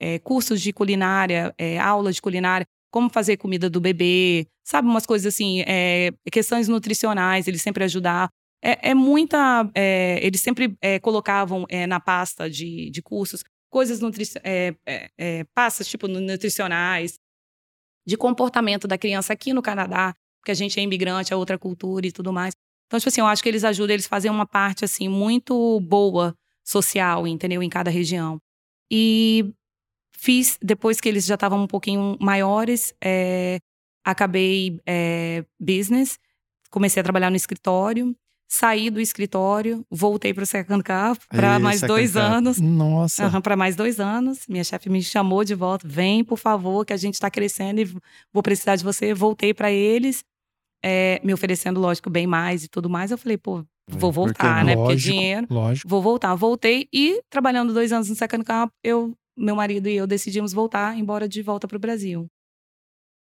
[0.01, 5.05] é, cursos de culinária, é, aulas de culinária, como fazer comida do bebê, sabe, umas
[5.05, 8.31] coisas assim, é, questões nutricionais, eles sempre ajudavam.
[8.63, 9.71] É, é muita.
[9.75, 14.75] é, eles sempre colocavam na pasta de, de cursos coisas nutricionais,
[15.55, 17.19] pastas tipo nu- nutricionais,
[18.07, 22.07] de comportamento da criança aqui no Canadá, porque a gente é imigrante, é outra cultura
[22.07, 22.55] e tudo mais.
[22.87, 26.35] Então, tipo assim, eu acho que eles ajudam, eles fazem uma parte, assim, muito boa
[26.67, 27.63] social, entendeu?
[27.63, 28.39] Em cada região.
[28.91, 29.55] E
[30.17, 33.59] fiz, depois que eles já estavam um pouquinho maiores, é,
[34.05, 36.19] acabei é, business,
[36.71, 38.15] comecei a trabalhar no escritório,
[38.49, 42.59] saí do escritório, voltei para o Second Cup para mais dois anos.
[42.59, 43.41] Nossa.
[43.41, 44.47] para mais dois anos.
[44.49, 45.87] Minha chefe me chamou de volta.
[45.87, 47.85] Vem, por favor, que a gente está crescendo e
[48.33, 49.13] vou precisar de você.
[49.13, 50.25] Voltei para eles,
[50.83, 53.11] é, me oferecendo, lógico, bem mais e tudo mais.
[53.11, 54.75] Eu falei, pô, vou Por que voltar, né?
[54.75, 55.13] Porque Lógico.
[55.13, 55.47] dinheiro.
[55.51, 55.89] Lógico.
[55.89, 56.35] Vou voltar.
[56.35, 60.97] Voltei e trabalhando dois anos no Second Camp, eu, meu marido e eu decidimos voltar,
[60.99, 62.27] embora de volta para o Brasil.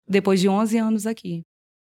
[0.07, 1.41] Depois de 11 anos aqui.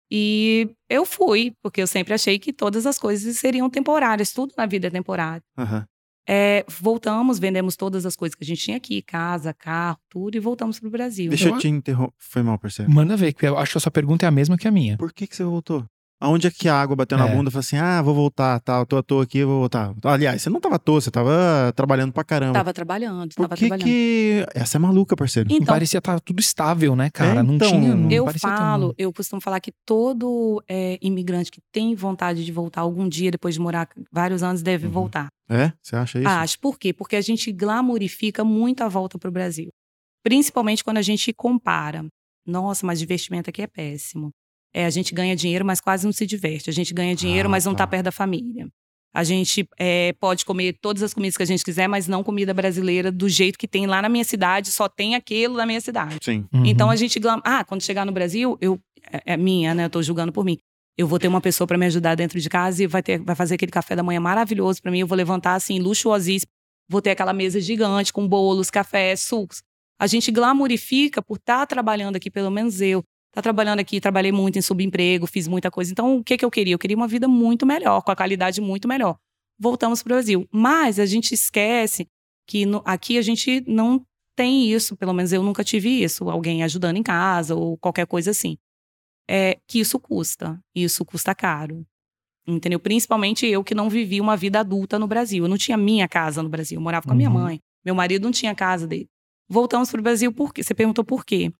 [0.10, 4.66] E eu fui, porque eu sempre achei que todas as coisas seriam temporárias, tudo na
[4.66, 5.42] vida é temporário.
[5.58, 5.86] Aham.
[6.28, 10.40] É, voltamos, vendemos todas as coisas que a gente tinha aqui, casa, carro, tudo, e
[10.40, 11.30] voltamos para o Brasil.
[11.30, 12.14] Deixa eu Eu- te interromper.
[12.18, 12.92] Foi mal, parceiro.
[12.92, 14.98] Manda ver, que eu acho que a sua pergunta é a mesma que a minha.
[14.98, 15.86] Por que, que você voltou?
[16.20, 17.36] Aonde é que a água bateu na É.
[17.36, 17.52] bunda?
[17.52, 19.94] Falei assim, ah, vou voltar, tá, tô à toa aqui, vou voltar.
[20.06, 22.54] Aliás, você não tava à toa, você tava trabalhando pra caramba.
[22.54, 23.86] Tava trabalhando, Por tava que trabalhando.
[23.86, 24.46] que...
[24.56, 25.50] Essa é maluca, parceiro.
[25.50, 27.42] Não Então, parecia estar tudo estável, né, cara?
[27.42, 27.94] É, não então, tinha.
[27.94, 32.46] Não eu parecia tão- falo, eu costumo falar que todo é, imigrante que tem vontade
[32.46, 34.94] de voltar algum dia, depois de morar vários anos, deve Uhum.
[34.94, 35.28] voltar.
[35.50, 35.74] É?
[35.84, 36.28] Você acha isso?
[36.30, 36.60] Acho.
[36.60, 36.94] Por quê?
[36.94, 39.70] Porque a gente glamorifica muito a volta para o Brasil.
[40.24, 42.06] Principalmente quando a gente compara.
[42.48, 44.32] Nossa, mas investimento aqui é péssimo.
[44.76, 46.70] É, a gente ganha dinheiro, mas quase não se diverte.
[46.70, 47.86] A gente ganha dinheiro, Ah, mas não tá.
[47.86, 48.68] está perto da família.
[49.14, 52.54] A gente é, pode comer todas as comidas que a gente quiser, mas não comida
[52.54, 56.18] brasileira do jeito que tem lá na minha cidade, só tem aquilo na minha cidade.
[56.22, 56.46] Sim.
[56.54, 56.66] Uhum.
[56.66, 57.22] Então a gente.
[57.46, 58.78] Ah, quando chegar no Brasil, eu
[59.10, 59.86] é, é minha, né?
[59.86, 60.58] Eu tô julgando por mim.
[60.98, 63.36] Eu vou ter uma pessoa para me ajudar dentro de casa e vai ter vai
[63.36, 65.00] fazer aquele café da manhã maravilhoso para mim.
[65.00, 66.52] Eu vou levantar assim luxuosíssimo.
[66.90, 69.62] Vou ter aquela mesa gigante com bolos, cafés, sucos.
[69.98, 73.02] A gente glamorifica por estar trabalhando aqui, pelo menos eu.
[73.36, 75.92] Tá trabalhando aqui, trabalhei muito em subemprego, fiz muita coisa.
[75.92, 76.74] Então, o que que eu queria?
[76.74, 79.18] Eu queria uma vida muito melhor, com a qualidade muito melhor.
[79.60, 80.48] Voltamos pro Brasil.
[80.54, 82.08] Mas a gente esquece
[82.48, 84.06] que no- aqui a gente não
[84.38, 88.32] tem isso, pelo menos eu nunca tive isso, alguém ajudando em casa ou qualquer coisa
[88.32, 88.58] assim.
[89.30, 91.86] É que isso custa, isso custa caro.
[92.48, 92.80] Entendeu?
[92.80, 95.44] Principalmente eu que não vivi uma vida adulta no Brasil.
[95.44, 97.36] Eu não tinha minha casa no Brasil, eu morava com a minha Uhum.
[97.40, 97.60] mãe.
[97.84, 99.08] Meu marido não tinha casa dele.
[99.50, 100.64] Voltamos pro Brasil por quê?
[100.64, 101.52] Você perguntou por quê?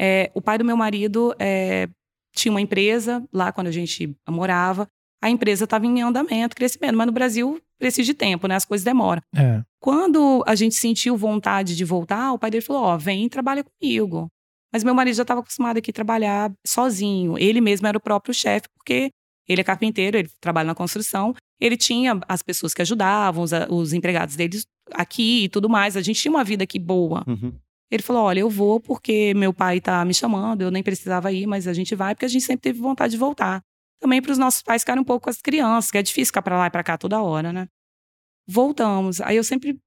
[0.00, 1.88] É, o pai do meu marido é,
[2.34, 4.86] tinha uma empresa lá quando a gente morava.
[5.20, 8.54] A empresa estava em andamento, crescimento, mas no Brasil precisa de tempo, né?
[8.54, 9.20] As coisas demoram.
[9.34, 9.62] É.
[9.80, 13.64] Quando a gente sentiu vontade de voltar, o pai dele falou: Ó, vem e trabalha
[13.64, 14.28] comigo.
[14.72, 17.38] Mas meu marido já estava acostumado aqui a trabalhar sozinho.
[17.38, 19.10] Ele mesmo era o próprio chefe, porque
[19.48, 21.34] ele é carpinteiro, ele trabalha na construção.
[21.60, 25.96] Ele tinha as pessoas que ajudavam, os, os empregados deles aqui e tudo mais.
[25.96, 27.24] A gente tinha uma vida aqui boa.
[27.26, 27.52] Uhum.
[27.90, 31.46] Ele falou: Olha, eu vou porque meu pai tá me chamando, eu nem precisava ir,
[31.46, 33.62] mas a gente vai porque a gente sempre teve vontade de voltar.
[34.00, 36.42] Também para os nossos pais ficarem um pouco com as crianças, que é difícil ficar
[36.42, 37.66] para lá e para cá toda hora, né?
[38.46, 39.20] Voltamos.
[39.20, 39.78] Aí eu sempre.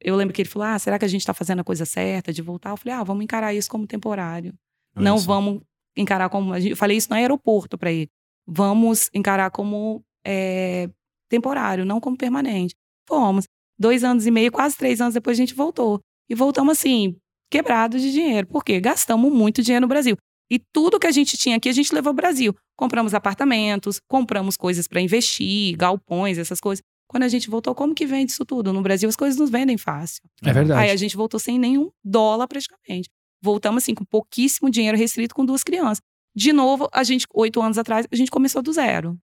[0.00, 2.32] Eu lembro que ele falou: Ah, será que a gente tá fazendo a coisa certa
[2.32, 2.70] de voltar?
[2.70, 4.54] Eu falei: Ah, vamos encarar isso como temporário.
[4.96, 5.62] Olha não vamos
[5.96, 6.54] encarar como.
[6.56, 8.08] Eu falei isso no aeroporto para ele.
[8.46, 10.88] Vamos encarar como é,
[11.28, 12.74] temporário, não como permanente.
[13.06, 13.44] Fomos.
[13.78, 16.00] Dois anos e meio, quase três anos depois a gente voltou.
[16.28, 17.16] E voltamos assim,
[17.50, 18.46] quebrados de dinheiro.
[18.46, 18.80] Por quê?
[18.80, 20.16] Gastamos muito dinheiro no Brasil.
[20.50, 22.54] E tudo que a gente tinha aqui, a gente levou ao Brasil.
[22.76, 26.82] Compramos apartamentos, compramos coisas para investir, galpões, essas coisas.
[27.08, 28.72] Quando a gente voltou, como que vende isso tudo?
[28.72, 30.22] No Brasil, as coisas nos vendem fácil.
[30.44, 30.80] É verdade.
[30.80, 33.08] Aí a gente voltou sem nenhum dólar praticamente.
[33.42, 36.00] Voltamos assim, com pouquíssimo dinheiro restrito com duas crianças.
[36.34, 39.18] De novo, a gente, oito anos atrás, a gente começou do zero.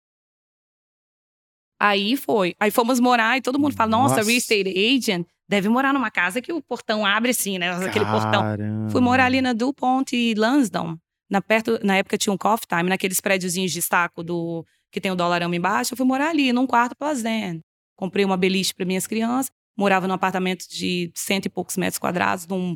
[1.80, 2.56] Aí foi.
[2.60, 4.28] Aí fomos morar e todo mundo fala: nossa, Nossa.
[4.28, 7.72] real estate agent deve morar numa casa que o portão abre assim, né?
[7.72, 8.41] Aquele portão.
[8.41, 8.90] Caramba.
[8.90, 10.98] Fui morar ali na DuPont e Lansdowne.
[11.30, 15.11] Na, perto, na época tinha um coffee time, naqueles prédiozinhos de estaco do, que tem
[15.11, 15.94] o dólarama embaixo.
[15.94, 17.61] Eu fui morar ali, num quarto Plazen.
[17.95, 19.52] Comprei uma beliche para minhas crianças.
[19.78, 22.76] Morava num apartamento de cento e poucos metros quadrados, num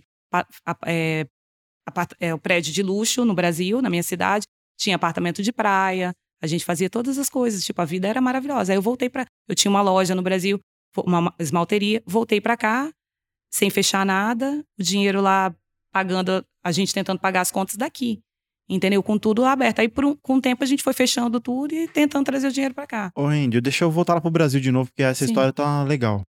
[0.85, 1.26] é,
[2.19, 4.45] é, o prédio de luxo no Brasil, na minha cidade.
[4.77, 6.14] Tinha apartamento de praia.
[6.41, 7.64] A gente fazia todas as coisas.
[7.64, 8.73] Tipo, a vida era maravilhosa.
[8.73, 9.26] Aí eu voltei para.
[9.48, 10.60] Eu tinha uma loja no Brasil,
[10.97, 12.03] uma esmalteria.
[12.05, 12.91] Voltei para cá,
[13.49, 14.63] sem fechar nada.
[14.80, 15.53] O dinheiro lá
[15.91, 18.22] pagando, a gente tentando pagar as contas daqui.
[18.69, 19.03] Entendeu?
[19.03, 19.80] Com tudo aberto.
[19.80, 22.51] Aí, por um, com o tempo, a gente foi fechando tudo e tentando trazer o
[22.51, 23.11] dinheiro para cá.
[23.15, 25.31] Ô, Andy, deixa eu voltar lá pro Brasil de novo, porque essa Sim.
[25.31, 26.23] história tá legal.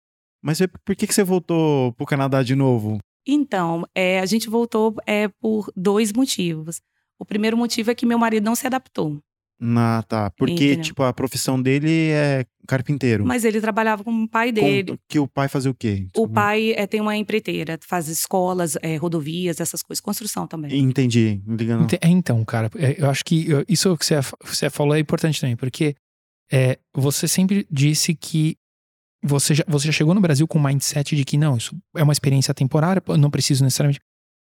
[0.41, 2.99] Mas por que, que você voltou pro Canadá de novo?
[3.27, 6.81] Então, é, a gente voltou é, por dois motivos.
[7.19, 9.19] O primeiro motivo é que meu marido não se adaptou.
[9.61, 10.29] Ah, tá.
[10.31, 10.81] Porque, Entendeu.
[10.83, 13.25] tipo, a profissão dele é carpinteiro.
[13.25, 14.97] Mas ele trabalhava com o pai Com- dele.
[15.09, 16.07] Que o pai fazia o quê?
[16.15, 20.77] O pai é, tem uma empreiteira, faz escolas, é, rodovias, essas coisas, construção também.
[20.79, 21.41] Entendi.
[21.45, 21.91] Ligando.
[21.99, 25.55] É, Então, cara, é, eu acho que isso que você, você falou é importante também,
[25.57, 25.93] porque
[26.51, 28.55] é, você sempre disse que
[29.21, 32.01] você já, você já chegou no Brasil com o mindset de que não, isso é
[32.03, 33.99] uma experiência temporária, eu não preciso necessariamente.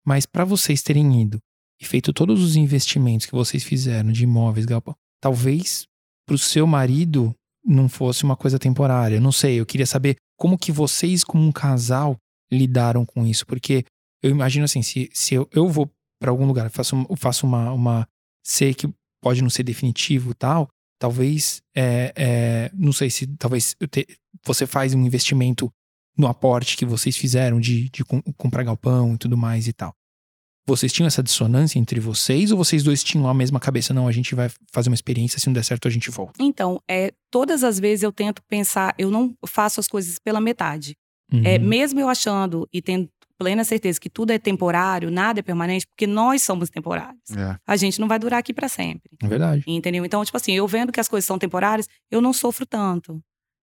[0.05, 1.37] Mas para vocês terem ido
[1.81, 5.83] e feito todos os investimentos que vocês fizeram de imóveis, galpão, talvez
[6.25, 7.33] pro seu marido
[7.63, 9.19] não fosse uma coisa temporária.
[9.19, 12.17] Não sei, eu queria saber como que vocês, como um casal,
[12.51, 13.45] lidaram com isso.
[13.45, 13.85] Porque
[14.23, 15.89] eu imagino assim, se, se eu, eu vou
[16.19, 18.07] para algum lugar, faço, faço uma, uma.
[18.43, 18.89] Sei que
[19.21, 20.67] pode não ser definitivo tal.
[20.99, 21.61] Talvez.
[21.75, 24.07] É, é, não sei se talvez te-
[24.43, 25.71] você faz um investimento
[26.17, 29.93] no aporte que vocês fizeram de, de com- comprar galpão e tudo mais e tal.
[30.75, 33.93] Vocês tinham essa dissonância entre vocês ou vocês dois tinham a mesma cabeça?
[33.93, 36.33] Não, a gente vai fazer uma experiência, se não der certo a gente volta.
[36.39, 40.95] Então, é, todas as vezes eu tento pensar, eu não faço as coisas pela metade.
[41.45, 41.65] É, Uhum.
[41.65, 46.05] mesmo eu achando e tendo plena certeza que tudo é temporário, nada é permanente, porque
[46.05, 47.31] nós somos temporários.
[47.35, 47.57] É.
[47.65, 49.09] A gente não vai durar aqui para sempre.
[49.23, 49.63] É verdade.
[49.65, 50.05] Entendeu?
[50.05, 53.19] Então, tipo assim, eu vendo que as coisas são temporárias, eu não sofro tanto.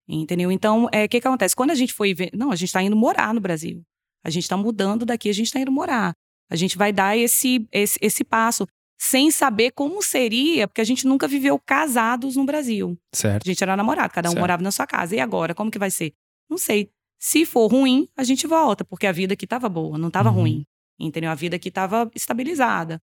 [0.08, 0.50] Entendeu?
[0.50, 1.54] Então, o é, que, que acontece?
[1.54, 2.30] Quando a gente foi ver.
[2.34, 3.82] Não, a gente está indo morar no Brasil.
[4.24, 6.14] A gente está mudando daqui, a gente está indo morar.
[6.50, 8.66] A gente vai dar esse, esse, esse passo
[9.00, 12.98] sem saber como seria, porque a gente nunca viveu casados no Brasil.
[13.14, 13.44] Certo.
[13.44, 14.40] A gente era namorado, cada um Certo.
[14.40, 15.14] morava na sua casa.
[15.14, 16.12] E agora, como que vai ser?
[16.50, 16.90] Não sei.
[17.20, 20.36] Se for ruim, a gente volta, porque a vida aqui estava boa, não estava Uhum.
[20.36, 20.64] ruim.
[20.98, 21.30] Entendeu?
[21.30, 23.00] A vida aqui estava estabilizada.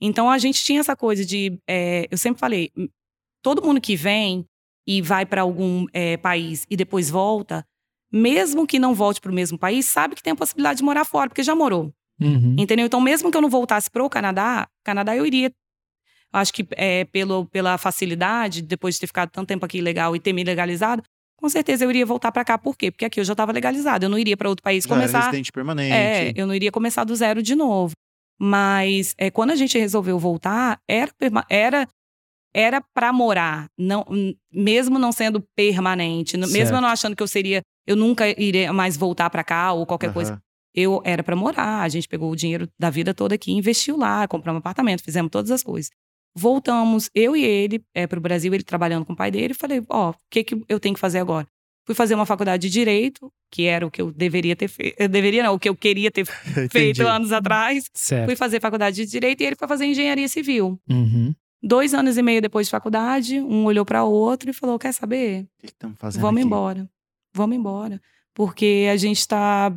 [0.00, 1.58] Então a gente tinha essa coisa de.
[1.68, 2.70] é, eu sempre falei,
[3.42, 4.44] todo mundo que vem
[4.86, 7.64] e vai para algum é, país e depois volta,
[8.12, 11.04] mesmo que não volte para o mesmo país, sabe que tem a possibilidade de morar
[11.04, 11.92] fora, porque já morou.
[12.20, 12.56] Uhum.
[12.58, 12.86] Entendeu?
[12.86, 15.50] Então, mesmo que eu não voltasse pro Canadá, Canadá eu iria.
[16.32, 20.20] Acho que é, pelo, pela facilidade, depois de ter ficado tanto tempo aqui legal e
[20.20, 21.02] ter me legalizado,
[21.36, 22.58] com certeza eu iria voltar para cá.
[22.58, 22.90] Por quê?
[22.90, 24.04] Porque aqui eu já estava legalizado.
[24.04, 25.20] Eu não iria para outro país Já era começar.
[25.20, 25.92] residente permanente.
[25.92, 27.92] É, eu não iria começar do zero de novo.
[28.38, 31.10] Mas é, quando a gente resolveu voltar, era
[31.48, 31.88] era
[32.54, 34.06] era para morar, não,
[34.50, 36.74] mesmo não sendo permanente, mesmo Certo.
[36.74, 40.10] eu não achando que eu seria, eu nunca iria mais voltar para cá ou qualquer
[40.10, 40.40] coisa Aham.
[40.76, 41.80] Eu era para morar.
[41.82, 45.30] A gente pegou o dinheiro da vida toda aqui, investiu lá, compramos um apartamento, fizemos
[45.30, 45.90] todas as coisas.
[46.36, 49.54] Voltamos, eu e ele, é, para o Brasil, ele trabalhando com o pai dele.
[49.54, 51.46] Falei, ó, o que, que eu tenho que fazer agora?
[51.86, 55.08] Fui fazer uma faculdade de Direito, que era o que eu deveria ter feito.
[55.08, 56.26] Deveria não, o que eu queria ter
[56.70, 57.88] feito anos atrás.
[57.94, 58.26] Certo.
[58.26, 60.78] Fui fazer faculdade de Direito e ele foi fazer Engenharia Civil.
[60.90, 61.32] Uhum.
[61.62, 64.92] Dois anos e meio depois de faculdade, um olhou para o outro e falou: Quer
[64.92, 65.44] saber?
[65.44, 66.46] O que estamos fazendo Vamos aqui?
[66.46, 66.90] embora.
[67.32, 68.02] Vamos embora.
[68.34, 69.72] Porque a gente está.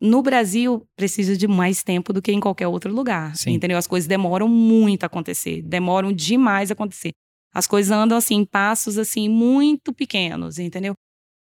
[0.00, 3.34] No Brasil, precisa de mais tempo do que em qualquer outro lugar.
[3.36, 3.52] Sim.
[3.52, 3.78] Entendeu?
[3.78, 5.62] As coisas demoram muito a acontecer.
[5.62, 7.12] Demoram demais a acontecer.
[7.54, 10.92] As coisas andam assim, em passos assim, muito pequenos, entendeu?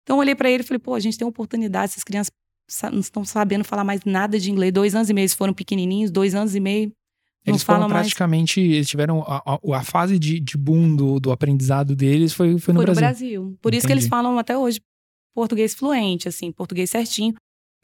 [0.04, 2.30] Então eu olhei para ele e falei, pô, a gente tem uma oportunidade, essas crianças
[2.92, 4.72] não estão sabendo falar mais nada de inglês.
[4.72, 6.92] Dois anos e meio, eles foram pequenininhos, dois anos e meio.
[7.44, 8.06] Não Eles foram falam mais.
[8.06, 12.56] praticamente, eles tiveram a, a- a fase de, de boom do, do aprendizado deles foi,
[12.58, 13.00] foi no Foi Brasil.
[13.00, 13.58] Brasil.
[13.60, 14.10] Por isso que eles Entendi.
[14.10, 14.80] falam até hoje
[15.34, 17.34] português fluente, assim, português certinho.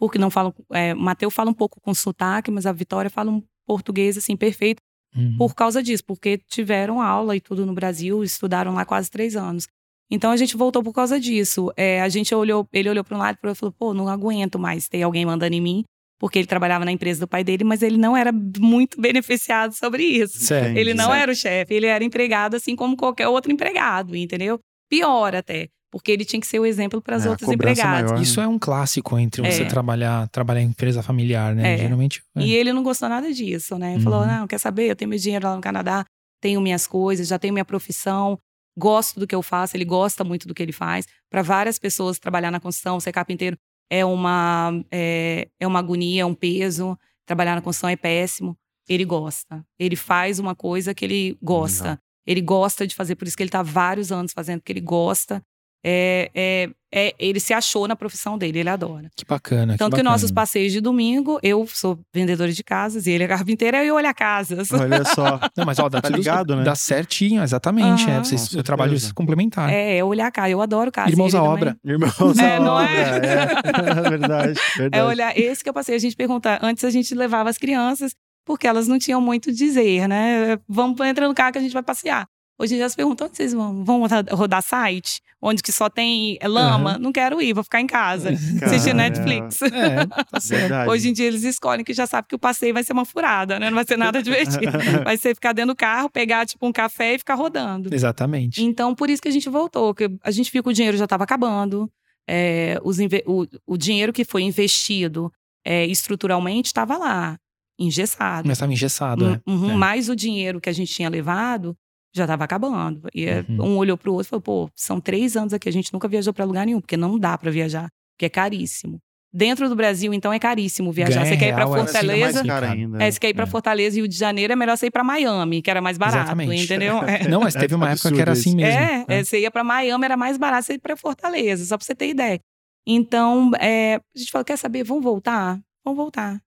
[0.02, 0.52] Porque não falam.
[0.72, 4.82] É, Mateus fala um pouco com sotaque, mas a Vitória fala um português, assim, perfeito
[5.14, 5.36] Uhum.
[5.36, 9.68] por causa disso, porque tiveram aula e tudo no Brasil, estudaram lá quase três anos.
[10.10, 11.70] Então a gente voltou por causa disso.
[11.76, 14.08] É, a gente olhou, ele olhou para um lado e outro e falou: pô, não
[14.08, 15.84] aguento mais ter alguém mandando em mim,
[16.18, 20.02] porque ele trabalhava na empresa do pai dele, mas ele não era muito beneficiado sobre
[20.02, 20.38] isso.
[20.40, 20.76] Certo.
[20.76, 21.22] Ele não certo.
[21.22, 24.58] era o chefe, ele era empregado assim como qualquer outro empregado, entendeu?
[24.90, 28.10] Pior até, porque ele tinha que ser o exemplo para as É, cobrança empregados.
[28.12, 28.22] maior.
[28.22, 29.66] Isso é um clássico entre você É.
[29.66, 31.74] trabalhar, trabalhar em empresa familiar, né?
[31.74, 31.78] É.
[31.78, 32.22] Geralmente.
[32.34, 32.40] é.
[32.42, 33.94] E ele não gostou nada disso, né?
[33.94, 34.26] Ele Falou: Uhum.
[34.26, 34.90] não, quer saber?
[34.90, 36.04] Eu tenho meu dinheiro lá no Canadá,
[36.40, 38.38] tenho minhas coisas, já tenho minha profissão,
[38.76, 41.06] gosto do que eu faço, ele gosta muito do que ele faz.
[41.30, 43.56] Para várias pessoas, trabalhar na construção, ser carpinteiro,
[43.90, 46.98] é uma, é, é uma agonia, é um peso.
[47.26, 48.56] Trabalhar na construção é péssimo.
[48.88, 49.62] Ele gosta.
[49.78, 51.82] Ele faz uma coisa que ele gosta.
[51.84, 51.98] Legal.
[52.26, 55.42] Ele gosta de fazer, por isso que ele está vários anos fazendo, porque ele gosta.
[55.84, 59.10] É, é, é- ele se achou na profissão dele, ele adora.
[59.16, 59.76] Que bacana.
[59.76, 60.10] Tanto que, bacana.
[60.10, 64.14] nossos passeios de domingo, eu sou vendedora de casas e ele é carpinteiro, eu olho
[64.14, 64.70] casas.
[64.72, 65.40] Olha só.
[65.56, 66.62] Não, mas ó, dá Tá tudo ligado, né?
[66.62, 68.04] Dá certinho, exatamente.
[68.04, 68.12] Aham.
[68.12, 69.70] É, vocês, Com o trabalho se complementar.
[69.72, 70.50] É, é olhar casa.
[70.50, 71.10] Eu adoro casa.
[71.10, 71.76] Irmãos à obra.
[71.84, 72.88] Irmãos É, à não obra.
[72.90, 73.52] é?
[74.02, 74.98] É, verdade, verdade.
[74.98, 75.36] É olhar.
[75.38, 76.58] Esse que eu passei, a gente pergunta.
[76.62, 78.14] Antes a gente levava as crianças,
[78.44, 80.58] porque elas não tinham muito o dizer, né?
[80.68, 82.26] Vamos entrar no carro que a gente vai passear.
[82.62, 83.84] Hoje em dia elas perguntam onde vocês vão?
[83.84, 85.20] Vão rodar, site?
[85.40, 86.96] Onde que só tem lama?
[86.96, 88.30] Não quero ir, vou ficar em casa.
[88.62, 89.60] Assistir Netflix.
[89.62, 90.88] É, tá certo.
[90.90, 93.58] Hoje em dia eles escolhem que já sabe que o passeio vai ser uma furada,
[93.58, 93.68] né?
[93.68, 94.70] Não vai ser nada divertido.
[95.02, 97.92] Vai ser ficar dentro do carro, pegar tipo um café e ficar rodando.
[97.92, 98.62] Exatamente.
[98.62, 101.04] Então, por isso que a gente voltou, que a gente viu que o dinheiro já
[101.04, 101.90] estava acabando.
[102.28, 105.32] é, os o, o dinheiro que foi investido
[105.64, 107.36] é, estruturalmente estava lá,
[107.76, 108.46] engessado.
[108.46, 109.40] Mas estava engessado, é.
[109.50, 109.74] Uhum, É.
[109.74, 111.76] Mas o dinheiro que a gente tinha levado
[112.14, 113.08] já estava acabando.
[113.14, 113.72] E é, Uhum.
[113.72, 116.32] um olhou pro outro e falou: pô, são três anos aqui, a gente nunca viajou
[116.32, 118.98] para lugar nenhum, porque não dá para viajar, porque é caríssimo.
[119.34, 121.24] Dentro do Brasil, então, é caríssimo viajar.
[121.24, 122.42] Você quer ir para é é Fortaleza.
[122.70, 123.02] ainda.
[123.02, 123.46] É, se quer ir para É.
[123.46, 126.18] Fortaleza e Rio de Janeiro, é melhor você ir para Miami, que era mais barato,
[126.26, 126.64] Exatamente.
[126.64, 126.98] entendeu?
[127.08, 127.26] É.
[127.26, 128.78] Não, mas teve uma época que era assim mesmo.
[128.78, 131.84] É, é, você ia pra Miami, era mais barato você ir pra Fortaleza, só pra
[131.86, 132.38] você ter ideia.
[132.86, 135.58] Então, é, a gente falou, quer saber, vamos voltar?
[135.82, 136.38] Vamos voltar.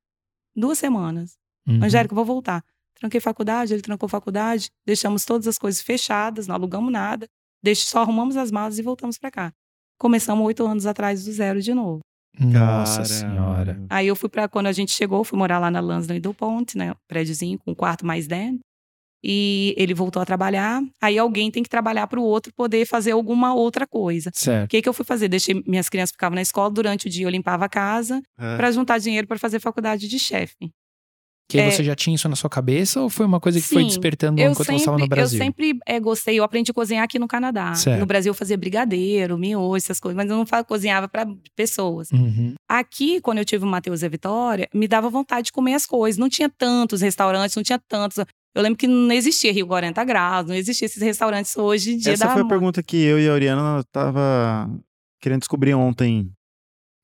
[0.55, 1.37] Duas semanas.
[1.67, 1.83] Uhum.
[1.83, 2.63] Angélica, vou voltar.
[2.99, 7.27] Tranquei faculdade, ele trancou faculdade, deixamos todas as coisas fechadas, não alugamos nada,
[7.75, 9.51] só arrumamos as malas e voltamos pra cá.
[9.99, 11.99] Começamos oito anos atrás do zero de novo.
[12.39, 13.81] Nossa Cara, senhora.
[13.89, 16.77] Aí eu fui pra quando a gente chegou, fui morar lá na Lansdowne do Ponte,
[16.77, 16.91] né?
[16.91, 18.59] Um prédiozinho com um quarto mais dentro.
[19.27, 20.83] e ele voltou a trabalhar.
[21.01, 24.29] Aí alguém tem que trabalhar para o outro poder fazer alguma outra coisa.
[24.29, 24.69] O Certo.
[24.69, 25.27] que, que eu fui fazer?
[25.27, 28.55] Deixei minhas crianças ficavam na escola, durante o dia eu limpava a casa É.
[28.55, 30.69] para juntar dinheiro para fazer faculdade de chefe.
[31.47, 31.71] Que aí É.
[31.71, 34.41] você já tinha isso na sua cabeça ou foi uma coisa que foi Sim, despertando
[34.41, 35.37] Eu enquanto você estava no sempre, eu Brasil?
[35.39, 37.75] sempre eh, gostei, eu aprendi a cozinhar aqui no Canadá.
[37.75, 37.99] Certo.
[37.99, 42.09] No Brasil eu fazia brigadeiro, miojo, essas coisas, mas eu não cozinhava para pessoas.
[42.11, 42.55] Uhum.
[42.67, 45.85] Aqui, quando eu tive o Matheus e a Vitória, me dava vontade de comer as
[45.85, 46.17] coisas.
[46.17, 48.17] Não tinha tantos restaurantes, não tinha tantos.
[48.17, 52.13] Eu lembro que não existia Rio 40 Graus, não existia esses restaurantes hoje em dia
[52.13, 54.67] Essa da foi a pergunta que eu e a Oriana tava
[55.21, 56.31] querendo descobrir ontem.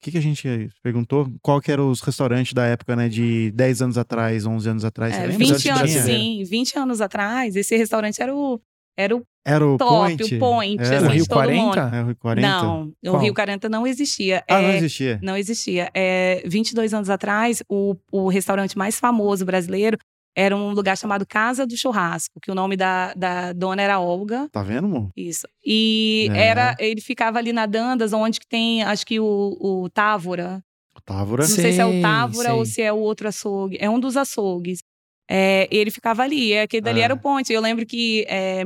[0.01, 1.31] O que, que a gente perguntou?
[1.43, 3.07] Qual que eram os restaurantes da época, né?
[3.07, 5.13] De 10 anos atrás, 11 anos atrás.
[5.13, 5.37] É, lembra?
[5.37, 6.01] 20 Antes anos, tinha?
[6.03, 6.43] sim.
[6.43, 8.59] 20 anos atrás, esse restaurante era o,
[8.97, 10.35] era o Era o top, Point?
[10.35, 10.97] o point, Era.
[10.97, 11.61] assim, O Rio de todo 40?
[11.61, 11.95] mundo.
[11.95, 12.47] É o Rio 40?
[12.47, 13.21] Não, o Qual?
[13.21, 14.43] Rio 40 não existia.
[14.49, 15.19] Ah, não É, existia.
[15.21, 15.91] Não existia.
[15.93, 19.99] É, 22 anos atrás, o, o restaurante mais famoso brasileiro
[20.35, 24.47] era um lugar chamado Casa do Churrasco, que o nome da, da dona era Olga.
[24.51, 25.09] Tá vendo, amor?
[25.15, 25.47] Isso.
[25.65, 26.47] E É.
[26.47, 30.63] era, ele ficava ali na Dandas, onde que tem, acho que o, o Távora.
[31.05, 31.43] Távora.
[31.43, 32.73] Não sei se é o Sei, Távora ou sei.
[32.75, 33.77] se é o outro açougue.
[33.79, 34.79] É um dos açougues.
[35.29, 36.53] É, ele ficava ali.
[36.53, 37.05] É, aquele dali Ah.
[37.05, 37.51] era o ponte.
[37.51, 38.63] Eu lembro que é,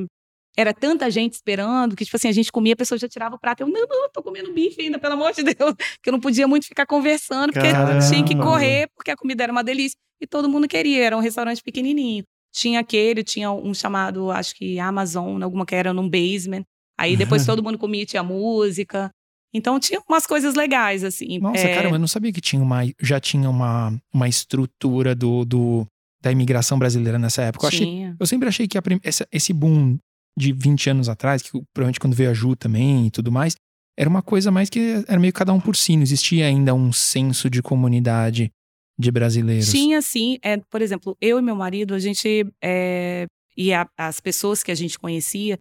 [0.57, 3.39] era tanta gente esperando que, tipo assim, a gente comia, a pessoa já tirava o
[3.39, 3.61] prato.
[3.61, 5.55] Eu, não, não, tô comendo bife ainda, pelo amor de Deus.
[6.03, 8.05] Que eu não podia muito ficar conversando, porque Caramba.
[8.07, 9.95] tinha que correr, porque a comida era uma delícia.
[10.21, 11.03] E todo mundo queria.
[11.03, 12.23] Era um restaurante pequenininho.
[12.53, 16.63] Tinha aquele, tinha um chamado, acho que Amazon, alguma que era num basement.
[16.97, 19.09] Aí depois todo mundo comia, tinha música.
[19.53, 21.39] Então tinha umas coisas legais, assim.
[21.39, 25.45] Nossa, É, caramba, eu não sabia que tinha uma, já tinha uma, uma estrutura do,
[25.45, 25.85] do,
[26.21, 27.65] da imigração brasileira nessa época.
[27.65, 27.87] Eu, achei,
[28.19, 29.97] eu sempre achei que a essa- esse boom
[30.37, 33.55] de 20 anos atrás, que provavelmente quando veio a Ju também e tudo mais,
[33.97, 35.95] era uma coisa mais que era meio cada um por si.
[35.95, 38.51] Não existia ainda um senso de comunidade
[38.97, 39.69] de brasileiros.
[39.71, 43.25] Tinha sim, é, por exemplo, eu e meu marido, a gente é,
[43.57, 45.57] e a- as pessoas que a gente conhecia,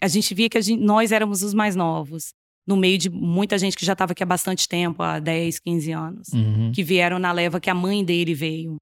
[0.00, 2.30] a gente via que a gente- nós éramos os mais novos,
[2.66, 5.92] no meio de muita gente que já estava aqui há bastante tempo, há 10, 15
[5.92, 6.72] anos, Uhum.
[6.72, 8.76] que vieram na leva que a mãe dele veio.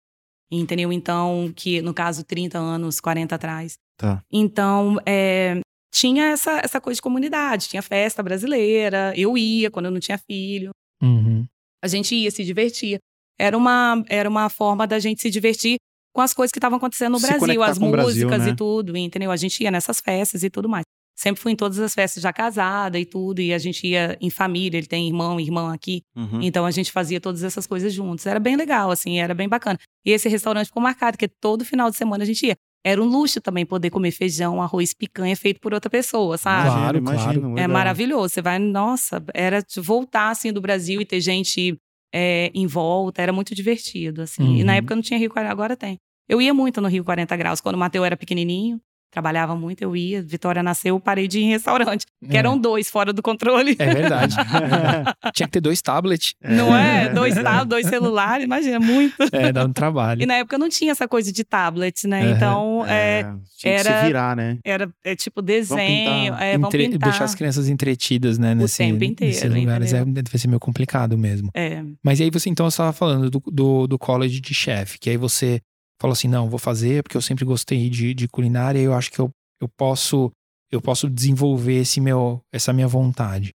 [0.52, 0.92] Entendeu?
[0.92, 3.74] Então, que no caso, 30 anos, 40 atrás.
[3.96, 4.20] Tá.
[4.32, 5.60] Então, é,
[5.94, 10.18] tinha essa, essa coisa de comunidade, tinha festa brasileira, eu ia quando eu não tinha
[10.18, 10.70] filho
[11.02, 11.46] Uhum.
[11.82, 12.98] a gente ia, se divertia.
[13.40, 15.76] Era uma, era uma forma da gente se divertir
[16.14, 18.48] com as coisas que estavam acontecendo no Se Brasil, as músicas Brasil, né?
[18.50, 19.30] e tudo, entendeu?
[19.30, 20.84] A gente ia nessas festas e tudo mais.
[21.16, 24.30] Sempre fui em todas as festas já casada e tudo, e a gente ia em
[24.30, 26.40] família, ele tem irmão e irmã aqui, Uhum.
[26.42, 28.24] então a gente fazia todas essas coisas juntos.
[28.26, 29.78] Era bem legal, assim, era bem bacana.
[30.04, 32.56] E esse restaurante ficou marcado, porque todo final de semana a gente ia.
[32.82, 36.70] Era um luxo também poder comer feijão, arroz, picanha feito por outra pessoa, sabe?
[36.70, 38.30] Claro, Imagino, É maravilhoso.
[38.34, 41.76] Você vai, nossa, era de voltar assim do Brasil e ter gente
[42.12, 44.56] é, em volta, era muito divertido, assim.
[44.58, 44.78] E na Uhum.
[44.78, 45.98] época não tinha Rio 40, agora tem.
[46.28, 47.60] Eu ia muito no Rio 40 Graus.
[47.60, 48.80] Quando o Mateu era pequenininho,
[49.10, 50.22] trabalhava muito, eu ia.
[50.22, 52.06] Vitória nasceu, eu parei de ir em restaurante.
[52.28, 52.38] Que É.
[52.40, 53.76] eram dois fora do controle.
[53.78, 54.36] É verdade.
[55.34, 56.34] Tinha que ter dois tablets.
[56.42, 57.08] Não é?
[57.08, 59.14] Dois tablets, dois celulares, imagina, muito.
[59.32, 60.22] É, dá um trabalho.
[60.22, 62.30] E na época não tinha essa coisa de tablet, né?
[62.30, 64.58] Então, é, tinha que era- se virar, né?
[64.64, 66.42] era é, tipo desenho, pintar.
[66.42, 67.08] é, vamos Entre- pintar.
[67.10, 68.54] Deixar as crianças entretidas, né?
[68.54, 71.50] Nesse, tempo inteiro, nesses lugares é, deve ser meio complicado mesmo.
[71.54, 71.82] É.
[72.02, 75.60] Mas aí você então estava falando do, do, do college de chefe, que aí você
[76.00, 79.10] falou assim, não, vou fazer porque eu sempre gostei de, de culinária e eu acho
[79.10, 80.30] que eu, eu posso
[80.72, 83.50] eu posso desenvolver esse meu, essa minha vontade.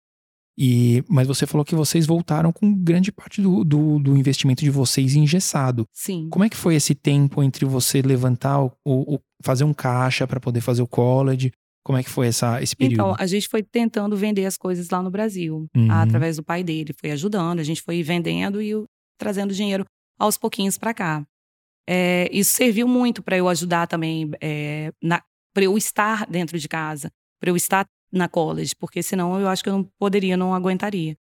[0.59, 4.71] E, mas você falou que vocês voltaram com grande parte do, do, do investimento de
[4.71, 5.85] vocês engessado.
[5.93, 6.29] Sim.
[6.31, 10.39] Como é que foi esse tempo entre você levantar o, o- fazer um caixa para
[10.41, 11.51] poder fazer o college?
[11.85, 12.95] Como é que foi essa, esse período?
[12.95, 15.91] Então, a gente foi tentando vender as coisas lá no Brasil, Uhum.
[15.91, 16.95] através do pai dele.
[17.01, 18.73] Foi ajudando, a gente foi vendendo e
[19.19, 19.85] trazendo dinheiro
[20.19, 21.25] aos pouquinhos para cá.
[21.89, 24.93] É, isso serviu muito para eu ajudar também, é,
[25.53, 29.63] para eu estar dentro de casa, para eu estar na college, porque senão eu acho
[29.63, 31.17] que eu não poderia, não aguentaria.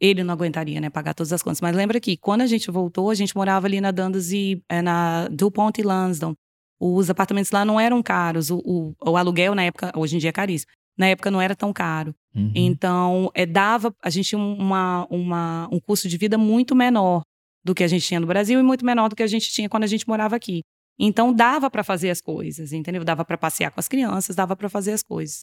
[0.00, 1.60] Ele não aguentaria, né, pagar todas as contas.
[1.60, 4.82] Mas lembra que quando a gente voltou, a gente morava ali na Dundas e é,
[4.82, 6.36] na DuPont e Lansdowne.
[6.80, 10.30] Os apartamentos lá não eram caros, o, o, o aluguel na época, hoje em dia
[10.30, 10.72] é caríssimo.
[10.98, 12.12] Na época não era tão caro.
[12.34, 12.50] Uhum.
[12.54, 17.22] Então, é, dava, a gente tinha uma, uma, um custo de vida muito menor
[17.64, 19.68] do que a gente tinha no Brasil e muito menor do que a gente tinha
[19.68, 20.62] quando a gente morava aqui.
[20.98, 23.04] Então, dava para fazer as coisas, entendeu?
[23.04, 25.40] Dava para passear com as crianças, dava para fazer as coisas.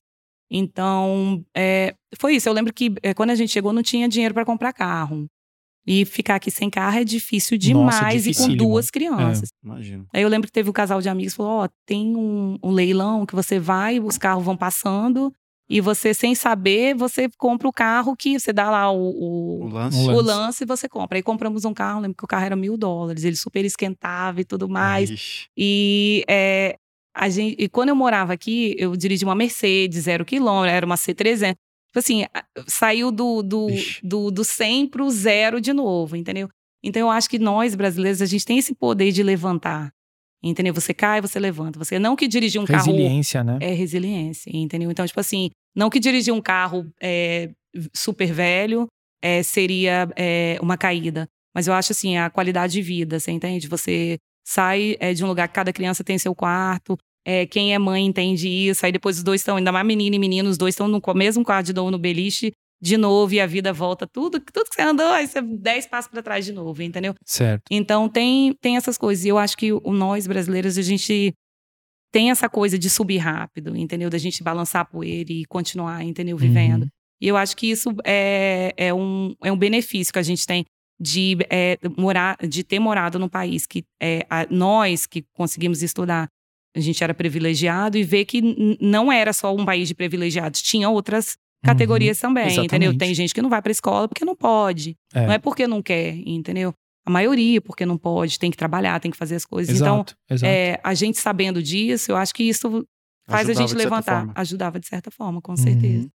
[0.52, 2.50] Então, é, foi isso.
[2.50, 5.28] Eu lembro que é, quando a gente chegou, não tinha dinheiro para comprar carro.
[5.88, 9.50] E ficar aqui sem carro é difícil demais e com duas crianças.
[9.64, 10.06] Imagino.
[10.14, 12.70] Aí eu lembro que teve um casal de amigos que falou: Ó, tem um, um
[12.70, 15.34] leilão que você vai, os carros vão passando,
[15.70, 19.70] e você, sem saber, você compra o carro que você dá lá o, O o,
[19.70, 19.98] lance.
[19.98, 20.64] O o lance.
[20.64, 21.18] e você compra.
[21.20, 24.44] Aí compramos um carro, lembro que o carro era mil dólares, ele super esquentava e
[24.44, 25.12] tudo mais.
[25.12, 25.48] Ixi.
[25.56, 26.76] E é,
[27.16, 30.96] a gente, e quando eu morava aqui, eu dirigi uma Mercedes, zero quilômetro, era uma
[30.96, 31.56] C300.
[31.88, 32.26] Tipo assim,
[32.68, 33.68] saiu do, do,
[34.04, 36.50] do, do 100 pro zero de novo, entendeu?
[36.84, 39.91] Então eu acho que nós, brasileiros, a gente tem esse poder de levantar.
[40.41, 40.74] Entendeu?
[40.74, 41.78] Você cai, você levanta.
[41.78, 42.98] Você não que dirigir um resiliência, carro.
[42.98, 43.58] Resiliência, né?
[43.62, 44.90] É resiliência, entendeu?
[44.90, 47.50] Então, tipo assim, não que dirigir um carro é,
[47.94, 48.88] super velho
[49.22, 51.28] é, seria é, uma caída.
[51.54, 53.68] Mas eu acho assim, a qualidade de vida, você entende?
[53.68, 58.06] Você sai de um lugar que cada criança tem seu quarto, é, quem é mãe
[58.06, 60.88] entende isso, aí depois os dois estão, ainda mais menino e menino, os dois estão
[60.88, 62.52] no mesmo quarto de novo no beliche,
[62.82, 66.10] de novo, e a vida volta, tudo, tudo que você andou, aí você dez passos
[66.10, 67.14] para trás de novo, entendeu?
[67.26, 67.64] Certo.
[67.70, 71.34] Então tem, tem essas coisas, e eu acho que o, nós brasileiros, a gente
[72.11, 74.10] tem essa coisa de subir rápido, entendeu?
[74.10, 76.38] Da gente balançar a poeira e continuar, entendeu?
[76.38, 76.84] Vivendo.
[76.84, 76.90] Uhum.
[77.22, 80.65] E eu acho que isso é, é, um, é um benefício que a gente tem
[80.99, 86.27] de é, morar, de ter morado num país que é, a, nós que conseguimos estudar,
[86.76, 90.90] a gente era privilegiado e ver que não era só um país de privilegiados, tinha
[90.90, 92.68] outras categorias uhum, também, exatamente.
[92.68, 92.98] entendeu?
[92.98, 95.26] Tem gente que não vai para escola porque não pode, é.
[95.26, 96.73] não é porque não quer, entendeu?
[97.06, 99.76] A maioria porque não pode, tem que trabalhar, tem que fazer as coisas.
[99.76, 100.52] Exato, então, exato.
[100.52, 102.86] É, a gente sabendo disso, eu acho que isso
[103.28, 104.32] faz Ajudava a gente levantar.
[104.36, 106.04] Ajudava de certa forma, com certeza.
[106.04, 106.10] Uhum.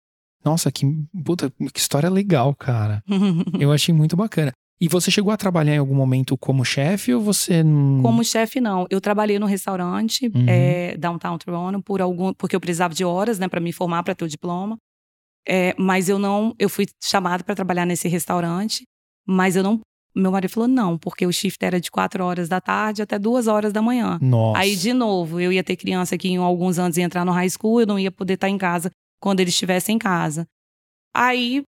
[0.45, 0.87] Nossa, que,
[1.25, 3.03] puta, que história legal, cara.
[3.59, 4.53] eu achei muito bacana.
[4.81, 8.03] E você chegou a trabalhar em algum momento como chefe ou você não...
[8.03, 8.87] Como chefe, não.
[8.91, 10.45] Eu trabalhei no restaurante uhum.
[10.47, 14.15] é, Downtown Toronto por algum, porque eu precisava de horas, né, para me formar, para
[14.15, 14.77] ter o diploma.
[15.47, 18.85] É, mas eu não, eu fui chamada para trabalhar nesse restaurante,
[19.27, 19.81] mas eu não.
[20.17, 23.49] Meu marido falou não, porque o shift era de quatro horas da tarde até duas
[23.49, 24.19] horas da manhã.
[24.23, 24.61] Nossa.
[24.61, 27.51] Aí, de novo, eu ia ter criança que em alguns anos ia entrar no high
[27.51, 30.47] school, eu não ia poder estar em casa quando eles estivessem em casa.
[31.13, 31.65] Aí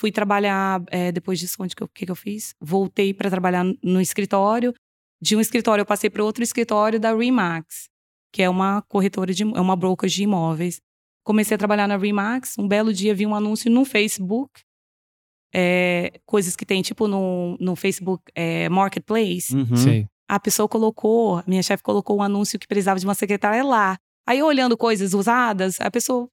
[0.00, 2.54] fui trabalhar, é, depois disso, onde que eu, que, que eu fiz?
[2.58, 4.72] Voltei para trabalhar no escritório.
[5.20, 7.88] De um escritório, eu passei para outro escritório da Remax,
[8.32, 10.80] que é uma corretora de, é uma broker de imóveis.
[11.22, 12.56] Comecei a trabalhar na Remax.
[12.58, 14.62] Um belo dia vi um anúncio no Facebook.
[15.52, 19.54] É, coisas que tem, tipo, no, no Facebook é, Marketplace.
[19.54, 20.06] Uhum.
[20.28, 23.98] A pessoa colocou, minha chefe colocou um anúncio que precisava de uma secretária lá.
[24.26, 26.28] Aí, olhando coisas usadas, a pessoa.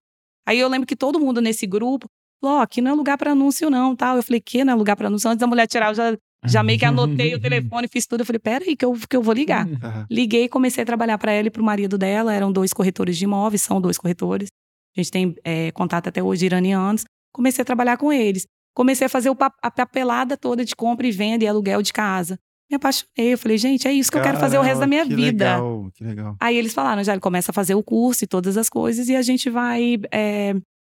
[0.48, 2.08] Aí eu lembro que todo mundo nesse grupo
[2.40, 4.18] falou: oh, aqui não é lugar para anúncio, não, tal.
[4.18, 5.30] Eu falei, que não é lugar para anúncio?
[5.30, 8.22] Antes da mulher tirar, eu já, já meio que anotei o telefone, fiz tudo.
[8.22, 9.66] Eu falei, peraí, que eu, que eu vou ligar.
[9.66, 10.06] Uhum.
[10.10, 12.34] Liguei e comecei a trabalhar para ela e para o marido dela.
[12.34, 14.50] Eram dois corretores de imóveis, são dois corretores.
[14.96, 17.04] A gente tem é, contato até hoje iranianos.
[17.34, 18.48] Comecei a trabalhar com eles.
[18.78, 22.40] Comecei a fazer a papelada toda de compra e venda e aluguel de casa.
[22.70, 23.34] Me apaixonei.
[23.34, 25.16] Eu falei, gente, é isso que Caramba, eu quero fazer o resto da minha que
[25.16, 25.56] vida.
[25.56, 26.36] Legal, que legal.
[26.40, 29.16] Aí eles falaram, já ele começa a fazer o curso e todas as coisas e
[29.16, 30.54] a gente vai é,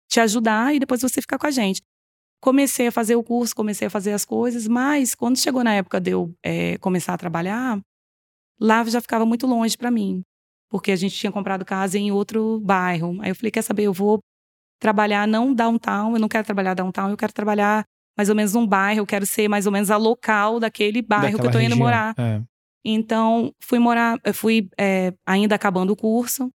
[0.10, 1.80] te ajudar e depois você fica com a gente.
[2.42, 6.02] Comecei a fazer o curso, comecei a fazer as coisas, mas quando chegou na época
[6.02, 7.80] de eu é, começar a trabalhar,
[8.60, 10.24] lá já ficava muito longe para mim
[10.68, 13.22] porque a gente tinha comprado casa em outro bairro.
[13.22, 14.20] Aí eu falei, quer saber, eu vou
[14.80, 17.84] trabalhar não downtown, eu não quero trabalhar downtown, eu quero trabalhar
[18.18, 21.38] mais ou menos num bairro, eu quero ser mais ou menos a local daquele bairro
[21.38, 22.16] Daquela que eu tô indo morar.
[22.18, 22.42] É.
[22.84, 26.50] Então, fui morar, fui é, ainda acabando o curso.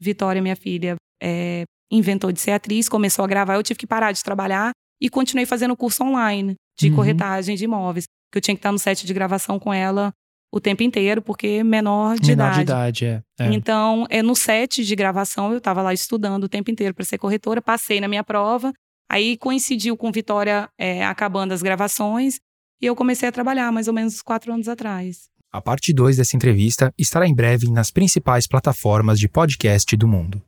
[0.00, 4.12] Vitória, minha filha, é, inventou de ser atriz, começou a gravar, eu tive que parar
[4.12, 6.96] de trabalhar e continuei fazendo o curso online de uhum.
[6.96, 10.12] corretagem de imóveis, que eu tinha que estar no set de gravação com ela
[10.52, 12.56] o tempo inteiro, porque menor de menor idade.
[12.56, 13.22] de idade, é.
[13.38, 13.52] é.
[13.52, 17.18] Então, é, no set de gravação, eu estava lá estudando o tempo inteiro para ser
[17.18, 18.72] corretora, passei na minha prova,
[19.10, 22.38] aí coincidiu com Vitória é, acabando as gravações,
[22.80, 25.28] e eu comecei a trabalhar mais ou menos quatro anos atrás.
[25.50, 30.42] A parte 2 dessa entrevista estará em breve nas principais plataformas de podcast do mundo.